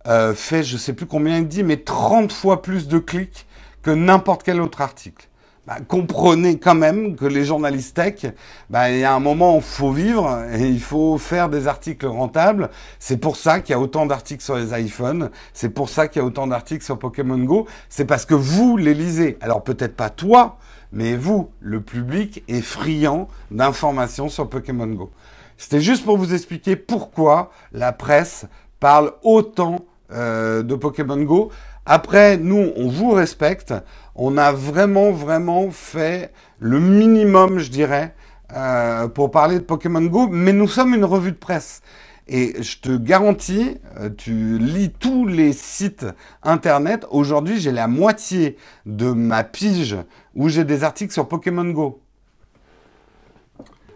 euh, 0.07 0.33
fait, 0.33 0.63
je 0.63 0.79
sais 0.79 0.95
plus 0.95 1.07
combien 1.07 1.39
il 1.39 1.49
dit, 1.49 1.63
mais 1.63 1.77
30 1.77 2.33
fois 2.33 2.63
plus 2.63 2.89
de 2.89 2.99
clics 2.99 3.47
que 3.83 3.91
n'importe 3.91 4.43
quel 4.43 4.63
autre 4.63 4.81
article. 4.81 5.29
Bah, 5.67 5.79
comprenez 5.89 6.59
quand 6.59 6.75
même 6.75 7.17
que 7.17 7.25
les 7.25 7.47
journalistes 7.47 7.97
tech, 7.97 8.27
bah, 8.69 8.91
il 8.91 8.99
y 8.99 9.05
a 9.05 9.15
un 9.15 9.21
moment 9.21 9.55
où 9.55 9.59
il 9.59 9.63
faut 9.63 9.93
vivre 9.93 10.45
et 10.53 10.69
il 10.69 10.81
faut 10.81 11.17
faire 11.17 11.49
des 11.49 11.69
articles 11.69 12.07
rentables. 12.07 12.69
C'est 12.99 13.17
pour 13.17 13.37
ça 13.37 13.61
qu'il 13.61 13.73
y 13.73 13.77
a 13.77 13.81
autant 13.81 14.05
d'articles 14.05 14.45
sur 14.45 14.57
les 14.57 14.79
iPhones. 14.79 15.31
C'est 15.55 15.71
pour 15.71 15.89
ça 15.89 16.07
qu'il 16.07 16.21
y 16.21 16.23
a 16.23 16.27
autant 16.27 16.47
d'articles 16.47 16.85
sur 16.85 16.99
Pokémon 16.99 17.39
Go. 17.39 17.67
C'est 17.89 18.05
parce 18.05 18.27
que 18.27 18.35
vous 18.35 18.77
les 18.77 18.93
lisez. 18.93 19.39
Alors 19.41 19.65
peut-être 19.65 19.97
pas 19.97 20.11
toi, 20.11 20.59
mais 20.93 21.17
vous, 21.17 21.49
le 21.61 21.81
public, 21.81 22.45
est 22.47 22.61
friand 22.61 23.29
d'informations 23.51 24.29
sur 24.29 24.51
Pokémon 24.51 24.87
Go. 24.87 25.11
C'était 25.57 25.81
juste 25.81 26.05
pour 26.05 26.19
vous 26.19 26.35
expliquer 26.35 26.77
pourquoi 26.77 27.51
la 27.73 27.93
presse 27.93 28.45
parle 28.81 29.13
autant 29.23 29.79
euh, 30.13 30.63
de 30.63 30.75
Pokémon 30.75 31.17
Go. 31.23 31.51
Après, 31.87 32.37
nous, 32.39 32.73
on 32.77 32.89
vous 32.89 33.11
respecte 33.11 33.75
on 34.15 34.37
a 34.37 34.53
vraiment, 34.53 35.11
vraiment 35.11 35.71
fait 35.71 36.33
le 36.59 36.79
minimum, 36.79 37.59
je 37.59 37.71
dirais, 37.71 38.15
euh, 38.55 39.09
pour 39.09 39.31
parler 39.31 39.59
de 39.59 39.65
Pokémon 39.65 40.03
Go, 40.03 40.29
mais 40.29 40.53
nous 40.53 40.69
sommes 40.69 40.95
une 40.95 41.05
revue 41.05 41.33
de 41.33 41.37
presse. 41.37 41.83
Et 42.27 42.63
je 42.63 42.79
te 42.79 42.97
garantis, 42.97 43.77
euh, 43.99 44.09
tu 44.09 44.59
lis 44.59 44.91
tous 44.91 45.27
les 45.27 45.53
sites 45.53 46.07
internet. 46.43 47.07
Aujourd'hui, 47.11 47.61
j'ai 47.61 47.73
la 47.73 47.87
moitié 47.87 48.57
de 48.87 49.13
ma 49.13 49.45
pige 49.45 49.97
où 50.35 50.49
j'ai 50.49 50.65
des 50.65 50.85
articles 50.85 51.13
sur 51.13 51.29
Pokémon 51.29 51.69
Go. 51.71 52.01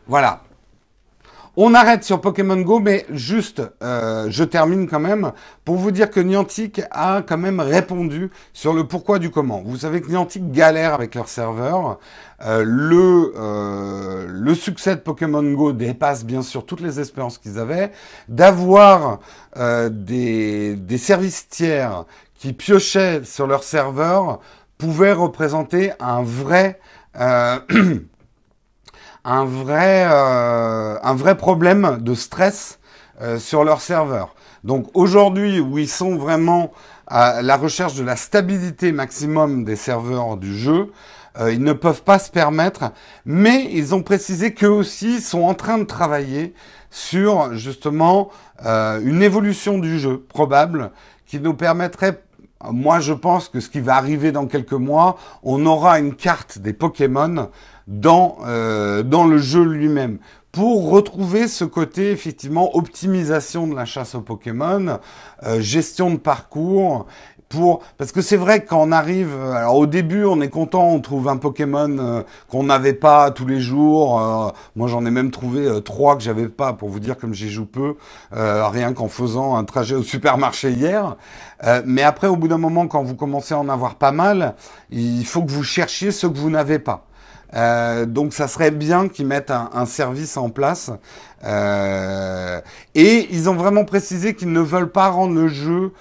Voilà. 0.07 0.43
On 1.61 1.74
arrête 1.74 2.04
sur 2.04 2.20
Pokémon 2.20 2.61
Go, 2.61 2.78
mais 2.78 3.04
juste, 3.11 3.62
euh, 3.82 4.28
je 4.30 4.44
termine 4.44 4.86
quand 4.88 5.00
même 5.00 5.32
pour 5.64 5.74
vous 5.74 5.90
dire 5.90 6.09
que 6.09 6.20
Niantic 6.20 6.82
a 6.92 7.20
quand 7.26 7.36
même 7.36 7.59
répondu 7.59 8.30
sur 8.52 8.72
le 8.72 8.86
pourquoi 8.86 9.18
du 9.18 9.30
comment. 9.30 9.61
Vous 9.66 9.78
savez 9.78 10.00
que 10.00 10.09
Niantic 10.09 10.52
galère 10.52 10.94
avec 10.94 11.16
leur 11.16 11.26
serveur. 11.26 11.98
Euh, 12.46 12.62
le, 12.64 13.32
euh, 13.36 14.26
le 14.28 14.54
succès 14.54 14.94
de 14.94 15.00
Pokémon 15.00 15.42
Go 15.42 15.72
dépasse 15.72 16.24
bien 16.24 16.42
sûr 16.42 16.64
toutes 16.64 16.80
les 16.80 17.00
espérances 17.00 17.38
qu'ils 17.38 17.59
avaient. 17.59 17.90
D'avoir 18.28 19.18
des, 19.90 20.76
des 20.76 20.98
services 20.98 21.48
tiers 21.48 22.04
qui 22.36 22.52
piochaient 22.52 23.24
sur 23.24 23.48
leur 23.48 23.64
serveur 23.64 24.38
pouvait 24.78 25.12
représenter 25.12 25.90
un 25.98 26.22
vrai... 26.22 26.78
un 29.29 29.45
vrai, 29.45 30.07
euh, 30.11 30.97
un 31.03 31.14
vrai 31.14 31.37
problème 31.37 31.99
de 32.01 32.14
stress 32.14 32.79
euh, 33.20 33.39
sur 33.39 33.62
leur 33.62 33.83
serveur. 33.83 34.35
Donc 34.64 34.89
aujourd'hui, 34.95 35.61
où 35.61 35.76
ils 35.76 35.89
sont 35.89 36.16
vraiment 36.16 36.72
à 37.07 37.43
la 37.43 37.59
recherche 37.59 37.95
de 37.95 38.03
la 38.03 38.16
stabilité 38.16 38.91
maximum 38.91 39.64
des 39.64 39.76
serveurs 39.76 40.39
du 40.39 40.57
jeu, 40.57 40.93
euh, 41.39 41.53
ils 41.53 41.62
ne 41.62 41.74
peuvent 41.74 42.03
pas 42.03 42.18
se 42.18 42.31
permettre, 42.31 42.93
mais 43.26 43.68
ils 43.70 43.95
ont 43.95 44.03
précisé 44.03 44.55
qu'eux 44.55 44.66
aussi 44.68 45.20
sont 45.20 45.43
en 45.43 45.53
train 45.53 45.76
de 45.76 45.85
travailler 45.85 46.55
sur 46.91 47.55
justement 47.55 48.31
une 48.64 49.22
évolution 49.22 49.79
du 49.79 50.01
jeu 50.01 50.24
probable 50.26 50.91
qui 51.26 51.39
nous 51.39 51.53
permettrait 51.53 52.22
moi, 52.64 52.98
je 53.00 53.12
pense 53.12 53.48
que 53.48 53.61
ce 53.61 53.68
qui 53.68 53.80
va 53.80 53.96
arriver 53.96 54.32
dans 54.32 54.46
quelques 54.46 54.72
mois, 54.72 55.16
on 55.42 55.64
aura 55.66 55.98
une 55.98 56.14
carte 56.14 56.59
des 56.59 56.72
Pokémon 56.72 57.50
dans, 57.86 58.38
euh, 58.44 59.02
dans 59.02 59.24
le 59.24 59.38
jeu 59.38 59.62
lui-même 59.62 60.18
pour 60.50 60.90
retrouver 60.90 61.46
ce 61.46 61.64
côté 61.64 62.11
effectivement 62.11 62.76
optimisation 62.76 63.66
de 63.68 63.76
la 63.76 63.84
chasse 63.84 64.14
aux 64.14 64.22
Pokémon, 64.22 64.98
euh, 65.44 65.61
gestion 65.61 66.11
de 66.11 66.16
parcours. 66.16 67.06
Pour... 67.49 67.82
Parce 67.96 68.12
que 68.12 68.20
c'est 68.20 68.36
vrai 68.36 68.61
que 68.61 68.68
quand 68.68 68.82
on 68.82 68.92
arrive, 68.92 69.32
euh, 69.32 69.53
alors 69.53 69.76
au 69.76 69.86
début 69.86 70.24
on 70.24 70.40
est 70.40 70.49
content, 70.49 70.88
on 70.88 71.01
trouve 71.01 71.28
un 71.28 71.36
Pokémon 71.36 72.24
qu'on 72.49 72.64
n'avait 72.64 72.92
pas 72.92 73.30
tous 73.30 73.46
les 73.46 73.61
jours. 73.61 74.20
moi 74.76 74.88
j'en 74.88 75.07
ai 75.07 75.11
même 75.11 75.30
trouvé 75.30 75.82
trois 75.82 76.16
que 76.16 76.22
j'avais 76.22 76.49
pas 76.49 76.72
pour 76.72 76.88
vous 76.88 77.01
dire 77.01 77.16
comme 77.16 77.34
j'y 77.34 77.51
joue 77.51 77.66
peu, 77.66 77.96
rien 78.32 78.92
qu'en 78.92 79.09
faisant 79.09 79.57
un 79.57 79.64
trajet 79.64 79.94
au 79.94 80.03
supermarché 80.03 80.70
hier. 80.70 81.16
mais 81.84 82.03
après 82.03 82.26
au 82.26 82.36
bout 82.36 82.49
d'un 82.49 82.59
moment 82.59 82.86
quand 82.86 83.03
vous 83.03 83.14
commencez 83.14 83.55
à 83.55 83.59
en 83.59 83.68
avoir 83.68 83.94
pas 83.94 84.12
mal, 84.12 84.55
il 84.90 85.24
faut 85.24 85.42
que 85.42 85.51
vous 85.51 85.62
cherchiez 85.62 86.11
ce 86.11 86.26
que 86.26 86.38
vous 86.38 86.51
n'avez 86.51 86.78
pas. 86.78 87.09
Euh, 87.55 88.05
donc 88.07 88.34
ça 88.34 88.46
serait 88.46 88.70
bien 88.70 89.09
qu'ils 89.09 89.26
mettent 89.26 89.51
un, 89.51 89.86
service 89.86 90.36
en 90.36 90.51
place. 90.51 90.90
Euh, 91.44 92.61
et 92.94 93.28
ils 93.30 93.49
ont 93.49 93.55
vraiment 93.55 93.84
précisé 93.84 94.34
qu'ils 94.34 94.53
ne 94.53 94.61
veulent 94.61 94.90
pas 94.90 95.09
rendre 95.09 95.34
le 95.34 95.49
jeu 95.49 95.92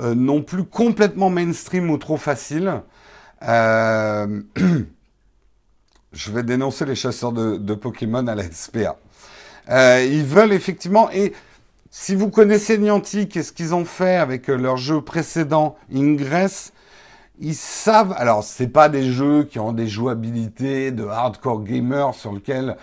euh, 0.00 0.14
non 0.14 0.42
plus 0.42 0.64
complètement 0.64 1.30
mainstream 1.30 1.90
ou 1.90 1.98
trop 1.98 2.16
facile. 2.16 2.82
je 3.42 4.26
vais 6.30 6.42
dénoncer 6.42 6.84
les 6.84 6.94
chasseurs 6.94 7.32
de, 7.32 7.74
Pokémon 7.74 8.26
à 8.26 8.34
la 8.34 8.44
SPA. 8.50 8.96
ils 9.68 10.24
veulent 10.24 10.52
effectivement... 10.52 11.10
Et 11.10 11.32
si 11.92 12.14
vous 12.14 12.30
connaissez 12.30 12.78
Niantic 12.78 13.36
et 13.36 13.42
ce 13.42 13.50
qu'ils 13.50 13.74
ont 13.74 13.84
fait 13.84 14.14
avec 14.14 14.46
leur 14.46 14.76
jeu 14.76 15.00
précédent, 15.00 15.76
Ingress, 15.92 16.72
ils 17.40 17.56
savent. 17.56 18.14
Alors, 18.16 18.44
c'est 18.44 18.68
pas 18.68 18.88
des 18.88 19.10
jeux 19.10 19.44
qui 19.44 19.58
ont 19.58 19.72
des 19.72 19.88
jouabilités 19.88 20.92
de 20.92 21.04
hardcore 21.06 21.64
gamer 21.64 22.14
sur 22.14 22.32
lesquels 22.32 22.70
euh, 22.70 22.74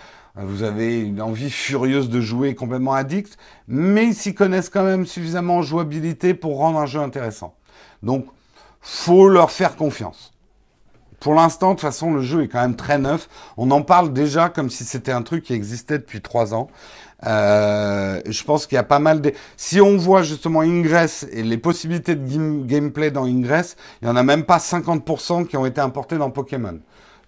vous 0.44 0.62
avez 0.62 1.00
une 1.00 1.20
envie 1.20 1.50
furieuse 1.50 2.08
de 2.08 2.20
jouer, 2.20 2.54
complètement 2.54 2.94
addict, 2.94 3.36
mais 3.66 4.06
ils 4.06 4.14
s'y 4.14 4.34
connaissent 4.34 4.70
quand 4.70 4.84
même 4.84 5.06
suffisamment 5.06 5.56
en 5.56 5.62
jouabilité 5.62 6.34
pour 6.34 6.58
rendre 6.58 6.78
un 6.78 6.86
jeu 6.86 7.00
intéressant. 7.00 7.54
Donc, 8.02 8.26
faut 8.80 9.28
leur 9.28 9.50
faire 9.50 9.76
confiance. 9.76 10.32
Pour 11.20 11.34
l'instant, 11.34 11.70
de 11.70 11.74
toute 11.74 11.80
façon, 11.80 12.14
le 12.14 12.22
jeu 12.22 12.44
est 12.44 12.48
quand 12.48 12.60
même 12.60 12.76
très 12.76 12.98
neuf. 12.98 13.28
On 13.56 13.70
en 13.72 13.82
parle 13.82 14.12
déjà 14.12 14.48
comme 14.48 14.70
si 14.70 14.84
c'était 14.84 15.10
un 15.10 15.22
truc 15.22 15.42
qui 15.44 15.52
existait 15.52 15.98
depuis 15.98 16.20
trois 16.20 16.54
ans. 16.54 16.68
Euh, 17.26 18.20
je 18.24 18.44
pense 18.44 18.66
qu'il 18.66 18.76
y 18.76 18.78
a 18.78 18.84
pas 18.84 19.00
mal 19.00 19.20
de... 19.20 19.32
Si 19.56 19.80
on 19.80 19.96
voit 19.96 20.22
justement 20.22 20.60
Ingress 20.60 21.26
et 21.32 21.42
les 21.42 21.58
possibilités 21.58 22.14
de 22.14 22.64
gameplay 22.64 23.10
dans 23.10 23.24
Ingress, 23.24 23.76
il 24.00 24.04
n'y 24.04 24.10
en 24.12 24.16
a 24.16 24.22
même 24.22 24.44
pas 24.44 24.58
50% 24.58 25.46
qui 25.46 25.56
ont 25.56 25.66
été 25.66 25.80
importés 25.80 26.18
dans 26.18 26.30
Pokémon. 26.30 26.78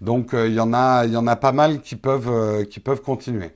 Donc 0.01 0.33
euh, 0.33 0.47
il, 0.47 0.55
y 0.55 0.59
en 0.59 0.73
a, 0.73 1.35
pas 1.35 1.51
mal 1.51 1.81
qui 1.81 1.95
peuvent, 1.95 2.27
euh, 2.27 2.65
continuer. 3.05 3.51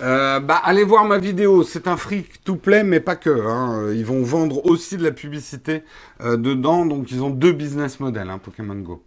bah, 0.00 0.60
allez 0.62 0.84
voir 0.84 1.06
ma 1.06 1.16
vidéo, 1.16 1.62
c'est 1.62 1.88
un 1.88 1.96
free 1.96 2.26
to 2.44 2.56
play, 2.56 2.84
mais 2.84 3.00
pas 3.00 3.16
que. 3.16 3.30
Hein. 3.30 3.92
Ils 3.94 4.04
vont 4.04 4.22
vendre 4.22 4.66
aussi 4.66 4.98
de 4.98 5.02
la 5.02 5.12
publicité 5.12 5.82
dedans, 6.20 6.84
donc 6.84 7.10
ils 7.10 7.22
ont 7.22 7.30
deux 7.30 7.52
business 7.52 7.98
models, 8.00 8.28
hein, 8.28 8.38
Pokémon 8.38 8.74
Go. 8.74 9.02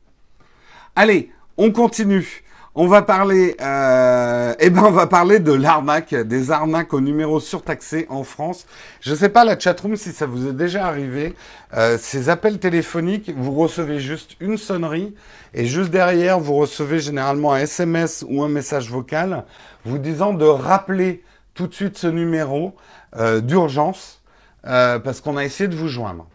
Allez, 0.95 1.31
on 1.57 1.71
continue. 1.71 2.43
On 2.79 2.85
va 2.85 3.01
parler, 3.01 3.57
euh, 3.59 4.53
eh 4.59 4.69
ben 4.69 4.83
on 4.83 4.91
va 4.91 5.07
parler 5.07 5.39
de 5.39 5.51
l'arnaque, 5.51 6.13
des 6.13 6.51
arnaques 6.51 6.93
au 6.93 7.01
numéro 7.01 7.39
surtaxé 7.39 8.05
en 8.07 8.23
France. 8.23 8.67
Je 9.01 9.09
ne 9.09 9.15
sais 9.15 9.29
pas 9.29 9.43
la 9.43 9.57
chatroom 9.57 9.95
si 9.95 10.11
ça 10.11 10.27
vous 10.27 10.47
est 10.47 10.53
déjà 10.53 10.85
arrivé. 10.85 11.33
Euh, 11.73 11.97
ces 11.99 12.29
appels 12.29 12.59
téléphoniques, 12.59 13.33
vous 13.35 13.55
recevez 13.55 13.99
juste 13.99 14.35
une 14.39 14.59
sonnerie 14.59 15.15
et 15.55 15.65
juste 15.65 15.89
derrière 15.89 16.39
vous 16.39 16.53
recevez 16.53 16.99
généralement 16.99 17.51
un 17.51 17.61
SMS 17.61 18.23
ou 18.29 18.43
un 18.43 18.47
message 18.47 18.91
vocal 18.91 19.45
vous 19.83 19.97
disant 19.97 20.35
de 20.35 20.45
rappeler 20.45 21.23
tout 21.55 21.65
de 21.65 21.73
suite 21.73 21.97
ce 21.97 22.05
numéro 22.05 22.75
euh, 23.15 23.41
d'urgence 23.41 24.21
parce 24.61 25.19
qu'on 25.21 25.35
a 25.37 25.45
essayé 25.45 25.67
de 25.67 25.75
vous 25.75 25.87
joindre. 25.87 26.27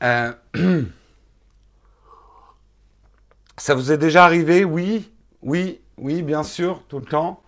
Ça 3.58 3.74
vous 3.74 3.90
est 3.90 3.98
déjà 3.98 4.24
arrivé 4.24 4.64
Oui, 4.64 5.10
oui, 5.42 5.80
oui, 5.98 6.22
bien 6.22 6.44
sûr, 6.44 6.84
tout 6.88 7.00
le 7.00 7.04
temps. 7.04 7.42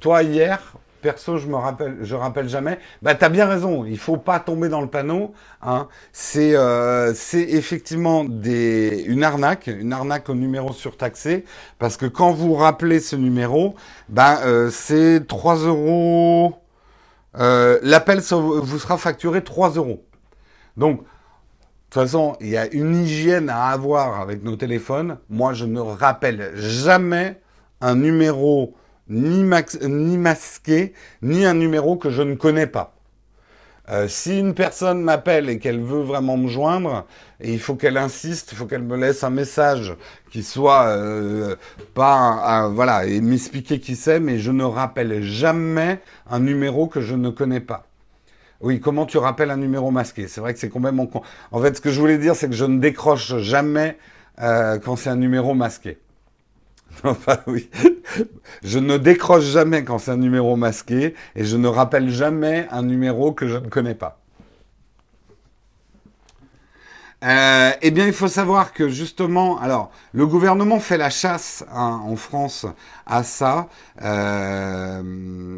Toi, 0.00 0.22
hier, 0.22 0.72
perso, 1.02 1.36
je 1.36 1.46
me 1.46 1.56
rappelle, 1.56 1.98
je 2.00 2.14
rappelle 2.14 2.48
jamais. 2.48 2.78
Bah, 3.02 3.14
t'as 3.14 3.28
bien 3.28 3.46
raison. 3.46 3.84
Il 3.84 3.98
faut 3.98 4.16
pas 4.16 4.40
tomber 4.40 4.70
dans 4.70 4.80
le 4.80 4.86
panneau. 4.86 5.34
Hein. 5.60 5.88
C'est, 6.14 6.56
euh, 6.56 7.12
c'est 7.12 7.42
effectivement 7.42 8.24
une 8.24 9.22
arnaque, 9.22 9.66
une 9.66 9.92
arnaque 9.92 10.30
au 10.30 10.34
numéro 10.34 10.72
surtaxé, 10.72 11.44
parce 11.78 11.98
que 11.98 12.06
quand 12.06 12.32
vous 12.32 12.54
rappelez 12.54 12.98
ce 12.98 13.14
numéro, 13.14 13.74
bah, 14.08 14.40
euh, 14.44 14.70
c'est 14.70 15.26
3 15.28 15.56
euros. 15.56 16.54
Euh, 17.38 17.78
l'appel 17.82 18.20
vous 18.20 18.78
sera 18.78 18.96
facturé 18.96 19.44
3 19.44 19.72
euros. 19.72 20.02
Donc, 20.78 21.02
toute 21.94 22.02
façon, 22.02 22.36
il 22.40 22.48
y 22.48 22.56
a 22.56 22.66
une 22.72 22.96
hygiène 22.96 23.48
à 23.48 23.66
avoir 23.66 24.20
avec 24.20 24.42
nos 24.42 24.56
téléphones. 24.56 25.18
Moi, 25.30 25.52
je 25.52 25.64
ne 25.64 25.78
rappelle 25.78 26.50
jamais 26.56 27.40
un 27.80 27.94
numéro 27.94 28.74
ni, 29.08 29.44
masqué, 29.44 30.92
ni 31.22 31.44
un 31.44 31.54
numéro 31.54 31.96
que 31.96 32.10
je 32.10 32.22
ne 32.22 32.34
connais 32.34 32.66
pas. 32.66 32.96
Euh, 33.90 34.08
si 34.08 34.40
une 34.40 34.54
personne 34.54 35.02
m'appelle 35.02 35.48
et 35.48 35.60
qu'elle 35.60 35.80
veut 35.80 36.02
vraiment 36.02 36.36
me 36.36 36.48
joindre, 36.48 37.06
il 37.40 37.60
faut 37.60 37.76
qu'elle 37.76 37.96
insiste, 37.96 38.50
il 38.50 38.56
faut 38.56 38.66
qu'elle 38.66 38.82
me 38.82 38.96
laisse 38.96 39.22
un 39.22 39.30
message 39.30 39.94
qui 40.32 40.42
soit 40.42 40.86
euh, 40.88 41.54
pas 41.94 42.68
voilà 42.70 43.06
et 43.06 43.20
m'expliquer 43.20 43.78
qui 43.78 43.94
c'est, 43.94 44.18
mais 44.18 44.40
je 44.40 44.50
ne 44.50 44.64
rappelle 44.64 45.22
jamais 45.22 46.00
un 46.28 46.40
numéro 46.40 46.88
que 46.88 47.00
je 47.00 47.14
ne 47.14 47.30
connais 47.30 47.60
pas. 47.60 47.86
Oui, 48.60 48.80
comment 48.80 49.06
tu 49.06 49.18
rappelles 49.18 49.50
un 49.50 49.56
numéro 49.56 49.90
masqué? 49.90 50.28
C'est 50.28 50.40
vrai 50.40 50.54
que 50.54 50.60
c'est 50.60 50.68
quand 50.68 50.80
même 50.80 51.08
con. 51.08 51.22
En 51.52 51.60
fait, 51.60 51.76
ce 51.76 51.80
que 51.80 51.90
je 51.90 52.00
voulais 52.00 52.18
dire, 52.18 52.34
c'est 52.36 52.48
que 52.48 52.54
je 52.54 52.64
ne 52.64 52.78
décroche 52.78 53.36
jamais 53.38 53.98
euh, 54.40 54.78
quand 54.78 54.96
c'est 54.96 55.10
un 55.10 55.16
numéro 55.16 55.54
masqué. 55.54 55.98
Enfin, 57.04 57.38
oui. 57.46 57.70
Je 58.62 58.78
ne 58.78 58.96
décroche 58.98 59.44
jamais 59.44 59.84
quand 59.84 59.98
c'est 59.98 60.12
un 60.12 60.16
numéro 60.16 60.56
masqué 60.56 61.14
et 61.34 61.44
je 61.44 61.56
ne 61.56 61.66
rappelle 61.66 62.08
jamais 62.08 62.68
un 62.70 62.82
numéro 62.82 63.32
que 63.32 63.48
je 63.48 63.56
ne 63.56 63.68
connais 63.68 63.96
pas. 63.96 64.23
Euh, 67.24 67.70
eh 67.80 67.90
bien, 67.90 68.06
il 68.06 68.12
faut 68.12 68.28
savoir 68.28 68.74
que 68.74 68.88
justement, 68.88 69.58
alors, 69.58 69.90
le 70.12 70.26
gouvernement 70.26 70.78
fait 70.78 70.98
la 70.98 71.08
chasse 71.08 71.64
hein, 71.72 72.02
en 72.04 72.16
France 72.16 72.66
à 73.06 73.22
ça. 73.22 73.68
Euh, 74.02 75.02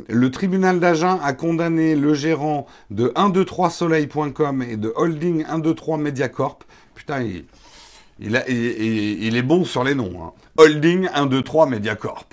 le 0.08 0.30
tribunal 0.30 0.78
d'Agen 0.78 1.18
a 1.22 1.32
condamné 1.32 1.96
le 1.96 2.14
gérant 2.14 2.66
de 2.90 3.08
123soleil.com 3.16 4.62
et 4.62 4.76
de 4.76 4.92
Holding 4.94 5.44
123 5.44 5.98
Mediacorp. 5.98 6.60
Putain, 6.94 7.26
il, 8.20 8.36
est 8.36 9.42
bon 9.42 9.64
sur 9.64 9.82
les 9.82 9.96
noms. 9.96 10.22
Hein. 10.22 10.32
Holding 10.58 11.08
1, 11.12 11.26
2, 11.26 11.42
3 11.42 11.66
Mediacorp. 11.66 12.28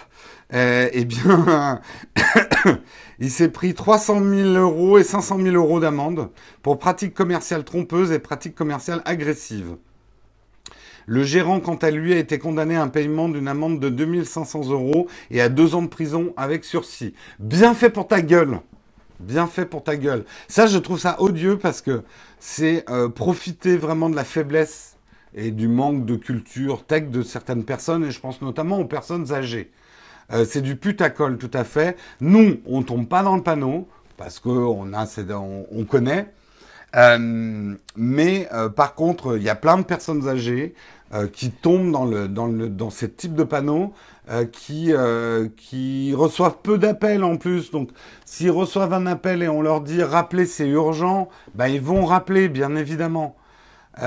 Euh, 0.53 0.89
eh 0.93 1.05
bien, 1.05 1.81
il 3.19 3.31
s'est 3.31 3.49
pris 3.49 3.73
300 3.73 4.19
000 4.23 4.49
euros 4.49 4.99
et 4.99 5.03
500 5.03 5.39
000 5.41 5.55
euros 5.55 5.79
d'amende 5.79 6.29
pour 6.61 6.77
pratiques 6.77 7.13
commerciales 7.13 7.63
trompeuses 7.63 8.11
et 8.11 8.19
pratiques 8.19 8.55
commerciales 8.55 9.01
agressives. 9.05 9.77
Le 11.05 11.23
gérant, 11.23 11.59
quant 11.59 11.75
à 11.75 11.91
lui, 11.91 12.13
a 12.13 12.17
été 12.17 12.37
condamné 12.37 12.75
à 12.75 12.83
un 12.83 12.87
paiement 12.87 13.27
d'une 13.27 13.47
amende 13.47 13.79
de 13.79 13.89
2500 13.89 14.69
euros 14.69 15.07
et 15.31 15.41
à 15.41 15.49
deux 15.49 15.75
ans 15.75 15.81
de 15.81 15.87
prison 15.87 16.33
avec 16.37 16.63
sursis. 16.63 17.13
Bien 17.39 17.73
fait 17.73 17.89
pour 17.89 18.07
ta 18.07 18.21
gueule. 18.21 18.59
Bien 19.19 19.47
fait 19.47 19.65
pour 19.65 19.83
ta 19.83 19.97
gueule. 19.97 20.23
Ça, 20.47 20.67
je 20.67 20.77
trouve 20.77 20.99
ça 20.99 21.21
odieux 21.21 21.57
parce 21.57 21.81
que 21.81 22.03
c'est 22.39 22.89
euh, 22.89 23.09
profiter 23.09 23.75
vraiment 23.75 24.09
de 24.09 24.15
la 24.15 24.23
faiblesse 24.23 24.97
et 25.35 25.51
du 25.51 25.67
manque 25.67 26.05
de 26.05 26.15
culture 26.15 26.85
tech 26.85 27.09
de 27.09 27.21
certaines 27.23 27.63
personnes, 27.63 28.05
et 28.05 28.11
je 28.11 28.19
pense 28.19 28.41
notamment 28.41 28.79
aux 28.79 28.85
personnes 28.85 29.33
âgées. 29.33 29.71
Euh, 30.31 30.45
c'est 30.47 30.61
du 30.61 30.75
putacol 30.75 31.37
tout 31.37 31.51
à 31.53 31.63
fait. 31.63 31.97
Nous, 32.21 32.59
on 32.65 32.83
tombe 32.83 33.07
pas 33.07 33.23
dans 33.23 33.35
le 33.35 33.43
panneau, 33.43 33.87
parce 34.17 34.39
qu'on 34.39 34.91
on, 34.93 35.65
on 35.71 35.85
connaît. 35.85 36.33
Euh, 36.95 37.73
mais 37.95 38.47
euh, 38.53 38.69
par 38.69 38.93
contre, 38.93 39.37
il 39.37 39.43
y 39.43 39.49
a 39.49 39.55
plein 39.55 39.77
de 39.77 39.83
personnes 39.83 40.27
âgées 40.27 40.73
qui 41.31 41.51
tombent 41.51 41.91
dans, 41.91 42.89
ce 42.89 43.05
type 43.05 43.35
de 43.35 43.43
panneau, 43.43 43.93
qui, 44.51 44.91
reçoivent 46.15 46.57
peu 46.63 46.79
d'appels 46.79 47.23
en 47.23 47.37
plus. 47.37 47.69
Donc, 47.69 47.91
s'ils 48.25 48.49
reçoivent 48.49 48.93
un 48.93 49.05
appel 49.05 49.43
et 49.43 49.47
on 49.47 49.61
leur 49.61 49.81
dit 49.81 50.01
rappelez, 50.01 50.47
c'est 50.47 50.67
urgent, 50.67 51.29
bah, 51.53 51.69
ils 51.69 51.79
vont 51.79 52.03
rappeler, 52.05 52.49
bien 52.49 52.75
évidemment. 52.75 53.35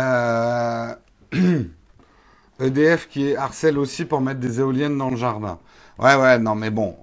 EDF 2.61 3.09
qui 3.09 3.37
harcèle 3.37 3.79
aussi 3.79 4.05
pour 4.05 4.21
mettre 4.21 4.41
des 4.41 4.59
éoliennes 4.59 4.99
dans 4.99 5.11
le 5.11 5.17
jardin. 5.17 5.61
Ouais, 5.99 6.15
ouais, 6.15 6.39
non, 6.39 6.55
mais 6.55 6.71
bon, 6.71 6.95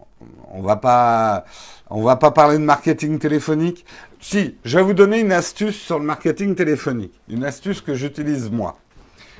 on 0.51 0.61
va 0.61 0.75
pas, 0.75 1.45
on 1.89 2.03
va 2.03 2.15
pas 2.15 2.31
parler 2.31 2.57
de 2.57 2.63
marketing 2.63 3.17
téléphonique. 3.17 3.85
Si, 4.19 4.55
je 4.63 4.77
vais 4.77 4.83
vous 4.83 4.93
donner 4.93 5.19
une 5.19 5.31
astuce 5.31 5.75
sur 5.75 5.99
le 5.99 6.05
marketing 6.05 6.55
téléphonique. 6.55 7.13
Une 7.27 7.43
astuce 7.43 7.81
que 7.81 7.95
j'utilise 7.95 8.51
moi. 8.51 8.77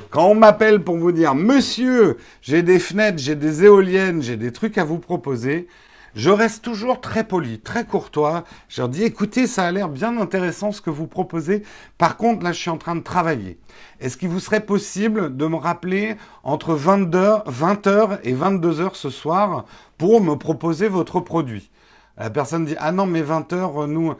Quand 0.09 0.25
on 0.25 0.35
m'appelle 0.35 0.81
pour 0.81 0.97
vous 0.97 1.11
dire, 1.11 1.35
monsieur, 1.35 2.17
j'ai 2.41 2.63
des 2.63 2.79
fenêtres, 2.79 3.19
j'ai 3.19 3.35
des 3.35 3.63
éoliennes, 3.63 4.21
j'ai 4.21 4.37
des 4.37 4.51
trucs 4.51 4.77
à 4.77 4.83
vous 4.83 4.97
proposer, 4.97 5.67
je 6.15 6.29
reste 6.29 6.63
toujours 6.63 7.01
très 7.01 7.23
poli, 7.23 7.59
très 7.59 7.85
courtois. 7.85 8.43
Je 8.69 8.81
leur 8.81 8.89
dis, 8.89 9.03
écoutez, 9.03 9.47
ça 9.47 9.65
a 9.65 9.71
l'air 9.71 9.89
bien 9.89 10.19
intéressant 10.19 10.71
ce 10.71 10.81
que 10.81 10.91
vous 10.91 11.07
proposez. 11.07 11.63
Par 11.97 12.17
contre, 12.17 12.43
là, 12.43 12.51
je 12.51 12.59
suis 12.59 12.69
en 12.69 12.77
train 12.77 12.95
de 12.95 13.01
travailler. 13.01 13.57
Est-ce 13.99 14.17
qu'il 14.17 14.29
vous 14.29 14.39
serait 14.39 14.65
possible 14.65 15.35
de 15.35 15.47
me 15.47 15.55
rappeler 15.55 16.15
entre 16.43 16.75
20h, 16.75 17.45
20h 17.49 18.19
et 18.23 18.33
22h 18.33 18.93
ce 18.93 19.09
soir 19.09 19.65
pour 19.97 20.21
me 20.21 20.35
proposer 20.35 20.87
votre 20.87 21.19
produit? 21.19 21.71
La 22.17 22.29
personne 22.29 22.65
dit, 22.65 22.75
ah 22.77 22.91
non, 22.91 23.07
mais 23.07 23.23
20h, 23.23 23.87
nous, 23.87 24.13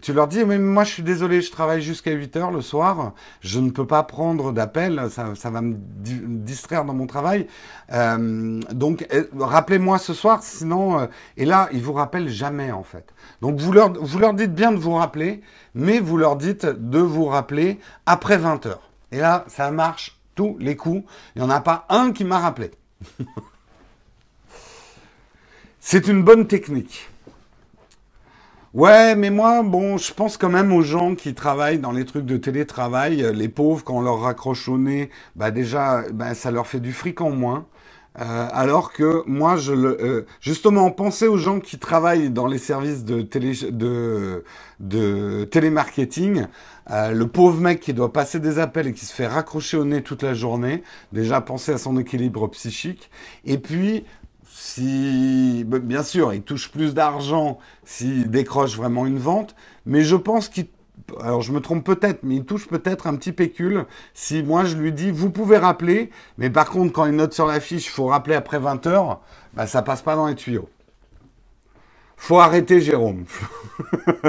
tu 0.00 0.12
leur 0.12 0.28
dis, 0.28 0.44
mais 0.44 0.58
moi 0.58 0.84
je 0.84 0.92
suis 0.92 1.02
désolé, 1.02 1.40
je 1.40 1.50
travaille 1.50 1.82
jusqu'à 1.82 2.12
8 2.12 2.36
heures 2.36 2.50
le 2.52 2.60
soir, 2.60 3.14
je 3.40 3.58
ne 3.58 3.70
peux 3.70 3.86
pas 3.86 4.02
prendre 4.04 4.52
d'appel, 4.52 5.08
ça, 5.10 5.34
ça, 5.34 5.50
va 5.50 5.60
me 5.60 5.74
distraire 5.76 6.84
dans 6.84 6.94
mon 6.94 7.06
travail. 7.06 7.48
Euh, 7.92 8.60
donc 8.72 9.06
euh, 9.12 9.24
rappelez-moi 9.38 9.98
ce 9.98 10.14
soir, 10.14 10.42
sinon... 10.42 11.00
Euh, 11.00 11.06
et 11.36 11.44
là, 11.44 11.68
ils 11.72 11.82
vous 11.82 11.92
rappellent 11.92 12.28
jamais 12.28 12.70
en 12.70 12.84
fait. 12.84 13.12
Donc 13.40 13.58
vous 13.58 13.72
leur, 13.72 13.92
vous 13.92 14.18
leur 14.18 14.34
dites 14.34 14.54
bien 14.54 14.70
de 14.72 14.78
vous 14.78 14.94
rappeler, 14.94 15.42
mais 15.74 15.98
vous 15.98 16.16
leur 16.16 16.36
dites 16.36 16.64
de 16.64 16.98
vous 16.98 17.26
rappeler 17.26 17.80
après 18.06 18.38
20 18.38 18.66
heures. 18.66 18.90
Et 19.10 19.18
là, 19.18 19.44
ça 19.48 19.70
marche 19.70 20.18
tous 20.34 20.56
les 20.60 20.76
coups. 20.76 21.04
Il 21.34 21.42
n'y 21.42 21.48
en 21.48 21.50
a 21.50 21.60
pas 21.60 21.86
un 21.88 22.12
qui 22.12 22.24
m'a 22.24 22.38
rappelé. 22.38 22.70
C'est 25.80 26.06
une 26.06 26.22
bonne 26.22 26.46
technique. 26.46 27.11
Ouais, 28.74 29.14
mais 29.16 29.28
moi, 29.30 29.62
bon, 29.62 29.98
je 29.98 30.14
pense 30.14 30.38
quand 30.38 30.48
même 30.48 30.72
aux 30.72 30.80
gens 30.82 31.14
qui 31.14 31.34
travaillent 31.34 31.78
dans 31.78 31.92
les 31.92 32.06
trucs 32.06 32.24
de 32.24 32.38
télétravail. 32.38 33.22
Les 33.34 33.48
pauvres, 33.50 33.84
quand 33.84 33.96
on 33.98 34.00
leur 34.00 34.20
raccroche 34.20 34.66
au 34.68 34.78
nez, 34.78 35.10
bah 35.36 35.50
déjà, 35.50 36.04
bah, 36.12 36.34
ça 36.34 36.50
leur 36.50 36.66
fait 36.66 36.80
du 36.80 36.92
fric 36.92 37.20
en 37.20 37.30
moins. 37.30 37.66
Euh, 38.20 38.48
alors 38.52 38.92
que 38.92 39.22
moi, 39.26 39.56
je 39.56 39.72
le, 39.74 39.98
euh, 40.02 40.26
justement, 40.40 40.90
pensez 40.90 41.26
aux 41.28 41.36
gens 41.38 41.60
qui 41.60 41.78
travaillent 41.78 42.30
dans 42.30 42.46
les 42.46 42.58
services 42.58 43.04
de, 43.04 43.22
télé, 43.22 43.52
de, 43.70 44.44
de 44.80 45.44
télémarketing. 45.44 46.46
Euh, 46.90 47.12
le 47.12 47.26
pauvre 47.28 47.60
mec 47.60 47.80
qui 47.80 47.92
doit 47.94 48.12
passer 48.12 48.40
des 48.40 48.58
appels 48.58 48.86
et 48.88 48.92
qui 48.94 49.04
se 49.06 49.14
fait 49.14 49.26
raccrocher 49.26 49.76
au 49.76 49.84
nez 49.84 50.02
toute 50.02 50.22
la 50.22 50.34
journée. 50.34 50.82
Déjà, 51.12 51.40
pensez 51.42 51.72
à 51.72 51.78
son 51.78 51.98
équilibre 51.98 52.48
psychique. 52.48 53.10
Et 53.44 53.58
puis, 53.58 54.04
si, 54.64 55.64
bien 55.66 56.04
sûr, 56.04 56.32
il 56.32 56.42
touche 56.42 56.70
plus 56.70 56.94
d'argent 56.94 57.58
s'il 57.84 58.30
décroche 58.30 58.76
vraiment 58.76 59.06
une 59.06 59.18
vente, 59.18 59.56
mais 59.86 60.02
je 60.02 60.14
pense 60.14 60.48
qu'il, 60.48 60.68
alors 61.20 61.42
je 61.42 61.50
me 61.50 61.60
trompe 61.60 61.84
peut-être, 61.84 62.20
mais 62.22 62.36
il 62.36 62.44
touche 62.44 62.68
peut-être 62.68 63.08
un 63.08 63.16
petit 63.16 63.32
pécule 63.32 63.86
si 64.14 64.44
moi 64.44 64.64
je 64.64 64.76
lui 64.76 64.92
dis, 64.92 65.10
vous 65.10 65.30
pouvez 65.30 65.58
rappeler, 65.58 66.10
mais 66.38 66.48
par 66.48 66.70
contre, 66.70 66.92
quand 66.92 67.06
il 67.06 67.16
note 67.16 67.34
sur 67.34 67.46
la 67.46 67.58
fiche, 67.58 67.86
il 67.86 67.90
faut 67.90 68.06
rappeler 68.06 68.36
après 68.36 68.60
20 68.60 68.86
heures, 68.86 69.20
bah, 69.54 69.66
ça 69.66 69.82
passe 69.82 70.00
pas 70.00 70.14
dans 70.14 70.28
les 70.28 70.36
tuyaux. 70.36 70.68
Faut 72.16 72.38
arrêter, 72.38 72.80
Jérôme. 72.80 73.24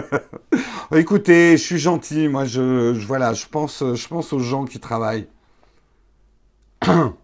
Écoutez, 0.95 1.57
je 1.57 1.63
suis 1.63 1.77
gentil, 1.77 2.27
moi, 2.27 2.45
je, 2.45 2.95
je, 2.95 3.05
voilà, 3.05 3.33
je 3.33 3.45
pense, 3.45 3.83
je 3.93 4.07
pense 4.07 4.33
aux 4.33 4.39
gens 4.39 4.65
qui 4.65 4.79
travaillent. 4.79 5.27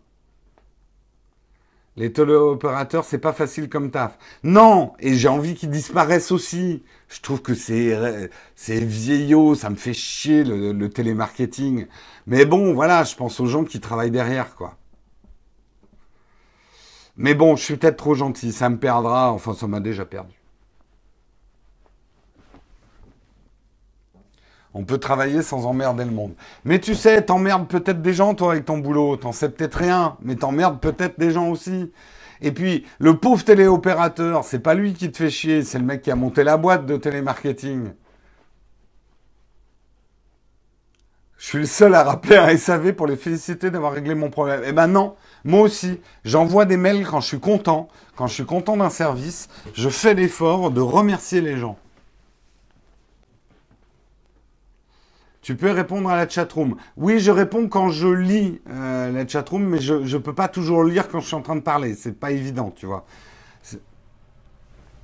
Les 1.99 2.13
téléopérateurs, 2.13 3.03
c'est 3.03 3.17
pas 3.19 3.33
facile 3.33 3.67
comme 3.67 3.91
taf. 3.91 4.17
Non, 4.43 4.93
et 4.99 5.15
j'ai 5.15 5.27
envie 5.27 5.53
qu'ils 5.53 5.69
disparaissent 5.69 6.31
aussi. 6.31 6.81
Je 7.09 7.19
trouve 7.19 7.41
que 7.41 7.53
c'est 7.53 8.31
c'est 8.55 8.79
vieillot, 8.79 9.53
ça 9.53 9.69
me 9.69 9.75
fait 9.75 9.93
chier 9.93 10.45
le, 10.45 10.71
le, 10.71 10.89
télémarketing. 10.89 11.87
Mais 12.25 12.45
bon, 12.45 12.73
voilà, 12.73 13.03
je 13.03 13.15
pense 13.15 13.41
aux 13.41 13.47
gens 13.47 13.65
qui 13.65 13.81
travaillent 13.81 14.11
derrière, 14.11 14.55
quoi. 14.55 14.77
Mais 17.17 17.35
bon, 17.35 17.57
je 17.57 17.63
suis 17.63 17.75
peut-être 17.75 17.97
trop 17.97 18.15
gentil, 18.15 18.53
ça 18.53 18.69
me 18.69 18.77
perdra. 18.79 19.31
Enfin, 19.33 19.53
ça 19.53 19.67
m'a 19.67 19.81
déjà 19.81 20.05
perdu. 20.05 20.38
On 24.73 24.83
peut 24.83 24.99
travailler 24.99 25.41
sans 25.41 25.65
emmerder 25.65 26.05
le 26.05 26.11
monde. 26.11 26.33
Mais 26.63 26.79
tu 26.79 26.93
sais, 26.93 27.23
t'emmerdes 27.23 27.67
peut-être 27.67 28.01
des 28.01 28.13
gens, 28.13 28.35
toi, 28.35 28.51
avec 28.51 28.65
ton 28.65 28.77
boulot. 28.77 29.17
T'en 29.17 29.31
sais 29.31 29.49
peut-être 29.49 29.75
rien, 29.75 30.17
mais 30.21 30.35
t'emmerdes 30.35 30.79
peut-être 30.79 31.19
des 31.19 31.31
gens 31.31 31.49
aussi. 31.49 31.91
Et 32.41 32.51
puis, 32.51 32.85
le 32.99 33.17
pauvre 33.17 33.43
téléopérateur, 33.43 34.43
c'est 34.45 34.59
pas 34.59 34.73
lui 34.73 34.93
qui 34.93 35.11
te 35.11 35.17
fait 35.17 35.29
chier, 35.29 35.63
c'est 35.63 35.79
le 35.79 35.85
mec 35.85 36.01
qui 36.01 36.11
a 36.11 36.15
monté 36.15 36.43
la 36.43 36.57
boîte 36.57 36.85
de 36.85 36.97
télémarketing. 36.97 37.89
Je 41.37 41.45
suis 41.45 41.57
le 41.59 41.65
seul 41.65 41.95
à 41.95 42.03
rappeler 42.03 42.35
un 42.35 42.55
SAV 42.55 42.93
pour 42.93 43.07
les 43.07 43.15
féliciter 43.15 43.71
d'avoir 43.71 43.93
réglé 43.93 44.13
mon 44.13 44.29
problème. 44.29 44.61
Eh 44.65 44.73
ben 44.73 44.87
non, 44.87 45.15
moi 45.45 45.61
aussi, 45.61 46.01
j'envoie 46.25 46.65
des 46.65 46.75
mails 46.75 47.07
quand 47.07 47.21
je 47.21 47.27
suis 47.27 47.39
content, 47.39 47.87
quand 48.17 48.27
je 48.27 48.33
suis 48.33 48.45
content 48.45 48.75
d'un 48.75 48.89
service, 48.89 49.47
je 49.73 49.87
fais 49.87 50.13
l'effort 50.13 50.69
de 50.69 50.81
remercier 50.81 51.39
les 51.39 51.57
gens. 51.57 51.77
Tu 55.41 55.55
peux 55.55 55.71
répondre 55.71 56.09
à 56.09 56.17
la 56.17 56.27
chatroom. 56.27 56.75
Oui, 56.97 57.19
je 57.19 57.31
réponds 57.31 57.69
quand 57.69 57.89
je 57.89 58.07
lis 58.07 58.61
euh, 58.69 59.11
la 59.11 59.27
chatroom, 59.27 59.63
mais 59.63 59.79
je 59.79 59.93
ne 59.93 60.17
peux 60.17 60.33
pas 60.33 60.49
toujours 60.49 60.83
lire 60.83 61.07
quand 61.07 61.21
je 61.21 61.27
suis 61.27 61.35
en 61.35 61.41
train 61.41 61.55
de 61.55 61.61
parler. 61.61 61.95
C'est 61.95 62.19
pas 62.19 62.31
évident, 62.31 62.73
tu 62.75 62.85
vois. 62.85 63.05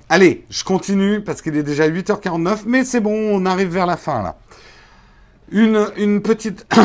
Allez, 0.08 0.44
je 0.50 0.62
continue 0.62 1.20
parce 1.20 1.42
qu'il 1.42 1.56
est 1.56 1.64
déjà 1.64 1.88
8h49, 1.88 2.60
mais 2.66 2.84
c'est 2.84 3.00
bon, 3.00 3.12
on 3.12 3.44
arrive 3.44 3.70
vers 3.70 3.86
la 3.86 3.96
fin 3.96 4.22
là. 4.22 4.36
Une, 5.50 6.22
petite... 6.22 6.66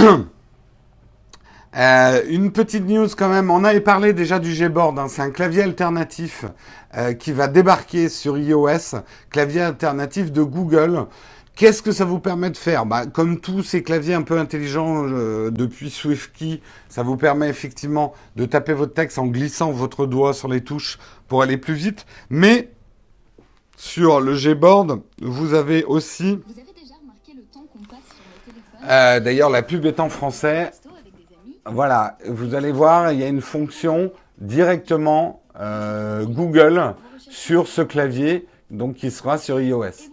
Euh, 1.77 2.23
une 2.27 2.51
petite 2.51 2.85
news 2.85 3.07
quand 3.17 3.29
même, 3.29 3.49
on 3.49 3.63
avait 3.63 3.79
parlé 3.79 4.11
déjà 4.11 4.39
du 4.39 4.53
Gboard, 4.53 4.99
hein. 4.99 5.07
c'est 5.07 5.21
un 5.21 5.29
clavier 5.29 5.63
alternatif 5.63 6.43
euh, 6.97 7.13
qui 7.13 7.31
va 7.31 7.47
débarquer 7.47 8.09
sur 8.09 8.37
iOS, 8.37 8.97
clavier 9.29 9.61
alternatif 9.61 10.33
de 10.33 10.43
Google. 10.43 11.05
Qu'est-ce 11.55 11.81
que 11.81 11.91
ça 11.91 12.05
vous 12.05 12.19
permet 12.19 12.49
de 12.49 12.57
faire 12.57 12.85
bah, 12.85 13.05
Comme 13.05 13.39
tous 13.39 13.61
ces 13.61 13.83
claviers 13.83 14.13
un 14.13 14.21
peu 14.21 14.39
intelligents 14.39 15.05
euh, 15.05 15.51
depuis 15.51 15.89
SwiftKey, 15.89 16.61
ça 16.89 17.03
vous 17.03 17.17
permet 17.17 17.49
effectivement 17.49 18.13
de 18.35 18.45
taper 18.45 18.73
votre 18.73 18.93
texte 18.93 19.19
en 19.19 19.27
glissant 19.27 19.71
votre 19.71 20.05
doigt 20.05 20.33
sur 20.33 20.47
les 20.47 20.63
touches 20.63 20.97
pour 21.27 21.41
aller 21.41 21.57
plus 21.57 21.73
vite. 21.73 22.05
Mais 22.29 22.71
sur 23.75 24.21
le 24.21 24.35
Gboard, 24.35 25.01
vous 25.21 25.53
avez 25.53 25.83
aussi... 25.83 26.39
Euh, 28.89 29.19
d'ailleurs, 29.19 29.49
la 29.49 29.61
pub 29.61 29.85
est 29.85 29.99
en 29.99 30.09
français. 30.09 30.71
Voilà, 31.65 32.17
vous 32.27 32.55
allez 32.55 32.71
voir, 32.71 33.11
il 33.11 33.19
y 33.19 33.23
a 33.23 33.27
une 33.27 33.41
fonction 33.41 34.11
directement 34.39 35.43
euh, 35.59 36.25
Google 36.25 36.95
sur 37.17 37.67
ce 37.67 37.81
clavier, 37.81 38.47
donc 38.71 38.95
qui 38.95 39.11
sera 39.11 39.37
sur 39.37 39.61
iOS. 39.61 40.10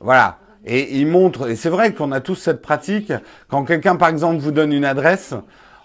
Voilà. 0.00 0.38
Et 0.64 0.98
il 0.98 1.06
montre, 1.06 1.48
et 1.48 1.56
c'est 1.56 1.70
vrai 1.70 1.94
qu'on 1.94 2.12
a 2.12 2.20
tous 2.20 2.34
cette 2.34 2.60
pratique, 2.60 3.12
quand 3.48 3.64
quelqu'un 3.64 3.96
par 3.96 4.08
exemple 4.08 4.40
vous 4.40 4.50
donne 4.50 4.72
une 4.72 4.84
adresse, 4.84 5.34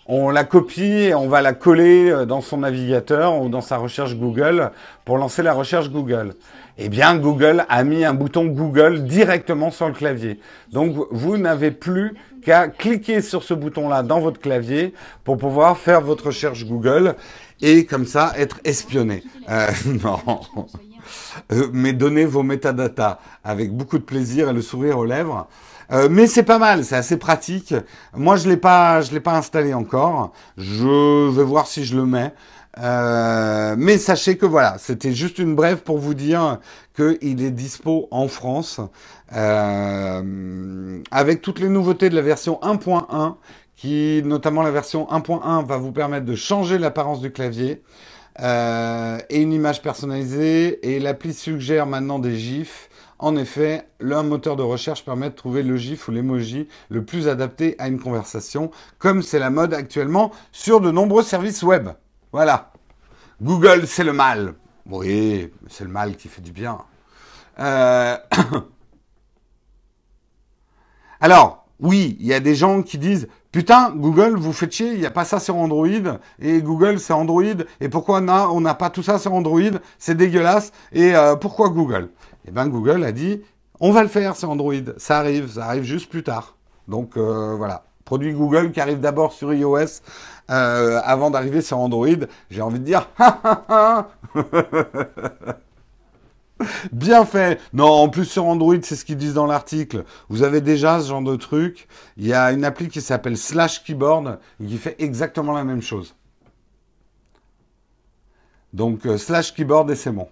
on 0.07 0.29
la 0.29 0.43
copie 0.43 0.83
et 0.83 1.15
on 1.15 1.27
va 1.27 1.41
la 1.41 1.53
coller 1.53 2.11
euh, 2.11 2.25
dans 2.25 2.41
son 2.41 2.57
navigateur 2.57 3.41
ou 3.41 3.49
dans 3.49 3.61
sa 3.61 3.77
recherche 3.77 4.15
Google 4.15 4.71
pour 5.03 5.17
lancer 5.17 5.41
la 5.43 5.53
recherche 5.53 5.89
Google 5.89 6.35
eh 6.77 6.89
bien 6.89 7.17
Google 7.17 7.65
a 7.69 7.83
mis 7.83 8.03
un 8.03 8.13
bouton 8.13 8.45
Google 8.45 9.05
directement 9.05 9.71
sur 9.71 9.87
le 9.87 9.93
clavier. 9.93 10.39
Donc 10.71 10.95
vous 11.11 11.37
n'avez 11.37 11.71
plus 11.71 12.15
qu'à 12.43 12.67
cliquer 12.67 13.21
sur 13.21 13.43
ce 13.43 13.53
bouton-là 13.53 14.03
dans 14.03 14.19
votre 14.19 14.39
clavier 14.39 14.93
pour 15.23 15.37
pouvoir 15.37 15.77
faire 15.77 16.01
votre 16.01 16.27
recherche 16.27 16.65
Google 16.65 17.15
et 17.61 17.85
comme 17.85 18.05
ça 18.05 18.33
être 18.37 18.59
espionné. 18.63 19.23
Euh, 19.49 19.67
non. 20.03 20.19
Euh, 21.51 21.67
mais 21.73 21.93
donnez 21.93 22.25
vos 22.25 22.43
métadatas 22.43 23.19
avec 23.43 23.75
beaucoup 23.75 23.97
de 23.97 24.03
plaisir 24.03 24.49
et 24.49 24.53
le 24.53 24.61
sourire 24.61 24.97
aux 24.97 25.05
lèvres. 25.05 25.47
Euh, 25.91 26.07
mais 26.09 26.27
c'est 26.27 26.43
pas 26.43 26.57
mal, 26.57 26.83
c'est 26.83 26.95
assez 26.95 27.17
pratique. 27.17 27.73
Moi, 28.15 28.37
je 28.37 28.49
l'ai 28.49 28.57
pas, 28.57 29.01
je 29.01 29.11
l'ai 29.11 29.19
pas 29.19 29.37
installé 29.37 29.73
encore. 29.73 30.31
Je 30.57 31.29
vais 31.29 31.43
voir 31.43 31.67
si 31.67 31.85
je 31.85 31.95
le 31.95 32.05
mets. 32.05 32.33
Euh, 32.77 33.75
mais 33.77 33.97
sachez 33.97 34.37
que 34.37 34.45
voilà, 34.45 34.75
c'était 34.79 35.13
juste 35.13 35.39
une 35.39 35.55
brève 35.55 35.81
pour 35.83 35.97
vous 35.97 36.13
dire 36.13 36.59
qu'il 36.95 37.41
est 37.41 37.51
dispo 37.51 38.07
en 38.11 38.27
France 38.27 38.81
avec 39.29 41.41
toutes 41.41 41.59
les 41.59 41.69
nouveautés 41.69 42.09
de 42.09 42.15
la 42.15 42.21
version 42.21 42.59
1.1 42.61 43.35
qui, 43.75 44.21
notamment 44.23 44.61
la 44.61 44.71
version 44.71 45.07
1.1, 45.11 45.65
va 45.65 45.77
vous 45.77 45.91
permettre 45.91 46.25
de 46.25 46.35
changer 46.35 46.77
l'apparence 46.77 47.21
du 47.21 47.31
clavier 47.31 47.81
euh, 48.39 49.17
et 49.29 49.41
une 49.41 49.53
image 49.53 49.81
personnalisée. 49.81 50.87
Et 50.87 50.99
l'appli 50.99 51.33
suggère 51.33 51.85
maintenant 51.85 52.19
des 52.19 52.37
gifs. 52.37 52.89
En 53.17 53.37
effet, 53.37 53.87
le 53.99 54.21
moteur 54.23 54.55
de 54.55 54.63
recherche 54.63 55.05
permet 55.05 55.29
de 55.29 55.35
trouver 55.35 55.63
le 55.63 55.77
gif 55.77 56.07
ou 56.07 56.11
l'emoji 56.11 56.67
le 56.89 57.05
plus 57.05 57.29
adapté 57.29 57.75
à 57.79 57.87
une 57.87 57.99
conversation, 57.99 58.71
comme 58.99 59.21
c'est 59.21 59.39
la 59.39 59.49
mode 59.49 59.73
actuellement 59.73 60.31
sur 60.51 60.81
de 60.81 60.91
nombreux 60.91 61.23
services 61.23 61.63
web. 61.63 61.89
Voilà. 62.33 62.73
Google, 63.41 63.87
c'est 63.87 64.03
le 64.03 64.13
mal. 64.13 64.55
Oui, 64.89 65.51
c'est 65.67 65.85
le 65.85 65.89
mal 65.89 66.17
qui 66.17 66.27
fait 66.27 66.41
du 66.41 66.51
bien. 66.51 66.79
Euh, 67.59 68.17
Alors, 71.21 71.65
oui, 71.79 72.17
il 72.19 72.27
y 72.27 72.33
a 72.33 72.39
des 72.39 72.55
gens 72.55 72.83
qui 72.83 72.97
disent 72.97 73.27
Putain, 73.55 73.93
Google, 73.95 74.35
vous 74.35 74.51
faites 74.51 74.73
chier, 74.73 74.91
il 74.91 74.99
n'y 74.99 75.05
a 75.05 75.11
pas 75.11 75.23
ça 75.23 75.39
sur 75.39 75.55
Android, 75.55 75.87
et 76.41 76.61
Google, 76.61 76.99
c'est 76.99 77.13
Android, 77.13 77.63
et 77.79 77.87
pourquoi 77.87 78.19
on 78.19 78.59
n'a 78.59 78.73
pas 78.73 78.89
tout 78.89 79.01
ça 79.01 79.17
sur 79.17 79.33
Android? 79.33 79.79
C'est 79.97 80.15
dégueulasse, 80.15 80.73
et 80.91 81.15
euh, 81.15 81.37
pourquoi 81.37 81.69
Google? 81.69 82.09
Eh 82.45 82.51
bien, 82.51 82.67
Google 82.67 83.05
a 83.05 83.13
dit 83.13 83.41
On 83.79 83.93
va 83.93 84.03
le 84.03 84.09
faire 84.09 84.35
sur 84.35 84.49
Android, 84.49 84.73
ça 84.97 85.19
arrive, 85.19 85.49
ça 85.53 85.67
arrive 85.67 85.83
juste 85.83 86.09
plus 86.09 86.21
tard. 86.21 86.57
Donc, 86.89 87.15
euh, 87.15 87.55
voilà. 87.55 87.85
Produit 88.03 88.33
Google 88.33 88.73
qui 88.73 88.81
arrive 88.81 88.99
d'abord 88.99 89.31
sur 89.31 89.53
iOS 89.53 90.01
euh, 90.51 90.99
avant 91.05 91.31
d'arriver 91.31 91.61
sur 91.61 91.79
Android, 91.79 92.27
j'ai 92.51 92.61
envie 92.61 92.79
de 92.79 92.83
dire 92.83 93.07
Bien 96.91 97.25
fait. 97.25 97.59
Non, 97.73 97.87
en 97.87 98.09
plus 98.09 98.25
sur 98.25 98.45
Android, 98.45 98.75
c'est 98.81 98.95
ce 98.95 99.05
qu'ils 99.05 99.17
disent 99.17 99.33
dans 99.33 99.45
l'article. 99.45 100.05
Vous 100.29 100.43
avez 100.43 100.61
déjà 100.61 100.99
ce 100.99 101.09
genre 101.09 101.21
de 101.21 101.35
truc. 101.35 101.87
Il 102.17 102.25
y 102.25 102.33
a 102.33 102.51
une 102.51 102.63
appli 102.63 102.87
qui 102.87 103.01
s'appelle 103.01 103.37
Slash 103.37 103.83
Keyboard 103.83 104.39
qui 104.59 104.77
fait 104.77 104.95
exactement 104.99 105.53
la 105.53 105.63
même 105.63 105.81
chose. 105.81 106.15
Donc 108.73 109.05
euh, 109.05 109.17
Slash 109.17 109.53
Keyboard 109.53 109.89
et 109.91 109.95
c'est 109.95 110.11
bon. 110.11 110.27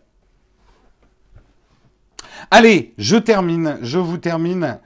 Allez, 2.51 2.93
je 2.97 3.15
termine, 3.15 3.78
je 3.82 3.99
vous 3.99 4.17
termine, 4.17 4.80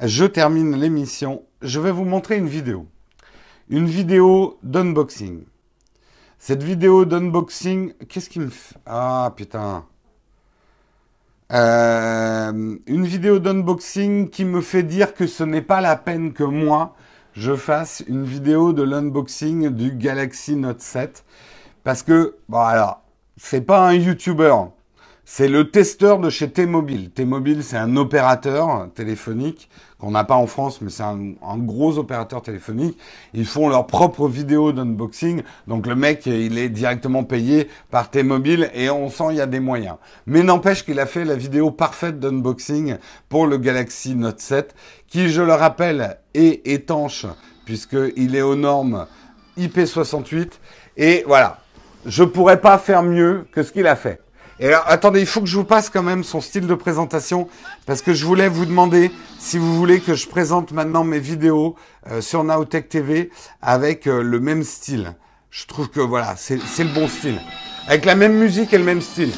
je 0.00 0.24
termine 0.24 0.76
l'émission. 0.76 1.44
Je 1.62 1.80
vais 1.80 1.92
vous 1.92 2.04
montrer 2.04 2.36
une 2.36 2.48
vidéo 2.48 2.88
une 3.68 3.86
vidéo 3.86 4.58
d'unboxing. 4.62 5.44
Cette 6.38 6.62
vidéo 6.62 7.04
d'unboxing, 7.04 7.94
qu'est-ce 8.08 8.28
qui 8.28 8.40
me 8.40 8.50
fait... 8.50 8.76
Ah 8.84 9.32
putain. 9.34 9.86
Euh, 11.52 12.76
une 12.86 13.04
vidéo 13.04 13.38
d'unboxing 13.38 14.30
qui 14.30 14.44
me 14.44 14.60
fait 14.60 14.82
dire 14.82 15.14
que 15.14 15.26
ce 15.26 15.44
n'est 15.44 15.62
pas 15.62 15.80
la 15.80 15.96
peine 15.96 16.32
que 16.32 16.44
moi, 16.44 16.94
je 17.34 17.54
fasse 17.54 18.02
une 18.08 18.24
vidéo 18.24 18.72
de 18.72 18.82
l'unboxing 18.82 19.68
du 19.68 19.92
Galaxy 19.92 20.56
Note 20.56 20.80
7. 20.80 21.24
Parce 21.82 22.02
que, 22.02 22.36
bon 22.48 22.60
alors, 22.60 23.02
c'est 23.36 23.60
pas 23.60 23.86
un 23.86 23.92
YouTuber. 23.92 24.54
C'est 25.26 25.48
le 25.48 25.70
testeur 25.70 26.18
de 26.18 26.30
chez 26.30 26.50
T-Mobile. 26.50 27.10
T-Mobile, 27.10 27.62
c'est 27.62 27.76
un 27.76 27.96
opérateur 27.96 28.88
téléphonique 28.94 29.68
qu'on 30.04 30.10
n'a 30.10 30.24
pas 30.24 30.34
en 30.34 30.46
France, 30.46 30.82
mais 30.82 30.90
c'est 30.90 31.02
un, 31.02 31.56
gros 31.56 31.96
opérateur 31.96 32.42
téléphonique. 32.42 32.98
Ils 33.32 33.46
font 33.46 33.70
leur 33.70 33.86
propre 33.86 34.28
vidéo 34.28 34.70
d'unboxing. 34.72 35.42
Donc 35.66 35.86
le 35.86 35.94
mec, 35.94 36.26
il 36.26 36.58
est 36.58 36.68
directement 36.68 37.24
payé 37.24 37.68
par 37.90 38.10
T-Mobile 38.10 38.70
et 38.74 38.90
on 38.90 39.08
sent 39.08 39.24
il 39.30 39.36
y 39.36 39.40
a 39.40 39.46
des 39.46 39.60
moyens. 39.60 39.96
Mais 40.26 40.42
n'empêche 40.42 40.84
qu'il 40.84 41.00
a 41.00 41.06
fait 41.06 41.24
la 41.24 41.36
vidéo 41.36 41.70
parfaite 41.70 42.20
d'unboxing 42.20 42.96
pour 43.30 43.46
le 43.46 43.56
Galaxy 43.56 44.14
Note 44.14 44.40
7, 44.40 44.74
qui, 45.06 45.30
je 45.30 45.40
le 45.40 45.54
rappelle, 45.54 46.18
est 46.34 46.66
étanche 46.68 47.24
puisqu'il 47.64 48.36
est 48.36 48.42
aux 48.42 48.56
normes 48.56 49.06
IP68. 49.58 50.50
Et 50.98 51.24
voilà, 51.26 51.60
je 52.04 52.24
pourrais 52.24 52.60
pas 52.60 52.76
faire 52.76 53.02
mieux 53.02 53.46
que 53.52 53.62
ce 53.62 53.72
qu'il 53.72 53.86
a 53.86 53.96
fait. 53.96 54.20
Et 54.60 54.68
alors, 54.68 54.84
attendez, 54.86 55.20
il 55.20 55.26
faut 55.26 55.40
que 55.40 55.46
je 55.46 55.56
vous 55.56 55.64
passe 55.64 55.90
quand 55.90 56.02
même 56.02 56.22
son 56.22 56.40
style 56.40 56.66
de 56.66 56.74
présentation, 56.74 57.48
parce 57.86 58.02
que 58.02 58.14
je 58.14 58.24
voulais 58.24 58.48
vous 58.48 58.66
demander 58.66 59.10
si 59.38 59.58
vous 59.58 59.76
voulez 59.76 60.00
que 60.00 60.14
je 60.14 60.28
présente 60.28 60.70
maintenant 60.70 61.02
mes 61.02 61.18
vidéos 61.18 61.74
euh, 62.10 62.20
sur 62.20 62.44
Naotech 62.44 62.88
TV 62.88 63.30
avec 63.62 64.06
euh, 64.06 64.22
le 64.22 64.38
même 64.38 64.62
style. 64.62 65.14
Je 65.50 65.66
trouve 65.66 65.88
que 65.88 66.00
voilà, 66.00 66.34
c'est 66.36 66.56
le 66.56 66.94
bon 66.94 67.08
style. 67.08 67.40
Avec 67.88 68.04
la 68.04 68.14
même 68.14 68.34
musique 68.34 68.72
et 68.72 68.78
le 68.78 68.84
même 68.84 69.00
style. 69.00 69.32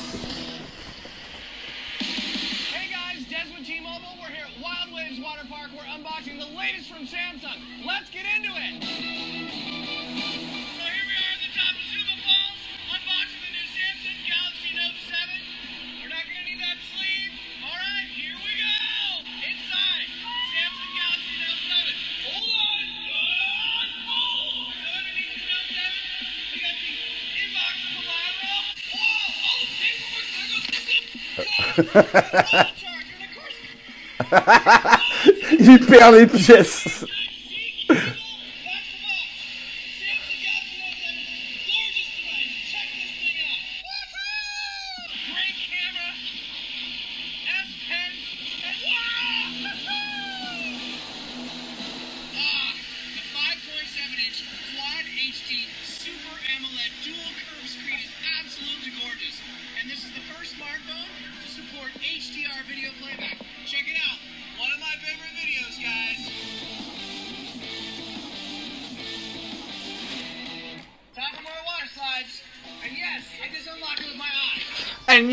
Il 35.58 35.80
perd 35.80 36.14
les 36.14 36.26
pièces. 36.26 37.04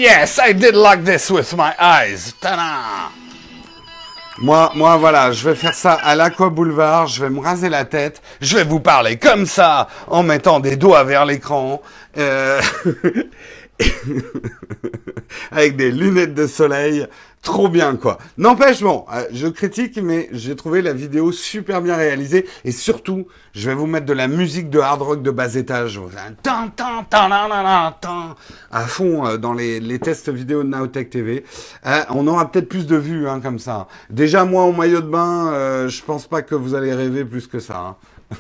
Yes, 0.03 0.37
I 0.37 0.51
did 0.51 0.75
like 0.75 1.05
this 1.05 1.31
with 1.31 1.55
my 1.55 1.73
eyes. 1.79 2.33
Ta-da 2.41 3.09
moi, 4.39 4.71
moi, 4.75 4.97
voilà, 4.97 5.31
je 5.31 5.47
vais 5.47 5.55
faire 5.55 5.75
ça 5.75 5.93
à 5.93 6.15
l'Aqua 6.15 6.49
Boulevard, 6.49 7.05
je 7.07 7.23
vais 7.23 7.29
me 7.29 7.39
raser 7.39 7.69
la 7.69 7.85
tête, 7.85 8.21
je 8.41 8.57
vais 8.57 8.63
vous 8.63 8.79
parler 8.79 9.17
comme 9.17 9.45
ça, 9.45 9.87
en 10.07 10.23
mettant 10.23 10.59
des 10.59 10.75
doigts 10.75 11.03
vers 11.03 11.25
l'écran, 11.25 11.81
euh... 12.17 12.59
avec 15.51 15.75
des 15.75 15.91
lunettes 15.91 16.33
de 16.33 16.47
soleil, 16.47 17.05
trop 17.43 17.67
bien 17.67 17.97
quoi. 17.97 18.17
N'empêche 18.37 18.81
bon, 18.81 19.05
euh, 19.13 19.25
je 19.31 19.47
critique 19.47 19.99
mais 20.01 20.29
j'ai 20.31 20.55
trouvé 20.55 20.81
la 20.81 20.93
vidéo 20.93 21.31
super 21.31 21.81
bien 21.81 21.95
réalisée 21.95 22.47
et 22.63 22.71
surtout, 22.71 23.27
je 23.53 23.69
vais 23.69 23.75
vous 23.75 23.85
mettre 23.85 24.05
de 24.05 24.13
la 24.13 24.27
musique 24.27 24.69
de 24.69 24.79
hard 24.79 25.01
rock 25.01 25.21
de 25.21 25.29
bas 25.29 25.53
étage, 25.53 25.99
à 28.71 28.81
fond 28.81 29.27
euh, 29.27 29.37
dans 29.37 29.53
les, 29.53 29.99
tests 29.99 30.29
vidéo 30.29 30.63
de 30.63 30.69
Nowtech 30.69 31.09
TV. 31.09 31.43
Euh, 31.85 32.01
on 32.09 32.25
aura 32.27 32.49
peut-être 32.49 32.69
plus 32.69 32.87
de 32.87 32.95
vues 32.95 33.27
hein, 33.27 33.41
comme 33.41 33.59
ça. 33.59 33.87
Déjà 34.09 34.45
moi 34.45 34.63
en 34.63 34.71
maillot 34.71 35.01
de 35.01 35.09
bain, 35.09 35.87
je 35.87 36.01
pense 36.01 36.27
pas 36.27 36.41
que 36.41 36.55
vous 36.55 36.73
allez 36.73 36.93
rêver 36.93 37.25
plus 37.25 37.47
que 37.47 37.59
ça. 37.59 37.77
Hein. 37.77 37.95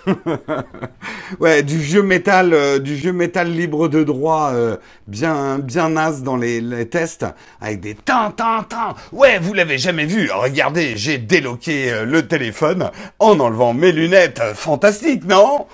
ouais, 1.39 1.63
du 1.63 1.77
vieux 1.77 2.03
métal, 2.03 2.53
euh, 2.53 2.79
du 2.79 2.95
vieux 2.95 3.13
métal 3.13 3.51
libre 3.51 3.87
de 3.87 4.03
droit, 4.03 4.51
euh, 4.53 4.77
bien, 5.07 5.59
bien 5.59 5.89
naze 5.89 6.23
dans 6.23 6.37
les, 6.37 6.87
tests, 6.89 7.25
avec 7.61 7.79
des 7.79 7.95
tan 7.95 8.31
tan 8.31 8.63
tan. 8.63 8.95
Ouais, 9.11 9.39
vous 9.39 9.53
l'avez 9.53 9.77
jamais 9.77 10.05
vu. 10.05 10.29
Regardez, 10.31 10.97
j'ai 10.97 11.17
déloqué 11.17 11.91
euh, 11.91 12.05
le 12.05 12.27
téléphone 12.27 12.91
en 13.19 13.39
enlevant 13.39 13.73
mes 13.73 13.91
lunettes. 13.91 14.41
Fantastique, 14.55 15.25
non? 15.25 15.67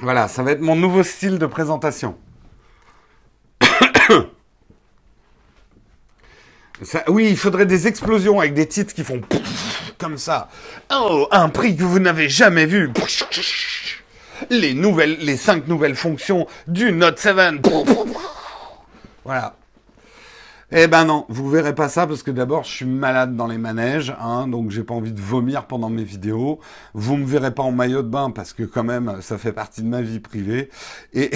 Voilà, 0.00 0.28
ça 0.28 0.42
va 0.42 0.52
être 0.52 0.60
mon 0.60 0.76
nouveau 0.76 1.02
style 1.02 1.38
de 1.38 1.46
présentation. 1.46 2.16
oui, 7.08 7.28
il 7.30 7.36
faudrait 7.36 7.66
des 7.66 7.88
explosions 7.88 8.38
avec 8.40 8.54
des 8.54 8.66
titres 8.66 8.94
qui 8.94 9.02
font 9.02 9.20
comme 9.98 10.18
ça. 10.18 10.48
Oh, 10.92 11.28
un 11.30 11.48
prix 11.48 11.76
que 11.76 11.82
vous 11.82 11.98
n'avez 11.98 12.28
jamais 12.28 12.66
vu. 12.66 12.90
Les 14.50 14.72
nouvelles, 14.74 15.18
les 15.20 15.36
cinq 15.36 15.66
nouvelles 15.66 15.96
fonctions 15.96 16.46
du 16.68 16.92
Note 16.92 17.18
7. 17.18 17.36
Voilà. 19.24 19.57
Eh 20.70 20.86
ben 20.86 21.06
non, 21.06 21.24
vous 21.30 21.48
verrez 21.48 21.74
pas 21.74 21.88
ça 21.88 22.06
parce 22.06 22.22
que 22.22 22.30
d'abord 22.30 22.64
je 22.64 22.70
suis 22.70 22.84
malade 22.84 23.34
dans 23.34 23.46
les 23.46 23.56
manèges, 23.56 24.14
hein, 24.20 24.46
donc 24.46 24.70
j'ai 24.70 24.82
pas 24.82 24.92
envie 24.92 25.12
de 25.12 25.20
vomir 25.20 25.64
pendant 25.64 25.88
mes 25.88 26.04
vidéos. 26.04 26.60
Vous 26.92 27.16
me 27.16 27.24
verrez 27.24 27.54
pas 27.54 27.62
en 27.62 27.72
maillot 27.72 28.02
de 28.02 28.08
bain 28.08 28.30
parce 28.30 28.52
que 28.52 28.64
quand 28.64 28.84
même 28.84 29.16
ça 29.22 29.38
fait 29.38 29.52
partie 29.54 29.80
de 29.80 29.88
ma 29.88 30.02
vie 30.02 30.20
privée 30.20 30.68
et 31.14 31.30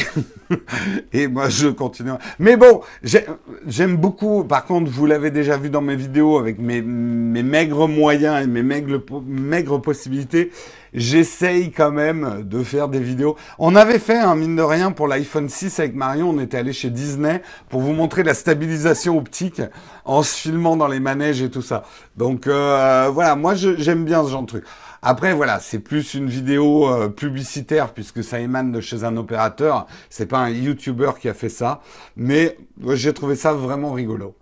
et 1.14 1.28
moi 1.28 1.49
je 1.49 1.68
continue. 1.68 2.11
Mais 2.39 2.59
bon, 2.59 2.83
j'aime 3.03 3.97
beaucoup. 3.97 4.45
Par 4.45 4.66
contre, 4.66 4.91
vous 4.91 5.07
l'avez 5.07 5.30
déjà 5.30 5.57
vu 5.57 5.70
dans 5.70 5.80
mes 5.80 5.97
vidéos 5.97 6.37
avec 6.37 6.59
mes 6.59 6.83
maigres 6.83 7.89
moyens 7.89 8.45
et 8.45 8.47
mes 8.47 8.62
maigres 8.62 9.80
possibilités 9.80 10.53
j'essaye 10.95 11.70
quand 11.70 11.90
même 11.90 12.43
de 12.45 12.62
faire 12.62 12.88
des 12.88 13.01
vidéos. 13.01 13.36
On 13.59 13.74
avait 13.74 13.99
fait, 13.99 14.18
un 14.18 14.34
mine 14.34 14.57
de 14.57 14.62
rien, 14.62 14.93
pour 14.93 15.09
l'iPhone 15.09 15.49
6 15.49 15.80
avec 15.80 15.95
Marion, 15.95 16.30
on 16.30 16.38
était 16.38 16.59
allé 16.59 16.72
chez 16.72 16.90
Disney 16.90 17.43
pour 17.68 17.80
vous 17.80 17.93
montrer 17.93 18.22
la 18.22 18.34
stabilisation 18.34 19.18
optique 19.18 19.62
en 20.05 20.22
se 20.22 20.36
filmant 20.36 20.76
dans 20.76 20.88
les 20.88 21.01
manèges 21.01 21.43
et 21.43 21.51
tout 21.51 21.62
ça. 21.62 21.84
Donc 22.16 22.47
euh, 22.47 23.11
voilà, 23.12 23.36
moi 23.36 23.55
j'aime 23.55 24.05
bien 24.05 24.24
ce 24.24 24.30
genre 24.30 24.43
de 24.43 24.47
truc. 24.47 24.64
Après 25.03 25.32
voilà, 25.32 25.59
c'est 25.59 25.80
plus 25.80 26.14
une 26.14 26.28
vidéo 26.28 26.88
euh, 26.88 27.09
publicitaire 27.09 27.93
puisque 27.93 28.22
ça 28.22 28.38
émane 28.38 28.70
de 28.70 28.80
chez 28.80 29.05
un 29.05 29.16
opérateur. 29.16 29.86
C'est 30.11 30.26
pas 30.26 30.38
un 30.38 30.51
YouTuber 30.51 31.12
qui 31.20 31.28
a 31.28 31.34
fait 31.34 31.49
ça, 31.49 31.80
mais 32.16 32.57
j'ai 32.93 33.12
trouvé 33.12 33.34
ça 33.34 33.53
vraiment 33.53 33.93
rigolo. 33.93 34.36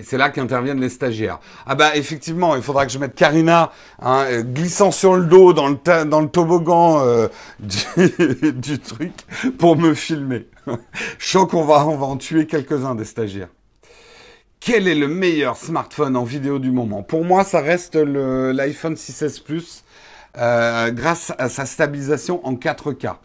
Et 0.00 0.02
c'est 0.02 0.16
là 0.16 0.30
qu'interviennent 0.30 0.80
les 0.80 0.88
stagiaires. 0.88 1.40
Ah 1.66 1.74
bah 1.74 1.94
effectivement, 1.94 2.56
il 2.56 2.62
faudra 2.62 2.86
que 2.86 2.92
je 2.92 2.98
mette 2.98 3.14
Karina 3.14 3.70
hein, 4.00 4.24
euh, 4.30 4.42
glissant 4.42 4.92
sur 4.92 5.14
le 5.14 5.26
dos 5.26 5.52
dans 5.52 5.68
le, 5.68 6.26
toboggan 6.26 7.02
euh, 7.04 7.28
du, 7.58 8.78
truc 8.78 9.12
pour 9.58 9.76
me 9.76 9.92
filmer. 9.92 10.46
je 11.18 11.26
sens 11.26 11.46
qu'on 11.50 11.66
va, 11.66 11.86
on 11.86 11.98
va 11.98 12.06
en 12.06 12.16
tuer 12.16 12.46
quelques-uns 12.46 12.94
des 12.94 13.04
stagiaires. 13.04 13.50
Quel 14.58 14.88
est 14.88 14.94
le 14.94 15.06
meilleur 15.06 15.58
smartphone 15.58 16.16
en 16.16 16.24
vidéo 16.24 16.58
du 16.58 16.70
moment? 16.70 17.02
Pour 17.02 17.22
moi, 17.22 17.44
ça 17.44 17.60
reste 17.60 17.96
l'iPhone 17.96 18.94
6S 18.94 19.42
Plus 19.42 19.84
euh, 20.38 20.90
grâce 20.92 21.34
à 21.36 21.50
sa 21.50 21.66
stabilisation 21.66 22.40
en 22.46 22.54
4K. 22.54 23.16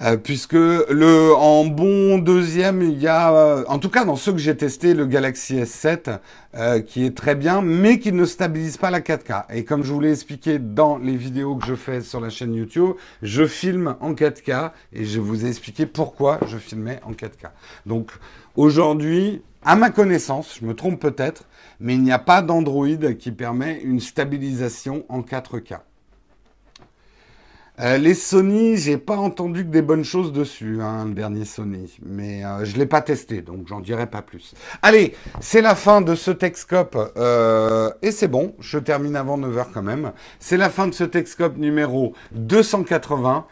Euh, 0.00 0.16
puisque 0.16 0.54
le 0.54 1.32
en 1.36 1.66
bon 1.66 2.18
deuxième, 2.18 2.82
il 2.82 3.00
y 3.00 3.06
a, 3.06 3.32
euh, 3.32 3.64
en 3.68 3.78
tout 3.78 3.90
cas 3.90 4.04
dans 4.04 4.16
ceux 4.16 4.32
que 4.32 4.38
j'ai 4.38 4.56
testés, 4.56 4.92
le 4.92 5.06
Galaxy 5.06 5.54
S7 5.54 6.18
euh, 6.56 6.80
qui 6.80 7.04
est 7.04 7.16
très 7.16 7.36
bien, 7.36 7.62
mais 7.62 8.00
qui 8.00 8.10
ne 8.10 8.24
stabilise 8.24 8.76
pas 8.76 8.90
la 8.90 9.00
4K. 9.00 9.44
Et 9.50 9.64
comme 9.64 9.84
je 9.84 9.92
vous 9.92 10.00
l'ai 10.00 10.10
expliqué 10.10 10.58
dans 10.58 10.98
les 10.98 11.16
vidéos 11.16 11.54
que 11.54 11.66
je 11.66 11.76
fais 11.76 12.00
sur 12.00 12.20
la 12.20 12.28
chaîne 12.28 12.54
YouTube, 12.54 12.94
je 13.22 13.46
filme 13.46 13.94
en 14.00 14.14
4K 14.14 14.72
et 14.92 15.04
je 15.04 15.20
vous 15.20 15.46
ai 15.46 15.48
expliqué 15.48 15.86
pourquoi 15.86 16.40
je 16.48 16.58
filmais 16.58 16.98
en 17.04 17.12
4K. 17.12 17.50
Donc 17.86 18.10
aujourd'hui, 18.56 19.42
à 19.62 19.76
ma 19.76 19.90
connaissance, 19.90 20.58
je 20.60 20.66
me 20.66 20.74
trompe 20.74 20.98
peut-être, 20.98 21.44
mais 21.78 21.94
il 21.94 22.02
n'y 22.02 22.12
a 22.12 22.18
pas 22.18 22.42
d'Android 22.42 23.14
qui 23.16 23.30
permet 23.30 23.80
une 23.80 24.00
stabilisation 24.00 25.04
en 25.08 25.20
4K. 25.20 25.78
Euh, 27.80 27.98
les 27.98 28.14
Sony, 28.14 28.76
j'ai 28.76 28.98
pas 28.98 29.16
entendu 29.16 29.64
que 29.64 29.70
des 29.70 29.82
bonnes 29.82 30.04
choses 30.04 30.32
dessus, 30.32 30.78
hein, 30.80 31.06
le 31.06 31.12
dernier 31.12 31.44
Sony, 31.44 31.92
mais 32.06 32.44
euh, 32.44 32.64
je 32.64 32.76
l'ai 32.76 32.86
pas 32.86 33.02
testé, 33.02 33.42
donc 33.42 33.66
j'en 33.66 33.80
dirai 33.80 34.06
pas 34.06 34.22
plus. 34.22 34.54
Allez, 34.80 35.12
c'est 35.40 35.60
la 35.60 35.74
fin 35.74 36.00
de 36.00 36.14
ce 36.14 36.30
Texcope, 36.30 36.96
euh, 37.16 37.90
et 38.00 38.12
c'est 38.12 38.28
bon, 38.28 38.54
je 38.60 38.78
termine 38.78 39.16
avant 39.16 39.36
9h 39.36 39.66
quand 39.74 39.82
même. 39.82 40.12
C'est 40.38 40.56
la 40.56 40.70
fin 40.70 40.86
de 40.86 40.94
ce 40.94 41.02
Texcope 41.02 41.56
numéro 41.56 42.14
280. 42.32 43.44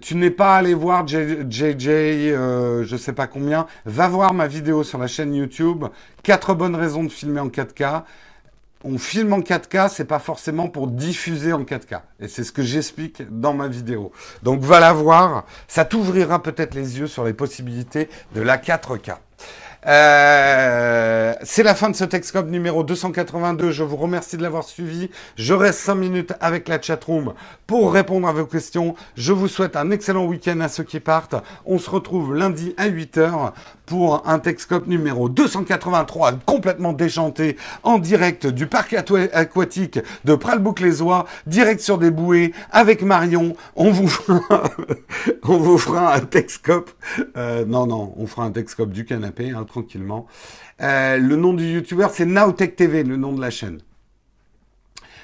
Tu 0.00 0.14
n'es 0.14 0.30
pas 0.30 0.56
allé 0.56 0.72
voir 0.72 1.06
JJ, 1.06 1.50
je 1.50 2.96
sais 2.96 3.12
pas 3.12 3.26
combien. 3.26 3.66
Va 3.84 4.08
voir 4.08 4.32
ma 4.32 4.46
vidéo 4.46 4.82
sur 4.82 4.98
la 4.98 5.08
chaîne 5.08 5.34
YouTube. 5.34 5.84
Quatre 6.22 6.54
bonnes 6.54 6.76
raisons 6.76 7.04
de 7.04 7.10
filmer 7.10 7.40
en 7.40 7.48
4K 7.48 8.04
on 8.84 8.98
filme 8.98 9.32
en 9.32 9.40
4K, 9.40 9.88
c'est 9.88 10.04
pas 10.04 10.18
forcément 10.18 10.68
pour 10.68 10.86
diffuser 10.86 11.52
en 11.52 11.62
4K. 11.62 12.02
Et 12.20 12.28
c'est 12.28 12.44
ce 12.44 12.52
que 12.52 12.62
j'explique 12.62 13.22
dans 13.40 13.54
ma 13.54 13.66
vidéo. 13.66 14.12
Donc 14.42 14.60
va 14.60 14.78
la 14.78 14.92
voir, 14.92 15.46
ça 15.66 15.84
t'ouvrira 15.84 16.42
peut-être 16.42 16.74
les 16.74 16.98
yeux 16.98 17.06
sur 17.06 17.24
les 17.24 17.32
possibilités 17.32 18.08
de 18.34 18.42
la 18.42 18.58
4K. 18.58 19.16
Euh, 19.86 21.34
c'est 21.42 21.62
la 21.62 21.74
fin 21.74 21.90
de 21.90 21.96
ce 21.96 22.04
Texcope 22.04 22.48
numéro 22.48 22.84
282. 22.84 23.70
Je 23.70 23.82
vous 23.82 23.96
remercie 23.96 24.36
de 24.36 24.42
l'avoir 24.42 24.64
suivi. 24.64 25.10
Je 25.36 25.52
reste 25.52 25.80
5 25.80 25.94
minutes 25.94 26.32
avec 26.40 26.68
la 26.68 26.80
chatroom 26.80 27.34
pour 27.66 27.92
répondre 27.92 28.26
à 28.26 28.32
vos 28.32 28.46
questions. 28.46 28.94
Je 29.16 29.32
vous 29.32 29.48
souhaite 29.48 29.76
un 29.76 29.90
excellent 29.90 30.24
week-end 30.24 30.60
à 30.60 30.68
ceux 30.68 30.84
qui 30.84 31.00
partent. 31.00 31.34
On 31.66 31.78
se 31.78 31.90
retrouve 31.90 32.34
lundi 32.34 32.74
à 32.76 32.88
8h 32.88 33.52
pour 33.86 34.22
un 34.26 34.38
Texcope 34.38 34.86
numéro 34.86 35.28
283 35.28 36.32
complètement 36.46 36.92
déchanté 36.92 37.56
en 37.82 37.98
direct 37.98 38.46
du 38.46 38.66
parc 38.66 38.94
aquatique 38.94 39.98
de 40.24 40.34
Pralbouc-les-Oies, 40.34 41.26
direct 41.46 41.80
sur 41.80 41.98
des 41.98 42.10
bouées 42.10 42.52
avec 42.70 43.02
Marion. 43.02 43.56
On 43.76 43.90
vous 43.90 44.08
fera, 44.08 46.14
un 46.14 46.20
Texcope. 46.20 46.90
Euh, 47.36 47.64
non, 47.66 47.86
non, 47.86 48.14
on 48.16 48.26
fera 48.26 48.44
un 48.44 48.50
Texcope 48.50 48.90
du 48.90 49.04
canapé. 49.04 49.50
Hein, 49.50 49.66
tranquillement. 49.74 50.26
Euh, 50.80 51.16
le 51.16 51.36
nom 51.36 51.52
du 51.52 51.64
youtubeur, 51.64 52.10
c'est 52.10 52.26
Nowtech 52.26 52.76
TV, 52.76 53.02
le 53.02 53.16
nom 53.16 53.32
de 53.32 53.40
la 53.40 53.50
chaîne. 53.50 53.80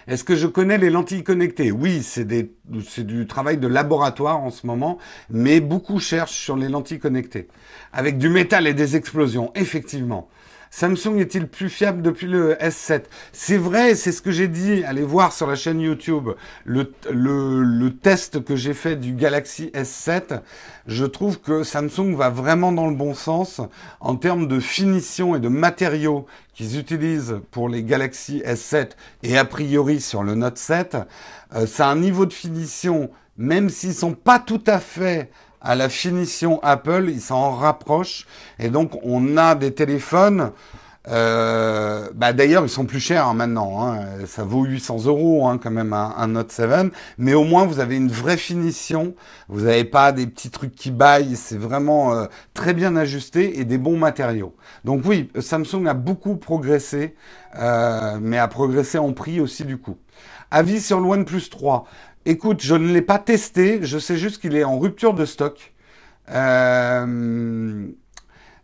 Est-ce 0.08 0.24
que 0.24 0.34
je 0.34 0.48
connais 0.48 0.76
les 0.76 0.90
lentilles 0.90 1.22
connectées? 1.22 1.70
Oui, 1.70 2.02
c'est 2.02 2.26
du 2.26 3.26
travail 3.28 3.58
de 3.58 3.68
laboratoire 3.68 4.40
en 4.40 4.50
ce 4.50 4.66
moment, 4.66 4.98
mais 5.28 5.60
beaucoup 5.60 6.00
cherchent 6.00 6.36
sur 6.36 6.56
les 6.56 6.68
lentilles 6.68 6.98
connectées. 6.98 7.46
Avec 7.92 8.18
du 8.18 8.28
métal 8.28 8.66
et 8.66 8.74
des 8.74 8.96
explosions, 8.96 9.52
effectivement. 9.54 10.28
Samsung 10.72 11.18
est-il 11.18 11.48
plus 11.48 11.68
fiable 11.68 12.00
depuis 12.00 12.28
le 12.28 12.54
S7 12.54 13.02
C'est 13.32 13.56
vrai, 13.56 13.96
c'est 13.96 14.12
ce 14.12 14.22
que 14.22 14.30
j'ai 14.30 14.46
dit. 14.46 14.84
Allez 14.84 15.02
voir 15.02 15.32
sur 15.32 15.48
la 15.48 15.56
chaîne 15.56 15.80
YouTube 15.80 16.30
le, 16.64 17.88
test 17.88 18.44
que 18.44 18.54
j'ai 18.54 18.72
fait 18.72 18.94
du 18.94 19.12
Galaxy 19.12 19.72
S7. 19.74 20.40
Je 20.86 21.04
trouve 21.04 21.40
que 21.40 21.64
Samsung 21.64 22.14
va 22.14 22.30
vraiment 22.30 22.70
dans 22.70 22.86
le 22.86 22.94
bon 22.94 23.14
sens 23.14 23.60
en 23.98 24.14
termes 24.14 24.46
de 24.46 24.60
finition 24.60 25.34
et 25.34 25.40
de 25.40 25.48
matériaux 25.48 26.26
qu'ils 26.54 26.78
utilisent 26.78 27.40
pour 27.50 27.68
les 27.68 27.82
Galaxy 27.82 28.40
S7 28.46 28.90
et 29.24 29.36
a 29.36 29.44
priori 29.44 30.00
sur 30.00 30.22
le 30.22 30.36
Note 30.36 30.58
7. 30.58 30.96
Euh, 31.56 31.66
un 31.80 31.96
niveau 31.96 32.26
de 32.26 32.32
finition, 32.32 33.10
même 33.36 33.70
s'ils 33.70 33.94
sont 33.94 34.14
pas 34.14 34.38
tout 34.38 34.62
à 34.68 34.78
fait 34.78 35.30
à 35.60 35.74
la 35.74 35.88
finition 35.88 36.60
Apple, 36.62 37.06
ils 37.08 37.20
s'en 37.20 37.52
rapprochent. 37.52 38.26
Et 38.58 38.68
donc, 38.68 38.98
on 39.02 39.36
a 39.36 39.54
des 39.54 39.72
téléphones. 39.72 40.52
Euh, 41.08 42.10
bah 42.14 42.34
d'ailleurs, 42.34 42.62
ils 42.64 42.68
sont 42.68 42.84
plus 42.84 43.00
chers 43.00 43.26
hein, 43.26 43.34
maintenant. 43.34 43.82
Hein. 43.82 44.00
Ça 44.26 44.44
vaut 44.44 44.64
800 44.64 45.06
euros 45.06 45.48
hein, 45.48 45.58
quand 45.58 45.70
même 45.70 45.92
un, 45.92 46.26
Note 46.28 46.52
7. 46.52 46.92
Mais 47.18 47.34
au 47.34 47.44
moins, 47.44 47.64
vous 47.64 47.80
avez 47.80 47.96
une 47.96 48.10
vraie 48.10 48.36
finition. 48.36 49.14
Vous 49.48 49.62
n'avez 49.62 49.84
pas 49.84 50.12
des 50.12 50.26
petits 50.26 50.50
trucs 50.50 50.74
qui 50.74 50.90
baillent. 50.90 51.36
C'est 51.36 51.56
vraiment 51.56 52.12
euh, 52.12 52.26
très 52.54 52.74
bien 52.74 52.96
ajusté 52.96 53.58
et 53.58 53.64
des 53.64 53.78
bons 53.78 53.96
matériaux. 53.96 54.54
Donc 54.84 55.02
oui, 55.06 55.30
Samsung 55.38 55.86
a 55.86 55.94
beaucoup 55.94 56.36
progressé, 56.36 57.16
euh, 57.58 58.18
mais 58.20 58.38
a 58.38 58.48
progressé 58.48 58.98
en 58.98 59.12
prix 59.12 59.40
aussi 59.40 59.64
du 59.64 59.78
coup. 59.78 59.96
Avis 60.50 60.80
sur 60.80 61.00
le 61.00 61.06
OnePlus 61.06 61.48
3. 61.48 61.86
Écoute, 62.26 62.60
je 62.62 62.74
ne 62.74 62.92
l'ai 62.92 63.02
pas 63.02 63.18
testé, 63.18 63.80
je 63.82 63.98
sais 63.98 64.16
juste 64.16 64.40
qu'il 64.40 64.54
est 64.54 64.64
en 64.64 64.78
rupture 64.78 65.14
de 65.14 65.24
stock. 65.24 65.72
Euh, 66.30 67.88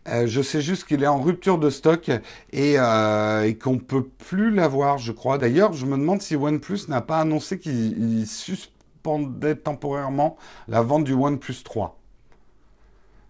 euh, 0.09 0.27
je 0.27 0.43
sais 0.43 0.61
juste 0.61 0.85
qu'il 0.85 1.03
est 1.03 1.07
en 1.07 1.21
rupture 1.21 1.59
de 1.59 1.71
stock 1.71 2.11
et, 2.53 2.75
euh, 2.79 3.53
qu'on 3.55 3.79
peut 3.79 4.05
plus 4.05 4.51
l'avoir, 4.51 4.99
je 4.99 5.11
crois. 5.11 5.39
D'ailleurs, 5.39 5.73
je 5.73 5.87
me 5.87 5.97
demande 5.97 6.23
si 6.23 6.37
OnePlus 6.37 6.81
n'a 6.89 7.01
pas 7.01 7.21
annoncé 7.21 7.59
qu'il 7.59 8.27
suspendait 8.27 9.57
temporairement 9.57 10.37
la 10.69 10.83
vente 10.83 11.05
du 11.05 11.15
OnePlus 11.15 11.63
3. 11.65 11.99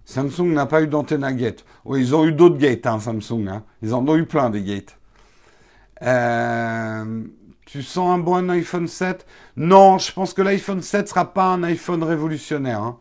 Samsung 0.04 0.52
n'a 0.52 0.66
pas 0.66 0.82
eu 0.82 0.86
d'antenne 0.88 1.24
à 1.24 1.32
gate. 1.32 1.64
Oui, 1.84 2.00
ils 2.00 2.14
ont 2.14 2.26
eu 2.26 2.32
d'autres 2.32 2.58
gates, 2.58 2.86
hein, 2.86 3.00
Samsung. 3.00 3.48
Hein. 3.48 3.64
Ils 3.82 3.94
en 3.94 4.06
ont 4.06 4.16
eu 4.16 4.26
plein 4.26 4.50
des 4.50 4.62
gates. 4.62 4.98
Euh, 6.02 7.24
tu 7.66 7.82
sens 7.82 8.14
un 8.14 8.18
bon 8.18 8.48
iPhone 8.48 8.88
7 8.88 9.26
Non, 9.56 9.98
je 9.98 10.12
pense 10.12 10.32
que 10.32 10.40
l'iPhone 10.40 10.80
7 10.80 11.08
sera 11.08 11.34
pas 11.34 11.46
un 11.46 11.62
iPhone 11.64 12.02
révolutionnaire. 12.02 12.80
Hein. 12.80 12.98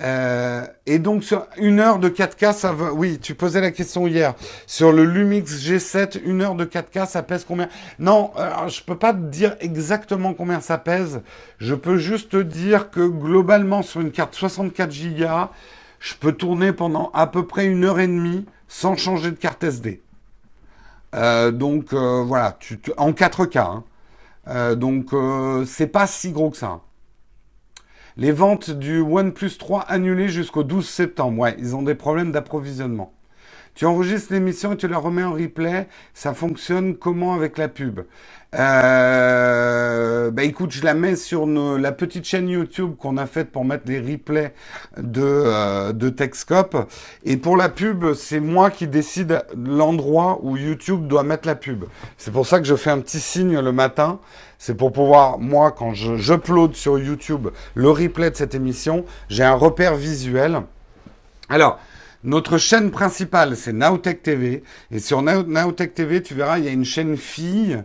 Euh, 0.00 0.64
et 0.86 1.00
donc 1.00 1.24
sur 1.24 1.46
une 1.56 1.80
heure 1.80 1.98
de 1.98 2.08
4K, 2.08 2.52
ça 2.52 2.72
va. 2.72 2.92
Oui, 2.92 3.18
tu 3.18 3.34
posais 3.34 3.60
la 3.60 3.72
question 3.72 4.06
hier 4.06 4.34
sur 4.66 4.92
le 4.92 5.04
Lumix 5.04 5.54
G7. 5.54 6.20
Une 6.22 6.42
heure 6.42 6.54
de 6.54 6.64
4K, 6.64 7.08
ça 7.08 7.22
pèse 7.22 7.44
combien? 7.48 7.68
Non, 7.98 8.30
je 8.68 8.82
peux 8.82 8.96
pas 8.96 9.12
te 9.12 9.18
dire 9.18 9.56
exactement 9.60 10.34
combien 10.34 10.60
ça 10.60 10.78
pèse. 10.78 11.22
Je 11.58 11.74
peux 11.74 11.96
juste 11.96 12.30
te 12.32 12.42
dire 12.42 12.90
que 12.90 13.00
globalement 13.00 13.82
sur 13.82 14.00
une 14.00 14.12
carte 14.12 14.34
64 14.34 14.94
Go, 15.18 15.50
je 15.98 16.14
peux 16.14 16.32
tourner 16.32 16.72
pendant 16.72 17.10
à 17.14 17.26
peu 17.26 17.46
près 17.46 17.66
une 17.66 17.84
heure 17.84 17.98
et 17.98 18.06
demie 18.06 18.44
sans 18.68 18.96
changer 18.96 19.30
de 19.30 19.36
carte 19.36 19.64
SD. 19.64 20.02
Euh, 21.14 21.50
donc 21.50 21.92
euh, 21.92 22.22
voilà, 22.22 22.58
en 22.96 23.12
4K. 23.12 23.58
Hein. 23.58 23.84
Euh, 24.48 24.74
donc 24.74 25.10
c'est 25.66 25.86
pas 25.86 26.06
si 26.06 26.32
gros 26.32 26.50
que 26.50 26.56
ça. 26.56 26.80
Les 28.16 28.32
ventes 28.32 28.70
du 28.70 29.00
OnePlus 29.00 29.58
3 29.58 29.82
annulées 29.82 30.28
jusqu'au 30.28 30.64
12 30.64 30.88
septembre. 30.88 31.38
Ouais, 31.38 31.54
ils 31.58 31.76
ont 31.76 31.82
des 31.82 31.94
problèmes 31.94 32.32
d'approvisionnement. 32.32 33.12
Tu 33.78 33.86
enregistres 33.86 34.32
l'émission 34.32 34.72
et 34.72 34.76
tu 34.76 34.88
la 34.88 34.98
remets 34.98 35.22
en 35.22 35.34
replay. 35.34 35.86
Ça 36.12 36.34
fonctionne 36.34 36.96
comment 36.96 37.34
avec 37.34 37.56
la 37.58 37.68
pub? 37.68 38.00
Euh, 38.56 40.32
Bah 40.32 40.42
écoute, 40.42 40.72
je 40.72 40.82
la 40.82 40.94
mets 40.94 41.14
sur 41.14 41.46
la 41.46 41.92
petite 41.92 42.24
chaîne 42.24 42.48
YouTube 42.48 42.96
qu'on 42.98 43.16
a 43.16 43.26
faite 43.26 43.52
pour 43.52 43.64
mettre 43.64 43.84
les 43.86 44.00
replays 44.00 44.52
de, 44.96 45.22
euh. 45.22 45.92
Et 47.24 47.36
pour 47.36 47.56
la 47.56 47.68
pub, 47.68 48.14
c'est 48.14 48.40
moi 48.40 48.70
qui 48.70 48.88
décide 48.88 49.44
l'endroit 49.56 50.40
où 50.42 50.56
YouTube 50.56 51.06
doit 51.06 51.22
mettre 51.22 51.46
la 51.46 51.54
pub. 51.54 51.84
C'est 52.16 52.32
pour 52.32 52.48
ça 52.48 52.58
que 52.58 52.66
je 52.66 52.74
fais 52.74 52.90
un 52.90 52.98
petit 52.98 53.20
signe 53.20 53.60
le 53.60 53.70
matin. 53.70 54.18
C'est 54.58 54.74
pour 54.74 54.90
pouvoir, 54.90 55.38
moi, 55.38 55.70
quand 55.70 55.94
je 55.94 56.16
j'upload 56.16 56.74
sur 56.74 56.98
YouTube 56.98 57.46
le 57.76 57.90
replay 57.90 58.32
de 58.32 58.36
cette 58.36 58.56
émission, 58.56 59.04
j'ai 59.28 59.44
un 59.44 59.54
repère 59.54 59.94
visuel. 59.94 60.62
Alors, 61.48 61.78
notre 62.24 62.58
chaîne 62.58 62.90
principale, 62.90 63.56
c'est 63.56 63.72
Nowtech 63.72 64.22
TV. 64.22 64.62
Et 64.90 64.98
sur 64.98 65.22
Nowtech 65.22 65.94
TV, 65.94 66.22
tu 66.22 66.34
verras, 66.34 66.58
il 66.58 66.64
y 66.64 66.68
a 66.68 66.72
une 66.72 66.84
chaîne 66.84 67.16
fille 67.16 67.82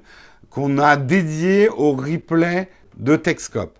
qu'on 0.49 0.77
a 0.79 0.97
dédiée 0.97 1.69
au 1.69 1.93
replay 1.93 2.69
de 2.97 3.15
Techscope. 3.15 3.77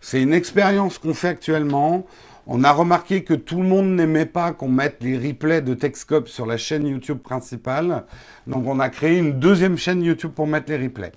C'est 0.00 0.22
une 0.22 0.32
expérience 0.32 0.98
qu'on 0.98 1.14
fait 1.14 1.28
actuellement. 1.28 2.06
On 2.46 2.62
a 2.62 2.70
remarqué 2.70 3.24
que 3.24 3.34
tout 3.34 3.60
le 3.60 3.68
monde 3.68 3.96
n'aimait 3.96 4.26
pas 4.26 4.52
qu'on 4.52 4.68
mette 4.68 5.02
les 5.02 5.18
replays 5.18 5.62
de 5.62 5.74
Techscope 5.74 6.28
sur 6.28 6.46
la 6.46 6.56
chaîne 6.56 6.86
YouTube 6.86 7.18
principale. 7.18 8.04
Donc 8.46 8.64
on 8.66 8.78
a 8.78 8.88
créé 8.88 9.18
une 9.18 9.40
deuxième 9.40 9.76
chaîne 9.76 10.02
YouTube 10.02 10.30
pour 10.30 10.46
mettre 10.46 10.70
les 10.70 10.78
replays. 10.78 11.12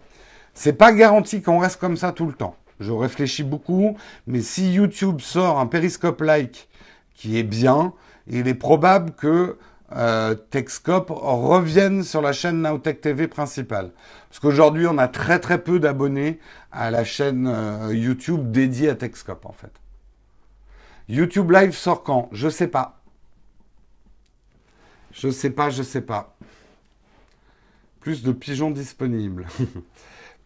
C'est 0.56 0.74
pas 0.74 0.92
garanti 0.92 1.44
qu'on 1.44 1.60
reste 1.60 1.80
comme 1.80 1.98
ça 1.98 2.12
tout 2.12 2.26
le 2.26 2.34
temps. 2.34 2.56
Je 2.80 2.92
réfléchis 2.92 3.44
beaucoup, 3.44 3.96
mais 4.26 4.42
si 4.42 4.74
YouTube 4.74 5.20
sort 5.22 5.60
un 5.60 5.68
Periscope-like 5.68 6.68
qui 7.14 7.38
est 7.38 7.44
bien, 7.44 7.94
il 8.30 8.48
est 8.48 8.56
probable 8.56 9.12
que 9.12 9.58
euh, 9.92 10.36
Techscope 10.36 11.10
revienne 11.10 12.04
sur 12.04 12.22
la 12.22 12.32
chaîne 12.32 12.62
Nowtech 12.62 13.02
TV 13.02 13.28
principale. 13.28 13.92
Parce 14.30 14.40
qu'aujourd'hui, 14.40 14.86
on 14.88 14.98
a 14.98 15.08
très 15.08 15.40
très 15.40 15.64
peu 15.64 15.80
d'abonnés 15.80 16.40
à 16.72 16.92
la 16.92 17.04
chaîne 17.04 17.48
euh, 17.48 17.94
YouTube 17.94 18.52
dédiée 18.52 18.90
à 18.90 18.96
Techscope 18.96 19.46
en 19.46 19.52
fait. 19.52 19.72
YouTube 21.08 21.50
Live 21.50 21.76
sort 21.76 22.04
quand? 22.04 22.30
Je 22.32 22.50
sais 22.50 22.68
pas. 22.68 23.02
Je 25.12 25.32
sais 25.32 25.50
pas, 25.50 25.72
je 25.72 25.82
sais 25.82 26.02
pas. 26.02 26.36
Plus 28.00 28.22
de 28.22 28.32
pigeons 28.32 28.70
disponibles. 28.70 29.48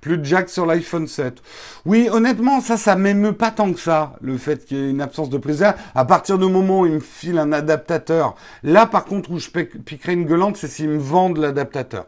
Plus 0.03 0.17
de 0.17 0.25
jack 0.25 0.49
sur 0.49 0.65
l'iPhone 0.65 1.07
7. 1.07 1.41
Oui, 1.85 2.09
honnêtement, 2.11 2.59
ça, 2.59 2.75
ça 2.75 2.97
m'émeut 2.97 3.31
pas 3.31 3.51
tant 3.51 3.71
que 3.71 3.79
ça, 3.79 4.17
le 4.19 4.37
fait 4.37 4.65
qu'il 4.65 4.77
y 4.77 4.81
ait 4.81 4.89
une 4.89 4.99
absence 4.99 5.29
de 5.29 5.37
prise 5.37 5.63
À 5.95 6.03
partir 6.03 6.37
du 6.37 6.49
moment 6.49 6.81
où 6.81 6.85
il 6.85 6.91
me 6.91 6.99
file 6.99 7.39
un 7.39 7.53
adaptateur, 7.53 8.35
là, 8.63 8.85
par 8.85 9.05
contre, 9.05 9.31
où 9.31 9.39
je 9.39 9.49
piquerai 9.49 10.11
une 10.11 10.25
gueulante, 10.25 10.57
c'est 10.57 10.67
s'ils 10.67 10.89
me 10.89 10.97
vendent 10.97 11.37
l'adaptateur. 11.37 12.07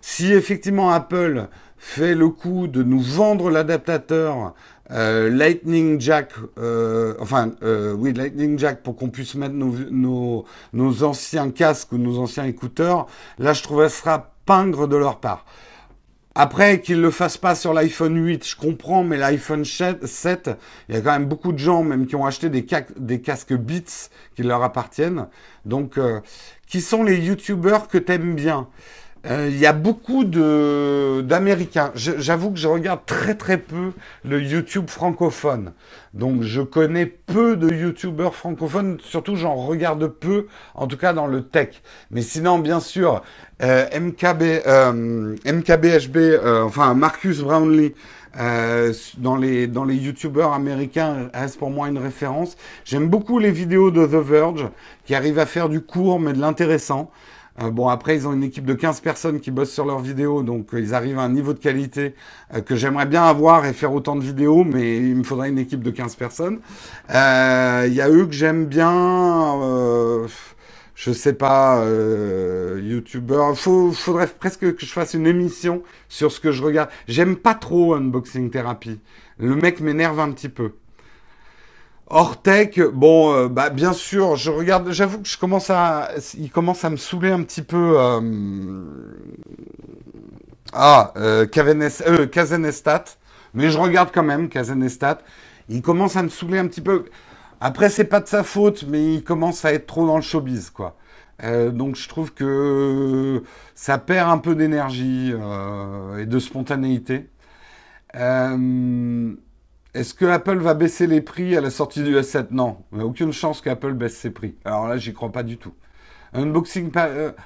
Si 0.00 0.32
effectivement 0.32 0.90
Apple 0.90 1.46
fait 1.78 2.16
le 2.16 2.30
coup 2.30 2.66
de 2.66 2.82
nous 2.82 3.00
vendre 3.00 3.48
l'adaptateur 3.48 4.54
euh, 4.90 5.30
Lightning 5.30 6.00
Jack, 6.00 6.32
euh, 6.58 7.14
enfin, 7.20 7.52
euh, 7.62 7.92
oui, 7.92 8.12
Lightning 8.12 8.58
Jack 8.58 8.82
pour 8.82 8.96
qu'on 8.96 9.08
puisse 9.08 9.36
mettre 9.36 9.54
nos, 9.54 10.44
anciens 10.74 11.50
casques 11.50 11.92
ou 11.92 11.98
nos 11.98 12.18
anciens 12.18 12.44
écouteurs, 12.44 13.06
là, 13.38 13.52
je 13.52 13.62
trouve 13.62 13.82
que 13.82 13.88
ce 13.88 14.00
sera 14.00 14.32
pingre 14.46 14.88
de 14.88 14.96
leur 14.96 15.20
part. 15.20 15.44
Après, 16.38 16.82
qu'ils 16.82 17.00
le 17.00 17.10
fassent 17.10 17.38
pas 17.38 17.54
sur 17.54 17.72
l'iPhone 17.72 18.14
8, 18.22 18.46
je 18.46 18.56
comprends, 18.56 19.02
mais 19.02 19.16
l'iPhone 19.16 19.64
7, 19.64 20.50
il 20.86 20.94
y 20.94 20.98
a 20.98 21.00
quand 21.00 21.12
même 21.12 21.24
beaucoup 21.24 21.50
de 21.50 21.56
gens, 21.58 21.82
même 21.82 22.06
qui 22.06 22.14
ont 22.14 22.26
acheté 22.26 22.50
des, 22.50 22.66
casques 22.66 23.54
Beats 23.54 24.10
qui 24.34 24.42
leur 24.42 24.62
appartiennent. 24.62 25.28
Donc, 25.64 25.96
euh, 25.96 26.20
qui 26.66 26.82
sont 26.82 27.04
les 27.04 27.16
YouTubers 27.16 27.88
que 27.88 27.96
t'aimes 27.96 28.34
bien? 28.34 28.68
Euh, 29.28 29.48
il 29.50 29.58
y 29.58 29.66
a 29.66 29.72
beaucoup 29.72 30.24
d'Américains. 30.24 31.90
J'avoue 31.94 32.52
que 32.52 32.58
je 32.58 32.68
regarde 32.68 33.00
très 33.06 33.34
très 33.34 33.58
peu 33.58 33.92
le 34.24 34.40
YouTube 34.40 34.88
francophone. 34.88 35.72
Donc 36.14 36.42
je 36.42 36.62
connais 36.62 37.06
peu 37.06 37.56
de 37.56 37.68
YouTubeurs 37.68 38.34
francophones, 38.34 38.98
surtout 39.02 39.34
j'en 39.36 39.54
regarde 39.54 40.06
peu, 40.06 40.46
en 40.74 40.86
tout 40.86 40.96
cas 40.96 41.12
dans 41.12 41.26
le 41.26 41.42
tech. 41.42 41.82
Mais 42.10 42.22
sinon, 42.22 42.58
bien 42.58 42.80
sûr, 42.80 43.22
euh, 43.62 43.86
MKB, 43.98 44.42
euh, 44.66 45.34
MKBHB, 45.44 46.18
enfin 46.64 46.94
Marcus 46.94 47.40
Brownlee, 47.40 47.94
dans 49.18 49.36
les 49.36 49.66
dans 49.66 49.84
les 49.84 49.96
youtubeurs 49.96 50.52
américains 50.52 51.30
reste 51.34 51.58
pour 51.58 51.70
moi 51.70 51.88
une 51.88 51.98
référence. 51.98 52.56
J'aime 52.84 53.08
beaucoup 53.08 53.38
les 53.38 53.50
vidéos 53.50 53.90
de 53.90 54.06
The 54.06 54.24
Verge 54.24 54.68
qui 55.04 55.14
arrivent 55.14 55.38
à 55.38 55.46
faire 55.46 55.68
du 55.68 55.80
court 55.80 56.20
mais 56.20 56.32
de 56.32 56.40
l'intéressant. 56.40 57.10
Euh, 57.60 57.70
bon, 57.70 57.88
après, 57.88 58.16
ils 58.16 58.28
ont 58.28 58.32
une 58.32 58.44
équipe 58.44 58.66
de 58.66 58.74
15 58.74 59.00
personnes 59.00 59.40
qui 59.40 59.50
bossent 59.50 59.72
sur 59.72 59.86
leurs 59.86 60.00
vidéos, 60.00 60.42
donc 60.42 60.74
euh, 60.74 60.80
ils 60.80 60.94
arrivent 60.94 61.18
à 61.18 61.22
un 61.22 61.30
niveau 61.30 61.54
de 61.54 61.58
qualité 61.58 62.14
euh, 62.54 62.60
que 62.60 62.76
j'aimerais 62.76 63.06
bien 63.06 63.24
avoir 63.24 63.64
et 63.64 63.72
faire 63.72 63.92
autant 63.92 64.16
de 64.16 64.22
vidéos, 64.22 64.64
mais 64.64 64.98
il 64.98 65.16
me 65.16 65.24
faudrait 65.24 65.48
une 65.48 65.58
équipe 65.58 65.82
de 65.82 65.90
15 65.90 66.16
personnes. 66.16 66.60
Il 67.08 67.94
y 67.94 68.00
a 68.00 68.08
eux 68.10 68.26
que 68.26 68.32
j'aime 68.32 68.66
bien. 68.66 69.58
je 70.94 71.12
sais 71.12 71.32
pas, 71.32 71.84
youtubeur. 72.80 73.50
Il 73.50 73.94
faudrait 73.94 74.26
presque 74.26 74.74
que 74.76 74.86
je 74.86 74.92
fasse 74.92 75.14
une 75.14 75.26
émission 75.26 75.82
sur 76.08 76.32
ce 76.32 76.40
que 76.40 76.52
je 76.52 76.62
regarde. 76.62 76.90
J'aime 77.08 77.36
pas 77.36 77.54
trop 77.54 77.94
Unboxing 77.94 78.50
Therapy. 78.50 79.00
Le 79.38 79.54
mec 79.54 79.80
m'énerve 79.80 80.20
un 80.20 80.32
petit 80.32 80.48
peu. 80.48 80.72
Ortec, 82.08 82.80
bon, 82.80 83.32
euh, 83.34 83.48
bah 83.48 83.70
bien 83.70 83.92
sûr, 83.92 84.36
je 84.36 84.50
regarde. 84.50 84.90
J'avoue 84.92 85.20
que 85.20 85.28
je 85.28 85.38
commence 85.38 85.70
à, 85.70 86.10
il 86.38 86.50
commence 86.50 86.84
à 86.84 86.90
me 86.90 86.96
saouler 86.96 87.30
un 87.32 87.42
petit 87.42 87.62
peu. 87.62 87.94
Euh, 87.98 88.84
ah, 90.72 91.12
euh, 91.16 91.46
Kazenestat, 91.46 93.04
mais 93.54 93.70
je 93.70 93.78
regarde 93.78 94.10
quand 94.12 94.22
même 94.22 94.48
Kazenestat. 94.48 95.18
Il 95.68 95.82
commence 95.82 96.16
à 96.16 96.22
me 96.22 96.28
saouler 96.28 96.58
un 96.58 96.66
petit 96.68 96.80
peu. 96.80 97.06
Après, 97.60 97.88
c'est 97.90 98.04
pas 98.04 98.20
de 98.20 98.28
sa 98.28 98.44
faute, 98.44 98.84
mais 98.88 99.14
il 99.14 99.24
commence 99.24 99.64
à 99.64 99.72
être 99.72 99.86
trop 99.86 100.06
dans 100.06 100.16
le 100.16 100.22
showbiz, 100.22 100.70
quoi. 100.70 100.96
Euh, 101.44 101.70
donc 101.70 101.96
je 101.96 102.08
trouve 102.08 102.32
que 102.32 103.42
ça 103.74 103.98
perd 103.98 104.30
un 104.30 104.38
peu 104.38 104.54
d'énergie 104.54 105.32
euh, 105.34 106.18
et 106.18 106.26
de 106.26 106.38
spontanéité. 106.38 107.28
Euh, 108.16 109.34
est-ce 109.96 110.12
que 110.12 110.26
Apple 110.26 110.58
va 110.58 110.74
baisser 110.74 111.06
les 111.06 111.22
prix 111.22 111.56
à 111.56 111.62
la 111.62 111.70
sortie 111.70 112.02
du 112.02 112.14
S7 112.14 112.48
Non, 112.50 112.78
il 112.92 112.98
n'y 112.98 113.04
a 113.04 113.06
aucune 113.06 113.32
chance 113.32 113.62
qu'Apple 113.62 113.94
baisse 113.94 114.14
ses 114.14 114.30
prix. 114.30 114.54
Alors 114.64 114.88
là, 114.88 114.98
j'y 114.98 115.14
crois 115.14 115.32
pas 115.32 115.42
du 115.42 115.56
tout. 115.56 115.72
Unboxing, 116.34 116.92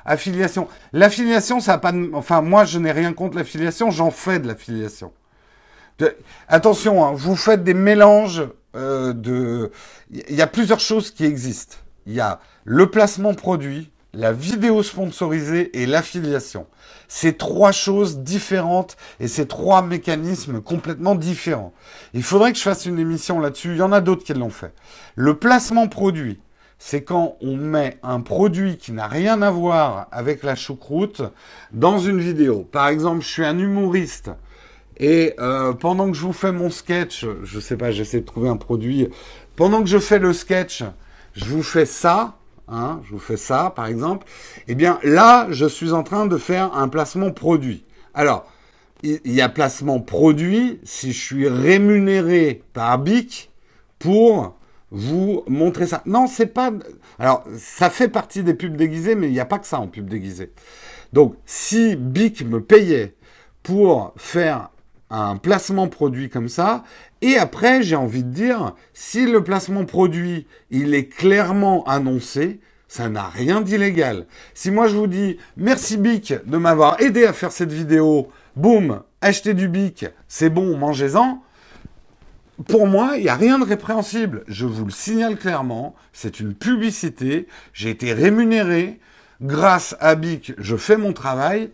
affiliation. 0.05 0.67
L'affiliation, 0.93 1.61
ça 1.61 1.73
n'a 1.73 1.79
pas. 1.79 1.93
Enfin, 2.13 2.43
moi, 2.43 2.65
je 2.65 2.81
n'ai 2.81 2.91
rien 2.91 3.13
contre 3.13 3.37
l'affiliation. 3.37 3.91
J'en 3.93 4.11
fais 4.11 4.41
de 4.41 4.49
l'affiliation. 4.49 5.13
Attention, 6.49 7.05
hein, 7.05 7.13
vous 7.15 7.37
faites 7.37 7.63
des 7.63 7.75
mélanges 7.75 8.49
de. 8.75 9.71
Il 10.11 10.35
y 10.35 10.43
a 10.43 10.49
plusieurs 10.49 10.81
choses 10.81 11.13
qui 11.13 11.25
existent. 11.25 11.77
Il 12.07 12.15
y 12.15 12.21
a 12.21 12.41
le 12.65 12.91
placement 12.91 13.35
produit, 13.35 13.93
la 14.13 14.33
vidéo 14.33 14.83
sponsorisée 14.83 15.81
et 15.81 15.87
l'affiliation. 15.87 16.67
C'est 17.09 17.39
trois 17.39 17.73
choses 17.73 18.19
différentes 18.19 18.97
et 19.21 19.29
c'est 19.29 19.47
trois 19.47 19.83
mécanismes 19.83 20.61
complètement 20.61 21.15
différents. 21.15 21.73
Il 22.15 22.23
faudrait 22.23 22.53
que 22.53 22.59
je 22.59 22.63
fasse 22.63 22.87
une 22.87 22.99
émission 22.99 23.41
là-dessus. 23.41 23.73
Il 23.73 23.79
y 23.79 23.83
en 23.83 23.93
a 23.93 24.01
d'autres 24.01 24.25
qui 24.25 24.35
l'ont 24.35 24.51
fait. 24.51 24.75
Le 25.15 25.35
placement 25.39 25.89
produit, 25.89 26.41
c'est 26.79 27.03
quand 27.03 27.37
on 27.41 27.57
met 27.57 27.99
un 28.03 28.21
produit 28.21 28.79
qui 28.79 28.93
n'a 28.93 29.07
rien 29.07 29.43
à 29.43 29.51
voir 29.51 30.09
avec 30.13 30.43
la 30.43 30.55
choucroute 30.55 31.23
dans 31.73 31.99
une 31.99 32.21
vidéo. 32.21 32.67
Par 32.71 32.89
exemple, 32.89 33.23
je 33.23 33.29
suis 33.29 33.45
un 33.45 33.59
humoriste 33.59 34.31
et 34.97 35.35
euh, 35.39 35.73
pendant 35.73 36.11
que 36.11 36.17
je 36.17 36.23
vous 36.23 36.33
fais 36.33 36.53
mon 36.53 36.71
sketch, 36.71 37.25
je 37.43 37.61
sais 37.61 37.77
pas, 37.77 37.91
j'essaie 37.91 38.21
de 38.21 38.27
trouver 38.27 38.49
un 38.49 38.57
produit. 38.57 39.09
Pendant 39.57 39.81
que 39.81 39.89
je 39.89 39.99
fais 39.99 40.19
le 40.19 40.33
sketch, 40.33 40.83
je 41.35 41.45
vous 41.47 41.63
fais 41.63 41.87
ça 41.87 42.39
Hein, 42.71 43.01
je 43.05 43.11
vous 43.11 43.18
fais 43.18 43.37
ça, 43.37 43.73
par 43.75 43.87
exemple, 43.87 44.27
eh 44.68 44.75
bien 44.75 45.01
là, 45.03 45.49
je 45.51 45.66
suis 45.66 45.93
en 45.93 46.05
train 46.05 46.27
de 46.27 46.37
faire 46.37 46.73
un 46.75 46.89
placement 46.89 47.33
produit. 47.33 47.85
Alors, 48.14 48.47
il 49.03 49.21
y 49.25 49.41
a 49.41 49.49
placement 49.49 49.99
produit 49.99 50.79
si 50.85 51.12
je 51.12 51.21
suis 51.21 51.49
rémunéré 51.49 52.62
par 52.73 52.99
BIC 52.99 53.51
pour 53.99 54.57
vous 54.91 55.43
montrer 55.49 55.87
ça. 55.87 56.03
Non, 56.07 56.27
c'est 56.27 56.47
pas. 56.47 56.71
Alors, 57.18 57.45
ça 57.57 57.91
fait 57.91 58.09
partie 58.09 58.43
des 58.43 58.55
pubs 58.55 58.77
déguisées, 58.77 59.14
mais 59.14 59.29
il 59.29 59.33
n'y 59.33 59.41
a 59.41 59.47
pas 59.47 59.59
que 59.59 59.66
ça 59.66 59.81
en 59.81 59.89
pub 59.89 60.09
déguisée. 60.09 60.53
Donc, 61.12 61.35
si 61.47 61.97
BIC 61.97 62.45
me 62.47 62.61
payait 62.61 63.14
pour 63.62 64.12
faire 64.16 64.70
un 65.11 65.37
placement 65.37 65.89
produit 65.89 66.29
comme 66.29 66.49
ça, 66.49 66.85
et 67.23 67.37
après, 67.37 67.83
j'ai 67.83 67.97
envie 67.97 68.25
de 68.25 68.31
dire, 68.31 68.75
si 68.95 69.27
le 69.27 69.45
placement 69.45 69.85
produit, 69.85 70.47
il 70.71 70.95
est 70.95 71.07
clairement 71.07 71.85
annoncé, 71.85 72.61
ça 72.89 73.09
n'a 73.09 73.29
rien 73.29 73.61
d'illégal. 73.61 74.27
Si 74.55 74.71
moi 74.71 74.89
je 74.89 74.97
vous 74.97 75.07
dis, 75.07 75.37
merci 75.57 75.97
Bic 75.97 76.35
de 76.45 76.57
m'avoir 76.57 77.01
aidé 77.01 77.25
à 77.25 77.33
faire 77.33 77.53
cette 77.53 77.73
vidéo, 77.73 78.31
boum, 78.57 79.03
achetez 79.21 79.55
du 79.55 79.69
Bic, 79.69 80.07
c'est 80.29 80.51
bon, 80.51 80.77
mangez-en. 80.77 81.43
Pour 82.69 82.87
moi, 82.87 83.13
il 83.17 83.23
n'y 83.23 83.29
a 83.29 83.37
rien 83.37 83.59
de 83.59 83.65
répréhensible. 83.65 84.45
Je 84.49 84.67
vous 84.67 84.85
le 84.85 84.91
signale 84.91 85.37
clairement, 85.37 85.95
c'est 86.13 86.41
une 86.41 86.55
publicité, 86.55 87.47
j'ai 87.73 87.91
été 87.91 88.13
rémunéré, 88.13 88.99
grâce 89.41 89.97
à 90.01 90.15
Bic, 90.15 90.53
je 90.59 90.77
fais 90.77 90.97
mon 90.97 91.13
travail. 91.13 91.71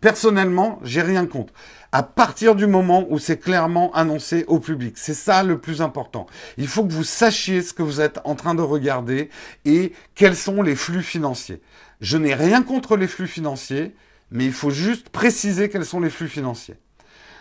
Personnellement, 0.00 0.78
j'ai 0.82 1.00
rien 1.02 1.26
contre 1.26 1.52
à 1.92 2.02
partir 2.02 2.54
du 2.54 2.66
moment 2.66 3.06
où 3.10 3.18
c'est 3.18 3.38
clairement 3.38 3.92
annoncé 3.92 4.44
au 4.48 4.58
public. 4.58 4.94
C'est 4.96 5.14
ça 5.14 5.42
le 5.42 5.58
plus 5.58 5.82
important. 5.82 6.26
Il 6.56 6.66
faut 6.66 6.84
que 6.84 6.92
vous 6.92 7.04
sachiez 7.04 7.60
ce 7.60 7.74
que 7.74 7.82
vous 7.82 8.00
êtes 8.00 8.18
en 8.24 8.34
train 8.34 8.54
de 8.54 8.62
regarder 8.62 9.28
et 9.66 9.92
quels 10.14 10.36
sont 10.36 10.62
les 10.62 10.74
flux 10.74 11.02
financiers. 11.02 11.60
Je 12.00 12.16
n'ai 12.16 12.34
rien 12.34 12.62
contre 12.62 12.96
les 12.96 13.06
flux 13.06 13.26
financiers, 13.26 13.94
mais 14.30 14.46
il 14.46 14.52
faut 14.52 14.70
juste 14.70 15.10
préciser 15.10 15.68
quels 15.68 15.84
sont 15.84 16.00
les 16.00 16.10
flux 16.10 16.28
financiers. 16.28 16.76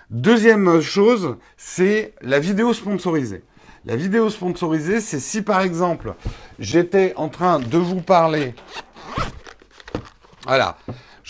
Deuxième 0.10 0.82
chose, 0.82 1.38
c'est 1.56 2.14
la 2.22 2.39
vidéo 2.39 2.74
sponsorisée. 2.74 3.43
La 3.86 3.95
vidéo 3.95 4.30
sponsorisée, 4.30 4.99
c'est 4.99 5.20
si 5.22 5.41
par 5.41 5.62
exemple, 5.62 6.14
j'étais 6.60 7.14
en 7.16 7.30
train 7.30 7.60
de 7.60 7.78
vous 7.78 8.02
parler, 8.02 8.54
voilà, 10.45 10.78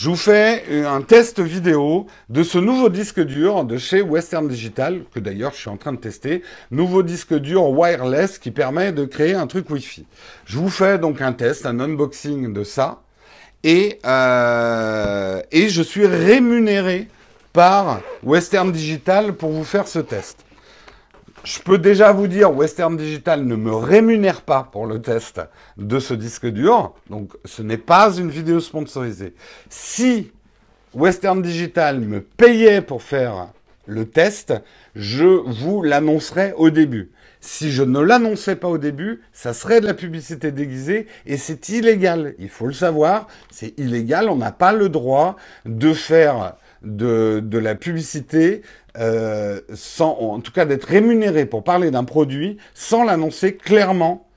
je 0.02 0.10
vous 0.10 0.16
fais 0.16 0.64
un 0.88 1.04
test 1.04 1.40
vidéo 1.40 2.08
de 2.28 2.42
ce 2.42 2.58
nouveau 2.58 2.90
disque 2.90 3.20
dur 3.20 3.66
de 3.66 3.78
chez 3.78 4.02
Western 4.02 4.48
Digital, 4.48 5.04
que 5.14 5.20
d'ailleurs 5.20 5.52
je 5.54 5.60
suis 5.60 5.70
en 5.70 5.78
train 5.78 5.94
de 5.94 6.00
tester. 6.00 6.42
Nouveau 6.72 7.04
disque 7.04 7.36
dur 7.36 7.70
wireless 7.70 8.40
qui 8.40 8.50
permet 8.50 8.94
de 8.94 9.06
créer 9.06 9.36
un 9.36 9.46
truc 9.46 9.70
Wi-Fi. 9.70 10.08
Je 10.46 10.58
vous 10.58 10.72
fais 10.72 10.98
donc 10.98 11.22
un 11.22 11.34
test, 11.34 11.68
un 11.68 11.80
unboxing 11.80 12.52
de 12.52 12.64
ça. 12.64 13.04
Et, 13.64 14.00
euh, 14.04 15.40
et 15.52 15.70
je 15.70 15.84
suis 15.84 16.08
rémunéré 16.08 17.08
par 17.54 18.02
Western 18.24 18.72
Digital 18.72 19.34
pour 19.34 19.52
vous 19.52 19.64
faire 19.64 19.88
ce 19.88 20.00
test. 20.00 20.40
Je 21.44 21.60
peux 21.60 21.80
déjà 21.80 22.12
vous 22.12 22.28
dire, 22.28 22.56
Western 22.56 22.96
Digital 22.96 23.46
ne 23.46 23.56
me 23.56 23.74
rémunère 23.74 24.42
pas 24.42 24.70
pour 24.72 24.86
le 24.86 25.02
test 25.02 25.42
de 25.78 25.98
ce 25.98 26.14
disque 26.14 26.46
dur, 26.46 26.94
donc 27.10 27.32
ce 27.46 27.64
n'est 27.64 27.78
pas 27.78 28.16
une 28.16 28.30
vidéo 28.30 28.60
sponsorisée. 28.60 29.34
Si 29.68 30.32
Western 30.94 31.42
Digital 31.42 32.00
me 32.00 32.22
payait 32.22 32.82
pour 32.82 33.02
faire 33.02 33.48
le 33.88 34.06
test, 34.06 34.54
je 34.96 35.26
vous 35.26 35.82
l'annoncerai 35.82 36.54
au 36.58 36.70
début. 36.70 37.12
Si 37.40 37.72
je 37.72 37.82
ne 37.82 38.00
l'annonçais 38.00 38.56
pas 38.56 38.68
au 38.68 38.78
début, 38.78 39.22
ça 39.34 39.54
serait 39.54 39.82
de 39.82 39.88
la 39.88 39.96
publicité 39.96 40.52
déguisée 40.52 41.08
et 41.26 41.38
c'est 41.38 41.70
illégal. 41.70 42.36
Il 42.38 42.50
faut 42.50 42.68
le 42.68 42.74
savoir, 42.74 43.26
c'est 43.50 43.74
illégal. 43.80 44.30
On 44.30 44.36
n'a 44.36 44.52
pas 44.52 44.74
le 44.74 44.90
droit 44.90 45.38
de 45.66 45.92
faire 45.92 46.54
de, 46.84 47.42
de 47.44 47.58
la 47.58 47.76
publicité 47.76 48.62
euh, 48.98 49.62
sans, 49.74 50.18
en 50.20 50.40
tout 50.40 50.52
cas 50.52 50.66
d'être 50.66 50.86
rémunéré 50.86 51.46
pour 51.46 51.64
parler 51.64 51.92
d'un 51.92 52.04
produit 52.04 52.58
sans 52.74 53.04
l'annoncer 53.04 53.56
clairement 53.56 54.28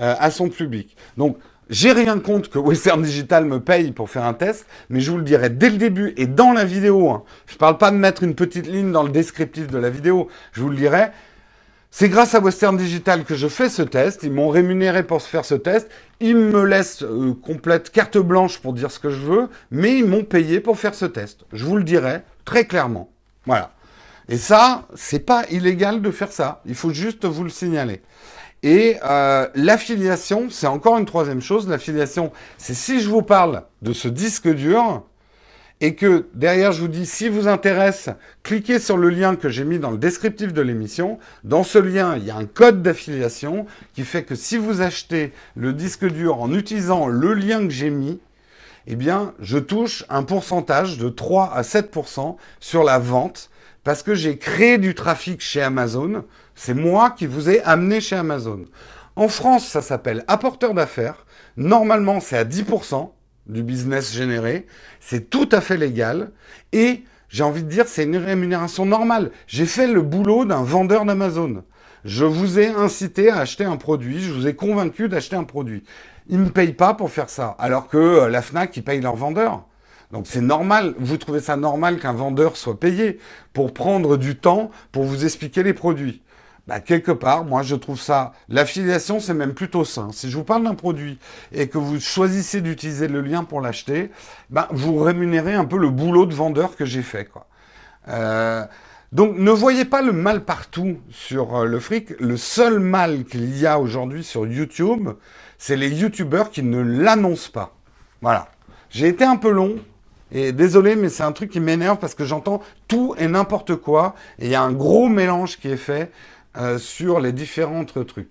euh, 0.00 0.14
à 0.18 0.30
son 0.30 0.48
public. 0.48 0.96
Donc, 1.16 1.36
j'ai 1.68 1.92
rien 1.92 2.18
contre 2.18 2.50
que 2.50 2.58
Western 2.58 3.00
Digital 3.00 3.44
me 3.44 3.60
paye 3.60 3.92
pour 3.92 4.10
faire 4.10 4.24
un 4.24 4.34
test, 4.34 4.66
mais 4.88 4.98
je 4.98 5.12
vous 5.12 5.18
le 5.18 5.22
dirai 5.22 5.50
dès 5.50 5.70
le 5.70 5.76
début 5.76 6.12
et 6.16 6.26
dans 6.26 6.52
la 6.52 6.64
vidéo. 6.64 7.10
Hein. 7.10 7.22
Je 7.46 7.54
ne 7.54 7.58
parle 7.58 7.78
pas 7.78 7.92
de 7.92 7.96
mettre 7.96 8.24
une 8.24 8.34
petite 8.34 8.66
ligne 8.66 8.90
dans 8.90 9.04
le 9.04 9.10
descriptif 9.10 9.68
de 9.68 9.78
la 9.78 9.88
vidéo. 9.88 10.26
Je 10.52 10.62
vous 10.62 10.68
le 10.68 10.76
dirai. 10.76 11.10
C'est 11.92 12.08
grâce 12.08 12.36
à 12.36 12.40
Western 12.40 12.76
Digital 12.76 13.24
que 13.24 13.34
je 13.34 13.48
fais 13.48 13.68
ce 13.68 13.82
test. 13.82 14.22
Ils 14.22 14.32
m'ont 14.32 14.48
rémunéré 14.48 15.02
pour 15.02 15.20
faire 15.22 15.44
ce 15.44 15.56
test. 15.56 15.88
Ils 16.20 16.36
me 16.36 16.64
laissent 16.64 17.02
euh, 17.02 17.34
complète 17.34 17.90
carte 17.90 18.16
blanche 18.16 18.58
pour 18.58 18.72
dire 18.72 18.92
ce 18.92 19.00
que 19.00 19.10
je 19.10 19.18
veux, 19.18 19.48
mais 19.72 19.98
ils 19.98 20.06
m'ont 20.06 20.22
payé 20.22 20.60
pour 20.60 20.78
faire 20.78 20.94
ce 20.94 21.06
test. 21.06 21.44
Je 21.52 21.64
vous 21.64 21.76
le 21.76 21.82
dirai 21.82 22.22
très 22.44 22.64
clairement. 22.64 23.10
Voilà. 23.44 23.72
Et 24.28 24.36
ça, 24.36 24.86
c'est 24.94 25.26
pas 25.26 25.44
illégal 25.50 26.00
de 26.00 26.10
faire 26.12 26.30
ça. 26.30 26.62
Il 26.64 26.76
faut 26.76 26.92
juste 26.92 27.24
vous 27.24 27.42
le 27.42 27.50
signaler. 27.50 28.02
Et 28.62 28.96
euh, 29.04 29.48
l'affiliation, 29.56 30.48
c'est 30.48 30.68
encore 30.68 30.96
une 30.96 31.06
troisième 31.06 31.40
chose. 31.40 31.68
L'affiliation, 31.68 32.30
c'est 32.56 32.74
si 32.74 33.00
je 33.00 33.08
vous 33.08 33.22
parle 33.22 33.64
de 33.82 33.92
ce 33.92 34.06
disque 34.06 34.48
dur 34.48 35.02
et 35.80 35.94
que 35.94 36.26
derrière 36.34 36.72
je 36.72 36.82
vous 36.82 36.88
dis 36.88 37.06
si 37.06 37.28
vous 37.28 37.48
intéresse, 37.48 38.10
cliquez 38.42 38.78
sur 38.78 38.96
le 38.96 39.08
lien 39.08 39.36
que 39.36 39.48
j'ai 39.48 39.64
mis 39.64 39.78
dans 39.78 39.90
le 39.90 39.98
descriptif 39.98 40.52
de 40.52 40.60
l'émission. 40.60 41.18
Dans 41.44 41.64
ce 41.64 41.78
lien, 41.78 42.16
il 42.16 42.24
y 42.24 42.30
a 42.30 42.36
un 42.36 42.44
code 42.44 42.82
d'affiliation 42.82 43.66
qui 43.94 44.02
fait 44.02 44.24
que 44.24 44.34
si 44.34 44.58
vous 44.58 44.82
achetez 44.82 45.32
le 45.56 45.72
disque 45.72 46.06
dur 46.06 46.40
en 46.40 46.52
utilisant 46.52 47.06
le 47.06 47.32
lien 47.32 47.60
que 47.60 47.72
j'ai 47.72 47.90
mis, 47.90 48.20
eh 48.86 48.96
bien, 48.96 49.34
je 49.40 49.58
touche 49.58 50.04
un 50.08 50.22
pourcentage 50.22 50.98
de 50.98 51.08
3 51.08 51.52
à 51.54 51.62
7% 51.62 52.36
sur 52.60 52.82
la 52.82 52.98
vente 52.98 53.50
parce 53.84 54.02
que 54.02 54.14
j'ai 54.14 54.36
créé 54.36 54.78
du 54.78 54.94
trafic 54.94 55.40
chez 55.40 55.62
Amazon. 55.62 56.24
C'est 56.54 56.74
moi 56.74 57.10
qui 57.10 57.26
vous 57.26 57.48
ai 57.48 57.62
amené 57.62 58.00
chez 58.00 58.16
Amazon. 58.16 58.64
En 59.16 59.28
France, 59.28 59.66
ça 59.66 59.82
s'appelle 59.82 60.24
apporteur 60.28 60.74
d'affaires. 60.74 61.24
Normalement, 61.56 62.20
c'est 62.20 62.36
à 62.36 62.44
10% 62.44 63.10
du 63.50 63.62
business 63.62 64.12
généré. 64.12 64.66
C'est 65.00 65.30
tout 65.30 65.48
à 65.52 65.60
fait 65.60 65.76
légal. 65.76 66.30
Et 66.72 67.04
j'ai 67.28 67.42
envie 67.42 67.62
de 67.62 67.68
dire, 67.68 67.86
c'est 67.86 68.04
une 68.04 68.16
rémunération 68.16 68.86
normale. 68.86 69.30
J'ai 69.46 69.66
fait 69.66 69.86
le 69.86 70.02
boulot 70.02 70.44
d'un 70.44 70.62
vendeur 70.62 71.04
d'Amazon. 71.04 71.62
Je 72.04 72.24
vous 72.24 72.58
ai 72.58 72.68
incité 72.68 73.30
à 73.30 73.38
acheter 73.38 73.64
un 73.64 73.76
produit, 73.76 74.20
je 74.20 74.32
vous 74.32 74.46
ai 74.46 74.54
convaincu 74.54 75.08
d'acheter 75.08 75.36
un 75.36 75.44
produit. 75.44 75.84
Ils 76.28 76.38
ne 76.38 76.44
me 76.44 76.50
payent 76.50 76.72
pas 76.72 76.94
pour 76.94 77.10
faire 77.10 77.28
ça. 77.28 77.56
Alors 77.58 77.88
que 77.88 77.98
euh, 77.98 78.28
la 78.28 78.40
FNAC, 78.40 78.76
ils 78.76 78.82
payent 78.82 79.00
leurs 79.00 79.16
vendeurs. 79.16 79.64
Donc 80.10 80.26
c'est 80.26 80.40
normal, 80.40 80.94
vous 80.98 81.18
trouvez 81.18 81.40
ça 81.40 81.56
normal 81.56 82.00
qu'un 82.00 82.12
vendeur 82.12 82.56
soit 82.56 82.80
payé 82.80 83.18
pour 83.52 83.72
prendre 83.72 84.16
du 84.16 84.36
temps 84.36 84.70
pour 84.90 85.04
vous 85.04 85.24
expliquer 85.24 85.62
les 85.62 85.74
produits. 85.74 86.20
Bah, 86.70 86.78
quelque 86.78 87.10
part, 87.10 87.44
moi 87.44 87.64
je 87.64 87.74
trouve 87.74 88.00
ça, 88.00 88.30
l'affiliation 88.48 89.18
c'est 89.18 89.34
même 89.34 89.54
plutôt 89.54 89.84
sain. 89.84 90.10
Si 90.12 90.30
je 90.30 90.36
vous 90.36 90.44
parle 90.44 90.62
d'un 90.62 90.76
produit 90.76 91.18
et 91.50 91.66
que 91.66 91.78
vous 91.78 91.98
choisissez 91.98 92.60
d'utiliser 92.60 93.08
le 93.08 93.22
lien 93.22 93.42
pour 93.42 93.60
l'acheter, 93.60 94.12
bah, 94.50 94.68
vous 94.70 94.96
rémunérez 95.00 95.54
un 95.54 95.64
peu 95.64 95.76
le 95.76 95.90
boulot 95.90 96.26
de 96.26 96.34
vendeur 96.34 96.76
que 96.76 96.84
j'ai 96.84 97.02
fait. 97.02 97.24
Quoi. 97.24 97.48
Euh, 98.06 98.64
donc 99.10 99.36
ne 99.36 99.50
voyez 99.50 99.84
pas 99.84 100.00
le 100.00 100.12
mal 100.12 100.44
partout 100.44 100.98
sur 101.10 101.56
euh, 101.56 101.64
le 101.64 101.80
fric. 101.80 102.10
Le 102.20 102.36
seul 102.36 102.78
mal 102.78 103.24
qu'il 103.24 103.58
y 103.58 103.66
a 103.66 103.80
aujourd'hui 103.80 104.22
sur 104.22 104.46
YouTube, 104.46 105.08
c'est 105.58 105.74
les 105.74 105.90
YouTubeurs 105.90 106.52
qui 106.52 106.62
ne 106.62 106.78
l'annoncent 106.78 107.50
pas. 107.52 107.74
Voilà. 108.22 108.46
J'ai 108.90 109.08
été 109.08 109.24
un 109.24 109.38
peu 109.38 109.50
long, 109.50 109.74
et 110.32 110.52
désolé, 110.52 110.94
mais 110.94 111.08
c'est 111.08 111.24
un 111.24 111.32
truc 111.32 111.50
qui 111.50 111.58
m'énerve 111.58 111.98
parce 111.98 112.14
que 112.14 112.24
j'entends 112.24 112.62
tout 112.86 113.14
et 113.18 113.26
n'importe 113.26 113.74
quoi. 113.74 114.14
Et 114.38 114.46
il 114.46 114.50
y 114.52 114.54
a 114.54 114.62
un 114.62 114.72
gros 114.72 115.08
mélange 115.08 115.58
qui 115.58 115.68
est 115.68 115.76
fait 115.76 116.12
euh, 116.56 116.78
sur 116.78 117.20
les 117.20 117.32
différents 117.32 117.84
trucs. 117.84 118.28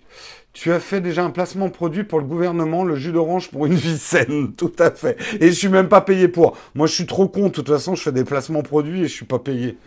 Tu 0.52 0.72
as 0.72 0.80
fait 0.80 1.00
déjà 1.00 1.24
un 1.24 1.30
placement 1.30 1.70
produit 1.70 2.04
pour 2.04 2.18
le 2.18 2.26
gouvernement, 2.26 2.84
le 2.84 2.96
jus 2.96 3.12
d'orange 3.12 3.50
pour 3.50 3.66
une 3.66 3.74
vie 3.74 3.98
saine, 3.98 4.52
tout 4.56 4.72
à 4.78 4.90
fait. 4.90 5.16
Et 5.40 5.48
je 5.48 5.52
suis 5.52 5.68
même 5.68 5.88
pas 5.88 6.00
payé 6.00 6.28
pour. 6.28 6.56
Moi, 6.74 6.86
je 6.86 6.94
suis 6.94 7.06
trop 7.06 7.28
con. 7.28 7.44
De 7.44 7.48
toute 7.48 7.68
façon, 7.68 7.94
je 7.94 8.02
fais 8.02 8.12
des 8.12 8.24
placements 8.24 8.62
produits 8.62 9.00
et 9.00 9.08
je 9.08 9.12
suis 9.14 9.24
pas 9.24 9.38
payé. 9.38 9.78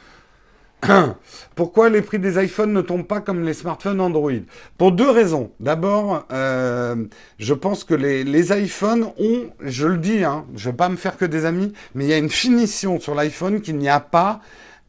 Pourquoi 1.55 1.89
les 1.89 2.01
prix 2.01 2.19
des 2.19 2.43
iPhones 2.43 2.73
ne 2.73 2.81
tombent 2.81 3.07
pas 3.07 3.21
comme 3.21 3.43
les 3.43 3.53
smartphones 3.53 4.01
Android? 4.01 4.31
Pour 4.77 4.91
deux 4.91 5.09
raisons. 5.09 5.51
D'abord, 5.59 6.25
euh, 6.31 6.95
je 7.39 7.53
pense 7.53 7.83
que 7.83 7.93
les, 7.93 8.63
iPhones 8.63 9.11
ont, 9.19 9.49
je 9.61 9.87
le 9.87 9.97
dis, 9.97 10.23
hein, 10.23 10.45
je 10.55 10.69
vais 10.69 10.75
pas 10.75 10.89
me 10.89 10.95
faire 10.95 11.17
que 11.17 11.25
des 11.25 11.45
amis, 11.45 11.73
mais 11.95 12.05
il 12.05 12.09
y 12.09 12.13
a 12.13 12.17
une 12.17 12.29
finition 12.29 12.99
sur 12.99 13.15
l'iPhone 13.15 13.61
qu'il 13.61 13.77
n'y 13.77 13.89
a 13.89 13.99
pas 13.99 14.41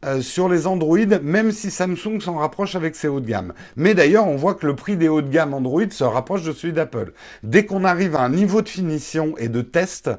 euh, 0.05 0.21
sur 0.21 0.49
les 0.49 0.67
Android, 0.67 0.97
même 1.23 1.51
si 1.51 1.71
Samsung 1.71 2.19
s'en 2.19 2.35
rapproche 2.35 2.75
avec 2.75 2.95
ses 2.95 3.07
hauts 3.07 3.19
de 3.19 3.27
gamme. 3.27 3.53
Mais 3.75 3.93
d'ailleurs, 3.93 4.27
on 4.27 4.35
voit 4.35 4.53
que 4.53 4.67
le 4.67 4.75
prix 4.75 4.97
des 4.97 5.09
hauts 5.09 5.21
de 5.21 5.29
gamme 5.29 5.53
Android 5.53 5.89
se 5.89 6.03
rapproche 6.03 6.43
de 6.43 6.51
celui 6.51 6.73
d'Apple. 6.73 7.13
Dès 7.43 7.65
qu'on 7.65 7.83
arrive 7.83 8.15
à 8.15 8.21
un 8.21 8.29
niveau 8.29 8.61
de 8.61 8.69
finition 8.69 9.35
et 9.37 9.49
de 9.49 9.61
test, 9.61 10.09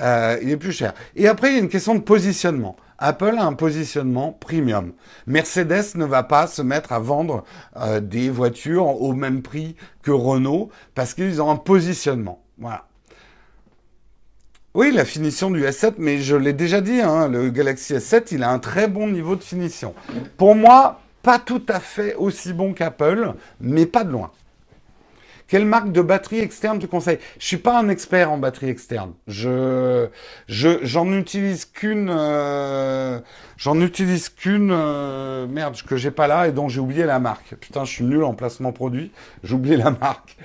euh, 0.00 0.38
il 0.42 0.50
est 0.50 0.56
plus 0.56 0.72
cher. 0.72 0.94
Et 1.14 1.28
après, 1.28 1.50
il 1.50 1.54
y 1.54 1.56
a 1.56 1.62
une 1.62 1.68
question 1.68 1.94
de 1.94 2.00
positionnement. 2.00 2.76
Apple 2.98 3.34
a 3.38 3.44
un 3.44 3.52
positionnement 3.52 4.32
premium. 4.32 4.92
Mercedes 5.26 5.96
ne 5.96 6.04
va 6.04 6.22
pas 6.22 6.46
se 6.46 6.62
mettre 6.62 6.92
à 6.92 6.98
vendre 6.98 7.44
euh, 7.76 8.00
des 8.00 8.30
voitures 8.30 9.02
au 9.02 9.12
même 9.12 9.42
prix 9.42 9.76
que 10.02 10.10
Renault 10.10 10.70
parce 10.94 11.14
qu'ils 11.14 11.42
ont 11.42 11.50
un 11.50 11.56
positionnement. 11.56 12.42
Voilà. 12.58 12.86
Oui, 14.76 14.92
la 14.92 15.06
finition 15.06 15.50
du 15.50 15.62
S7, 15.62 15.94
mais 15.96 16.18
je 16.18 16.36
l'ai 16.36 16.52
déjà 16.52 16.82
dit, 16.82 17.00
hein, 17.00 17.28
le 17.28 17.48
Galaxy 17.48 17.94
S7, 17.94 18.28
il 18.32 18.42
a 18.42 18.50
un 18.50 18.58
très 18.58 18.88
bon 18.88 19.06
niveau 19.08 19.34
de 19.34 19.42
finition. 19.42 19.94
Pour 20.36 20.54
moi, 20.54 21.00
pas 21.22 21.38
tout 21.38 21.62
à 21.66 21.80
fait 21.80 22.14
aussi 22.14 22.52
bon 22.52 22.74
qu'Apple, 22.74 23.32
mais 23.58 23.86
pas 23.86 24.04
de 24.04 24.10
loin. 24.10 24.30
Quelle 25.48 25.64
marque 25.64 25.92
de 25.92 26.02
batterie 26.02 26.40
externe 26.40 26.78
tu 26.78 26.88
conseilles 26.88 27.20
Je 27.38 27.46
suis 27.46 27.56
pas 27.56 27.78
un 27.78 27.88
expert 27.88 28.30
en 28.30 28.36
batterie 28.36 28.68
externe. 28.68 29.14
Je, 29.26 30.08
j'en 30.46 31.10
utilise 31.10 31.64
qu'une, 31.64 32.10
euh, 32.14 33.18
j'en 33.56 33.80
utilise 33.80 34.28
qu'une 34.28 34.72
euh, 34.72 35.46
merde 35.46 35.80
que 35.88 35.96
j'ai 35.96 36.10
pas 36.10 36.26
là 36.26 36.48
et 36.48 36.52
dont 36.52 36.68
j'ai 36.68 36.80
oublié 36.80 37.06
la 37.06 37.18
marque. 37.18 37.54
Putain, 37.62 37.86
je 37.86 37.92
suis 37.92 38.04
nul 38.04 38.24
en 38.24 38.34
placement 38.34 38.72
produit. 38.72 39.10
J'ai 39.42 39.54
oublié 39.54 39.78
la 39.78 39.90
marque. 39.90 40.36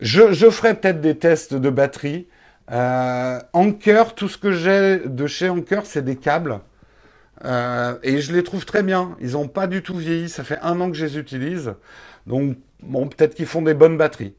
Je, 0.00 0.32
je 0.32 0.48
ferai 0.48 0.72
peut-être 0.72 1.02
des 1.02 1.18
tests 1.18 1.52
de 1.52 1.68
batterie. 1.68 2.28
Euh, 2.70 3.40
Anker, 3.52 4.14
tout 4.14 4.28
ce 4.28 4.38
que 4.38 4.52
j'ai 4.52 5.00
de 5.06 5.26
chez 5.26 5.48
Anker, 5.48 5.86
c'est 5.86 6.02
des 6.02 6.16
câbles. 6.16 6.60
Euh, 7.44 7.96
et 8.02 8.20
je 8.20 8.32
les 8.32 8.42
trouve 8.42 8.64
très 8.64 8.82
bien. 8.82 9.16
Ils 9.20 9.32
n'ont 9.32 9.48
pas 9.48 9.66
du 9.66 9.82
tout 9.82 9.96
vieilli. 9.96 10.28
Ça 10.28 10.44
fait 10.44 10.58
un 10.62 10.80
an 10.80 10.90
que 10.90 10.96
je 10.96 11.04
les 11.06 11.18
utilise. 11.18 11.74
Donc, 12.26 12.56
bon, 12.82 13.08
peut-être 13.08 13.34
qu'ils 13.34 13.46
font 13.46 13.62
des 13.62 13.74
bonnes 13.74 13.96
batteries. 13.96 14.34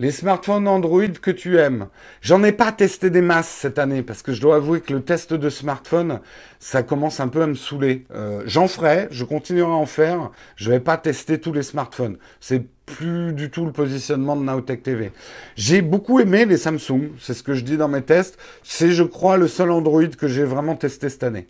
Les 0.00 0.12
smartphones 0.12 0.66
Android 0.66 1.12
que 1.20 1.30
tu 1.30 1.58
aimes. 1.58 1.88
J'en 2.22 2.42
ai 2.42 2.52
pas 2.52 2.72
testé 2.72 3.10
des 3.10 3.20
masses 3.20 3.50
cette 3.50 3.78
année 3.78 4.02
parce 4.02 4.22
que 4.22 4.32
je 4.32 4.40
dois 4.40 4.56
avouer 4.56 4.80
que 4.80 4.94
le 4.94 5.02
test 5.02 5.34
de 5.34 5.50
smartphone, 5.50 6.20
ça 6.58 6.82
commence 6.82 7.20
un 7.20 7.28
peu 7.28 7.42
à 7.42 7.46
me 7.46 7.52
saouler. 7.52 8.06
Euh, 8.14 8.42
j'en 8.46 8.66
ferai, 8.66 9.08
je 9.10 9.24
continuerai 9.24 9.70
à 9.70 9.74
en 9.74 9.84
faire. 9.84 10.30
Je 10.56 10.70
vais 10.70 10.80
pas 10.80 10.96
tester 10.96 11.38
tous 11.38 11.52
les 11.52 11.62
smartphones. 11.62 12.16
C'est 12.40 12.64
plus 12.86 13.34
du 13.34 13.50
tout 13.50 13.66
le 13.66 13.72
positionnement 13.72 14.36
de 14.36 14.42
Nowtech 14.42 14.82
TV. 14.82 15.12
J'ai 15.54 15.82
beaucoup 15.82 16.18
aimé 16.18 16.46
les 16.46 16.56
Samsung. 16.56 17.10
C'est 17.18 17.34
ce 17.34 17.42
que 17.42 17.52
je 17.52 17.62
dis 17.62 17.76
dans 17.76 17.88
mes 17.88 18.00
tests. 18.00 18.38
C'est, 18.62 18.92
je 18.92 19.04
crois, 19.04 19.36
le 19.36 19.48
seul 19.48 19.70
Android 19.70 20.08
que 20.08 20.28
j'ai 20.28 20.44
vraiment 20.44 20.76
testé 20.76 21.10
cette 21.10 21.24
année. 21.24 21.46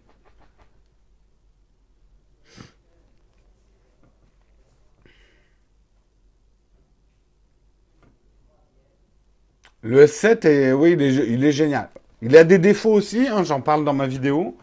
Le 9.82 10.04
S7, 10.04 10.46
est, 10.46 10.72
oui, 10.72 10.92
il 10.92 11.44
est, 11.44 11.52
génial. 11.52 11.88
Il 12.20 12.36
a 12.36 12.44
des 12.44 12.58
défauts 12.58 12.92
aussi, 12.92 13.26
hein, 13.28 13.44
j'en 13.44 13.60
parle 13.60 13.84
dans 13.84 13.94
ma 13.94 14.06
vidéo. 14.06 14.56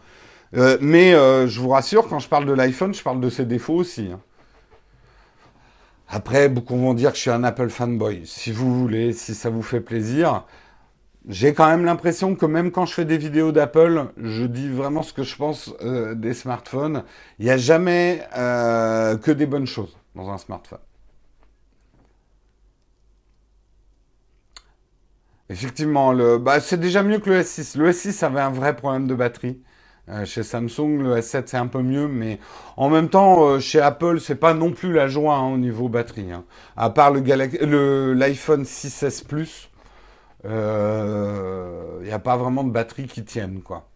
Euh, 0.56 0.78
mais 0.80 1.12
euh, 1.12 1.46
je 1.46 1.60
vous 1.60 1.70
rassure, 1.70 2.08
quand 2.08 2.20
je 2.20 2.28
parle 2.28 2.46
de 2.46 2.52
l'iPhone, 2.52 2.94
je 2.94 3.02
parle 3.02 3.20
de 3.20 3.28
ses 3.28 3.44
défauts 3.44 3.74
aussi. 3.74 4.10
Hein. 4.12 4.20
Après, 6.08 6.48
beaucoup 6.48 6.76
vont 6.76 6.94
dire 6.94 7.10
que 7.10 7.16
je 7.16 7.22
suis 7.22 7.30
un 7.30 7.44
Apple 7.44 7.68
fanboy. 7.68 8.22
Si 8.24 8.52
vous 8.52 8.78
voulez, 8.78 9.12
si 9.12 9.34
ça 9.34 9.50
vous 9.50 9.62
fait 9.62 9.80
plaisir. 9.80 10.44
J'ai 11.28 11.52
quand 11.52 11.66
même 11.66 11.84
l'impression 11.84 12.34
que 12.34 12.46
même 12.46 12.70
quand 12.70 12.86
je 12.86 12.94
fais 12.94 13.04
des 13.04 13.18
vidéos 13.18 13.52
d'Apple, 13.52 14.06
je 14.16 14.44
dis 14.44 14.70
vraiment 14.70 15.02
ce 15.02 15.12
que 15.12 15.24
je 15.24 15.36
pense 15.36 15.74
euh, 15.82 16.14
des 16.14 16.32
smartphones. 16.32 17.02
Il 17.38 17.44
n'y 17.44 17.50
a 17.50 17.58
jamais 17.58 18.22
que 18.32 19.30
des 19.32 19.46
bonnes 19.46 19.66
choses 19.66 19.98
dans 20.14 20.30
un 20.30 20.38
smartphone. 20.38 20.78
Effectivement, 25.50 26.12
le, 26.12 26.38
bah, 26.38 26.60
c'est 26.60 26.78
déjà 26.78 27.02
mieux 27.02 27.18
que 27.18 27.30
le 27.30 27.40
S6. 27.40 27.78
Le 27.78 27.90
S6 27.90 28.24
avait 28.24 28.40
un 28.40 28.50
vrai 28.50 28.76
problème 28.76 29.06
de 29.06 29.14
batterie. 29.14 29.62
Euh, 30.10 30.24
chez 30.24 30.42
Samsung, 30.42 31.02
le 31.02 31.16
S7 31.16 31.44
c'est 31.46 31.56
un 31.58 31.66
peu 31.66 31.82
mieux, 31.82 32.08
mais 32.08 32.38
en 32.78 32.88
même 32.88 33.10
temps, 33.10 33.44
euh, 33.46 33.60
chez 33.60 33.80
Apple, 33.80 34.20
c'est 34.20 34.36
pas 34.36 34.54
non 34.54 34.72
plus 34.72 34.92
la 34.92 35.06
joie 35.06 35.36
hein, 35.36 35.52
au 35.52 35.58
niveau 35.58 35.88
batterie. 35.88 36.32
Hein. 36.32 36.44
À 36.76 36.90
part 36.90 37.10
le, 37.10 37.20
le 37.20 38.14
l'iPhone 38.14 38.62
6S 38.64 39.24
Plus, 39.26 39.70
il 40.44 40.50
euh, 40.50 42.02
n'y 42.04 42.10
a 42.10 42.18
pas 42.18 42.36
vraiment 42.36 42.64
de 42.64 42.70
batterie 42.70 43.06
qui 43.06 43.24
tienne, 43.24 43.60
quoi. 43.62 43.88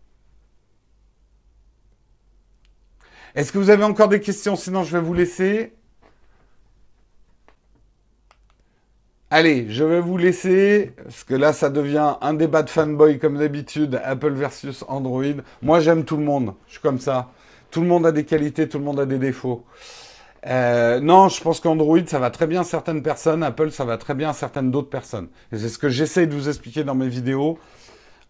Est-ce 3.34 3.52
que 3.52 3.58
vous 3.58 3.70
avez 3.70 3.84
encore 3.84 4.08
des 4.08 4.20
questions? 4.20 4.56
Sinon, 4.56 4.84
je 4.84 4.96
vais 4.96 5.02
vous 5.02 5.14
laisser. 5.14 5.74
Allez, 9.34 9.64
je 9.70 9.82
vais 9.82 10.00
vous 10.00 10.18
laisser, 10.18 10.92
parce 11.02 11.24
que 11.24 11.34
là, 11.34 11.54
ça 11.54 11.70
devient 11.70 12.16
un 12.20 12.34
débat 12.34 12.62
de 12.62 12.68
fanboy 12.68 13.18
comme 13.18 13.38
d'habitude, 13.38 13.98
Apple 14.04 14.34
versus 14.34 14.84
Android. 14.88 15.40
Moi, 15.62 15.80
j'aime 15.80 16.04
tout 16.04 16.18
le 16.18 16.22
monde. 16.22 16.52
Je 16.66 16.72
suis 16.72 16.82
comme 16.82 16.98
ça. 16.98 17.30
Tout 17.70 17.80
le 17.80 17.86
monde 17.86 18.04
a 18.04 18.12
des 18.12 18.24
qualités, 18.26 18.68
tout 18.68 18.76
le 18.76 18.84
monde 18.84 19.00
a 19.00 19.06
des 19.06 19.16
défauts. 19.16 19.64
Euh, 20.46 21.00
non, 21.00 21.30
je 21.30 21.40
pense 21.40 21.60
qu'Android, 21.60 22.00
ça 22.04 22.18
va 22.18 22.28
très 22.28 22.46
bien 22.46 22.62
certaines 22.62 23.02
personnes. 23.02 23.42
Apple, 23.42 23.70
ça 23.70 23.86
va 23.86 23.96
très 23.96 24.12
bien 24.12 24.34
certaines 24.34 24.70
d'autres 24.70 24.90
personnes. 24.90 25.28
Et 25.50 25.56
c'est 25.56 25.70
ce 25.70 25.78
que 25.78 25.88
j'essaie 25.88 26.26
de 26.26 26.34
vous 26.34 26.50
expliquer 26.50 26.84
dans 26.84 26.94
mes 26.94 27.08
vidéos. 27.08 27.58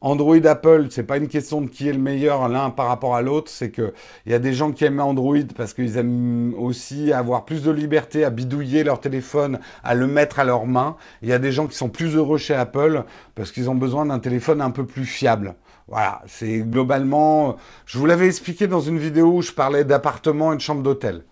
Android, 0.02 0.44
Apple, 0.46 0.88
c'est 0.90 1.04
pas 1.04 1.16
une 1.16 1.28
question 1.28 1.60
de 1.60 1.68
qui 1.68 1.88
est 1.88 1.92
le 1.92 1.98
meilleur 2.00 2.48
l'un 2.48 2.70
par 2.70 2.88
rapport 2.88 3.14
à 3.14 3.22
l'autre, 3.22 3.48
c'est 3.48 3.70
que 3.70 3.94
il 4.26 4.32
y 4.32 4.34
a 4.34 4.40
des 4.40 4.52
gens 4.52 4.72
qui 4.72 4.84
aiment 4.84 4.98
Android 4.98 5.36
parce 5.56 5.74
qu'ils 5.74 5.96
aiment 5.96 6.54
aussi 6.58 7.12
avoir 7.12 7.44
plus 7.44 7.62
de 7.62 7.70
liberté 7.70 8.24
à 8.24 8.30
bidouiller 8.30 8.82
leur 8.82 8.98
téléphone, 8.98 9.60
à 9.84 9.94
le 9.94 10.08
mettre 10.08 10.40
à 10.40 10.44
leurs 10.44 10.66
mains. 10.66 10.96
Il 11.22 11.28
y 11.28 11.32
a 11.32 11.38
des 11.38 11.52
gens 11.52 11.68
qui 11.68 11.76
sont 11.76 11.88
plus 11.88 12.16
heureux 12.16 12.36
chez 12.36 12.52
Apple 12.52 13.04
parce 13.36 13.52
qu'ils 13.52 13.70
ont 13.70 13.76
besoin 13.76 14.04
d'un 14.04 14.18
téléphone 14.18 14.60
un 14.60 14.72
peu 14.72 14.84
plus 14.84 15.04
fiable. 15.04 15.54
Voilà, 15.86 16.20
c'est 16.26 16.58
globalement. 16.62 17.56
Je 17.86 17.96
vous 17.96 18.06
l'avais 18.06 18.26
expliqué 18.26 18.66
dans 18.66 18.80
une 18.80 18.98
vidéo 18.98 19.36
où 19.36 19.42
je 19.42 19.52
parlais 19.52 19.84
d'appartement 19.84 20.52
et 20.52 20.56
de 20.56 20.60
chambre 20.60 20.82
d'hôtel. 20.82 21.22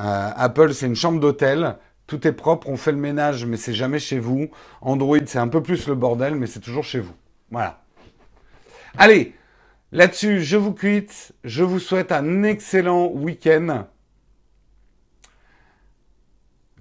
Euh, 0.00 0.30
Apple, 0.34 0.72
c'est 0.72 0.86
une 0.86 0.96
chambre 0.96 1.20
d'hôtel. 1.20 1.76
Tout 2.06 2.26
est 2.26 2.32
propre, 2.32 2.70
on 2.70 2.78
fait 2.78 2.92
le 2.92 2.98
ménage, 2.98 3.44
mais 3.44 3.58
c'est 3.58 3.74
jamais 3.74 3.98
chez 3.98 4.18
vous. 4.18 4.48
Android, 4.80 5.18
c'est 5.26 5.38
un 5.38 5.48
peu 5.48 5.62
plus 5.62 5.86
le 5.88 5.94
bordel, 5.94 6.36
mais 6.36 6.46
c'est 6.46 6.60
toujours 6.60 6.84
chez 6.84 7.00
vous. 7.00 7.12
Voilà. 7.50 7.83
Allez, 8.96 9.34
là-dessus, 9.90 10.42
je 10.42 10.56
vous 10.56 10.72
quitte. 10.72 11.32
Je 11.42 11.64
vous 11.64 11.80
souhaite 11.80 12.12
un 12.12 12.44
excellent 12.44 13.06
week-end. 13.08 13.86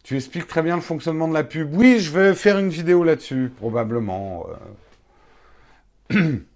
Tu 0.03 0.15
expliques 0.17 0.47
très 0.47 0.61
bien 0.61 0.75
le 0.75 0.81
fonctionnement 0.81 1.27
de 1.27 1.33
la 1.33 1.43
pub. 1.43 1.73
Oui, 1.73 1.99
je 1.99 2.11
vais 2.11 2.35
faire 2.35 2.59
une 2.59 2.69
vidéo 2.69 3.03
là-dessus, 3.03 3.51
probablement. 3.57 4.45
Euh. 6.11 6.37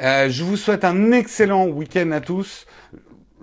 Euh, 0.00 0.30
je 0.30 0.44
vous 0.44 0.56
souhaite 0.56 0.84
un 0.84 1.10
excellent 1.10 1.66
week-end 1.66 2.12
à 2.12 2.20
tous. 2.20 2.66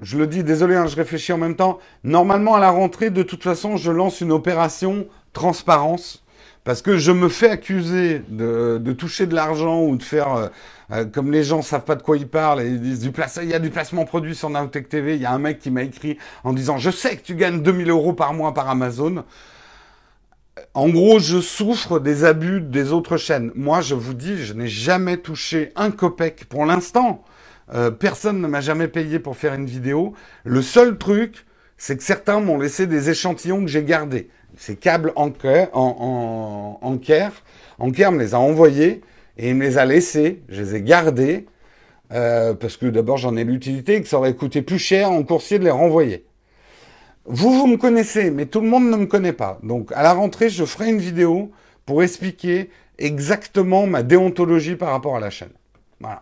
je 0.02 0.18
le 0.18 0.26
dis, 0.26 0.42
désolé, 0.42 0.78
hein, 0.78 0.88
je 0.88 0.96
réfléchis 0.96 1.34
en 1.34 1.38
même 1.38 1.58
temps. 1.58 1.80
Normalement, 2.06 2.56
à 2.56 2.62
la 2.62 2.70
rentrée, 2.70 3.10
de 3.10 3.24
toute 3.24 3.44
façon, 3.44 3.76
je 3.76 3.92
lance 3.92 4.22
une 4.22 4.32
opération 4.32 5.06
transparence 5.34 6.25
parce 6.66 6.82
que 6.82 6.98
je 6.98 7.12
me 7.12 7.30
fais 7.30 7.50
accuser 7.50 8.24
de, 8.28 8.92
toucher 8.98 9.28
de 9.28 9.36
l'argent 9.36 9.84
ou 9.84 9.96
de 9.96 10.04
faire, 10.04 10.34
euh, 10.34 10.48
euh, 10.92 11.06
comme 11.06 11.32
les 11.32 11.44
gens 11.44 11.62
savent 11.62 11.86
pas 11.86 11.96
de 11.96 12.02
quoi 12.02 12.18
ils 12.18 12.28
parlent, 12.28 12.60
et 12.60 12.68
ils 12.68 12.82
disent 12.82 13.00
du 13.00 13.12
il 13.44 13.50
y 13.50 13.54
a 13.54 13.60
du 13.60 13.70
placement 13.70 14.04
produit 14.04 14.36
sur 14.36 14.50
Nowtech 14.50 14.90
TV. 14.90 15.16
Il 15.16 15.22
y 15.22 15.26
a 15.26 15.32
un 15.32 15.38
mec 15.38 15.60
qui 15.60 15.70
m'a 15.70 15.84
écrit 15.84 16.18
en 16.44 16.54
disant, 16.54 16.80
je 16.80 16.90
sais 16.90 17.18
que 17.18 17.22
tu 17.22 17.36
gagnes 17.36 17.62
2000 17.62 17.92
euros 17.92 18.14
par 18.14 18.34
mois 18.34 18.54
par 18.56 18.68
Amazon. 18.68 19.24
En 20.74 20.90
gros, 20.90 21.20
je 21.20 21.40
souffre 21.40 22.00
des 22.00 22.26
abus 22.26 22.62
des 22.62 22.92
autres 22.92 23.18
chaînes. 23.18 23.52
Moi, 23.54 23.82
je 23.82 23.94
vous 23.94 24.16
dis, 24.16 24.44
je 24.44 24.54
n'ai 24.54 24.68
jamais 24.68 25.18
touché 25.18 25.72
un 25.76 25.92
copec 25.92 26.46
pour 26.46 26.66
l'instant. 26.66 27.24
Euh, 27.76 27.92
personne 27.92 28.42
ne 28.42 28.48
m'a 28.48 28.62
jamais 28.62 28.88
payé 28.88 29.20
pour 29.20 29.38
faire 29.38 29.54
une 29.54 29.68
vidéo. 29.68 30.14
Le 30.44 30.64
seul 30.64 30.98
truc, 30.98 31.46
c'est 31.78 31.96
que 31.96 32.04
certains 32.04 32.40
m'ont 32.40 32.58
laissé 32.58 32.88
des 32.88 33.12
échantillons 33.12 33.62
que 33.62 33.68
j'ai 33.70 33.84
gardés. 33.84 34.30
Ces 34.58 34.76
câbles 34.76 35.12
en, 35.16 35.32
en, 35.74 36.80
en, 36.82 36.92
Anker 37.80 38.12
me 38.12 38.20
les 38.20 38.34
a 38.34 38.40
envoyés 38.40 39.02
et 39.38 39.50
il 39.50 39.56
me 39.56 39.64
les 39.64 39.78
a 39.78 39.86
laissés. 39.86 40.42
Je 40.50 40.62
les 40.62 40.76
ai 40.76 40.82
gardés 40.82 41.46
euh, 42.14 42.54
parce 42.54 42.78
que 42.78 42.86
d'abord 42.86 43.18
j'en 43.18 43.36
ai 43.36 43.44
l'utilité 43.44 43.96
et 43.96 44.02
que 44.02 44.08
ça 44.08 44.18
aurait 44.18 44.36
coûté 44.36 44.62
plus 44.62 44.80
cher 44.80 45.12
en 45.12 45.24
coursier 45.24 45.60
de 45.60 45.64
les 45.64 45.72
renvoyer. 45.72 46.26
Vous, 47.26 47.52
vous 47.52 47.68
me 47.68 47.78
connaissez, 47.78 48.30
mais 48.30 48.46
tout 48.46 48.62
le 48.62 48.68
monde 48.68 48.90
ne 48.90 48.98
me 48.98 49.06
connaît 49.08 49.34
pas. 49.34 49.60
Donc 49.64 49.92
à 49.94 50.04
la 50.04 50.14
rentrée, 50.14 50.50
je 50.50 50.64
ferai 50.64 50.90
une 50.90 51.00
vidéo 51.00 51.52
pour 51.86 52.04
expliquer 52.04 52.70
exactement 52.98 53.88
ma 53.88 54.04
déontologie 54.04 54.76
par 54.76 54.92
rapport 54.92 55.16
à 55.16 55.20
la 55.20 55.30
chaîne. 55.30 55.50
Voilà. 56.00 56.22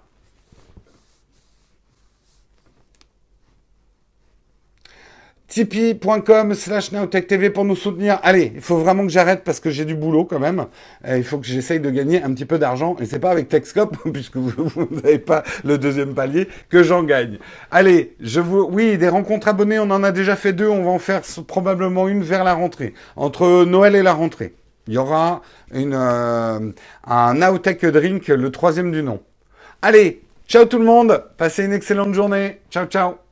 tipeee.com 5.53 6.55
slash 6.55 6.89
TV 7.27 7.51
pour 7.51 7.63
nous 7.63 7.75
soutenir. 7.75 8.19
Allez, 8.23 8.53
il 8.55 8.61
faut 8.61 8.77
vraiment 8.77 9.03
que 9.03 9.11
j'arrête 9.11 9.43
parce 9.43 9.59
que 9.59 9.69
j'ai 9.69 9.85
du 9.85 9.93
boulot 9.93 10.25
quand 10.25 10.39
même. 10.39 10.65
Euh, 11.05 11.17
il 11.17 11.23
faut 11.23 11.37
que 11.37 11.45
j'essaye 11.45 11.79
de 11.79 11.91
gagner 11.91 12.23
un 12.23 12.33
petit 12.33 12.45
peu 12.45 12.57
d'argent. 12.57 12.95
Et 12.99 13.05
c'est 13.05 13.19
pas 13.19 13.29
avec 13.29 13.49
Techscope, 13.49 13.95
puisque 14.13 14.37
vous 14.37 14.87
n'avez 14.89 15.19
pas 15.19 15.43
le 15.63 15.77
deuxième 15.77 16.15
palier, 16.15 16.47
que 16.69 16.81
j'en 16.81 17.03
gagne. 17.03 17.37
Allez, 17.69 18.15
je 18.19 18.39
vous... 18.39 18.67
Oui, 18.71 18.97
des 18.97 19.09
rencontres 19.09 19.47
abonnées, 19.47 19.77
on 19.77 19.91
en 19.91 20.03
a 20.03 20.11
déjà 20.11 20.35
fait 20.35 20.53
deux. 20.53 20.67
On 20.67 20.83
va 20.83 20.89
en 20.89 20.99
faire 20.99 21.21
probablement 21.45 22.07
une 22.07 22.23
vers 22.23 22.43
la 22.43 22.55
rentrée. 22.55 22.95
Entre 23.15 23.63
Noël 23.65 23.95
et 23.95 24.01
la 24.01 24.13
rentrée. 24.13 24.55
Il 24.87 24.95
y 24.95 24.97
aura 24.97 25.43
une, 25.71 25.93
euh, 25.93 26.71
un 27.05 27.33
Nowtech 27.35 27.85
Drink, 27.85 28.27
le 28.27 28.51
troisième 28.51 28.91
du 28.91 29.03
nom. 29.03 29.21
Allez, 29.83 30.23
ciao 30.47 30.65
tout 30.65 30.79
le 30.79 30.85
monde. 30.85 31.23
Passez 31.37 31.63
une 31.63 31.73
excellente 31.73 32.13
journée. 32.15 32.59
Ciao, 32.71 32.85
ciao. 32.87 33.22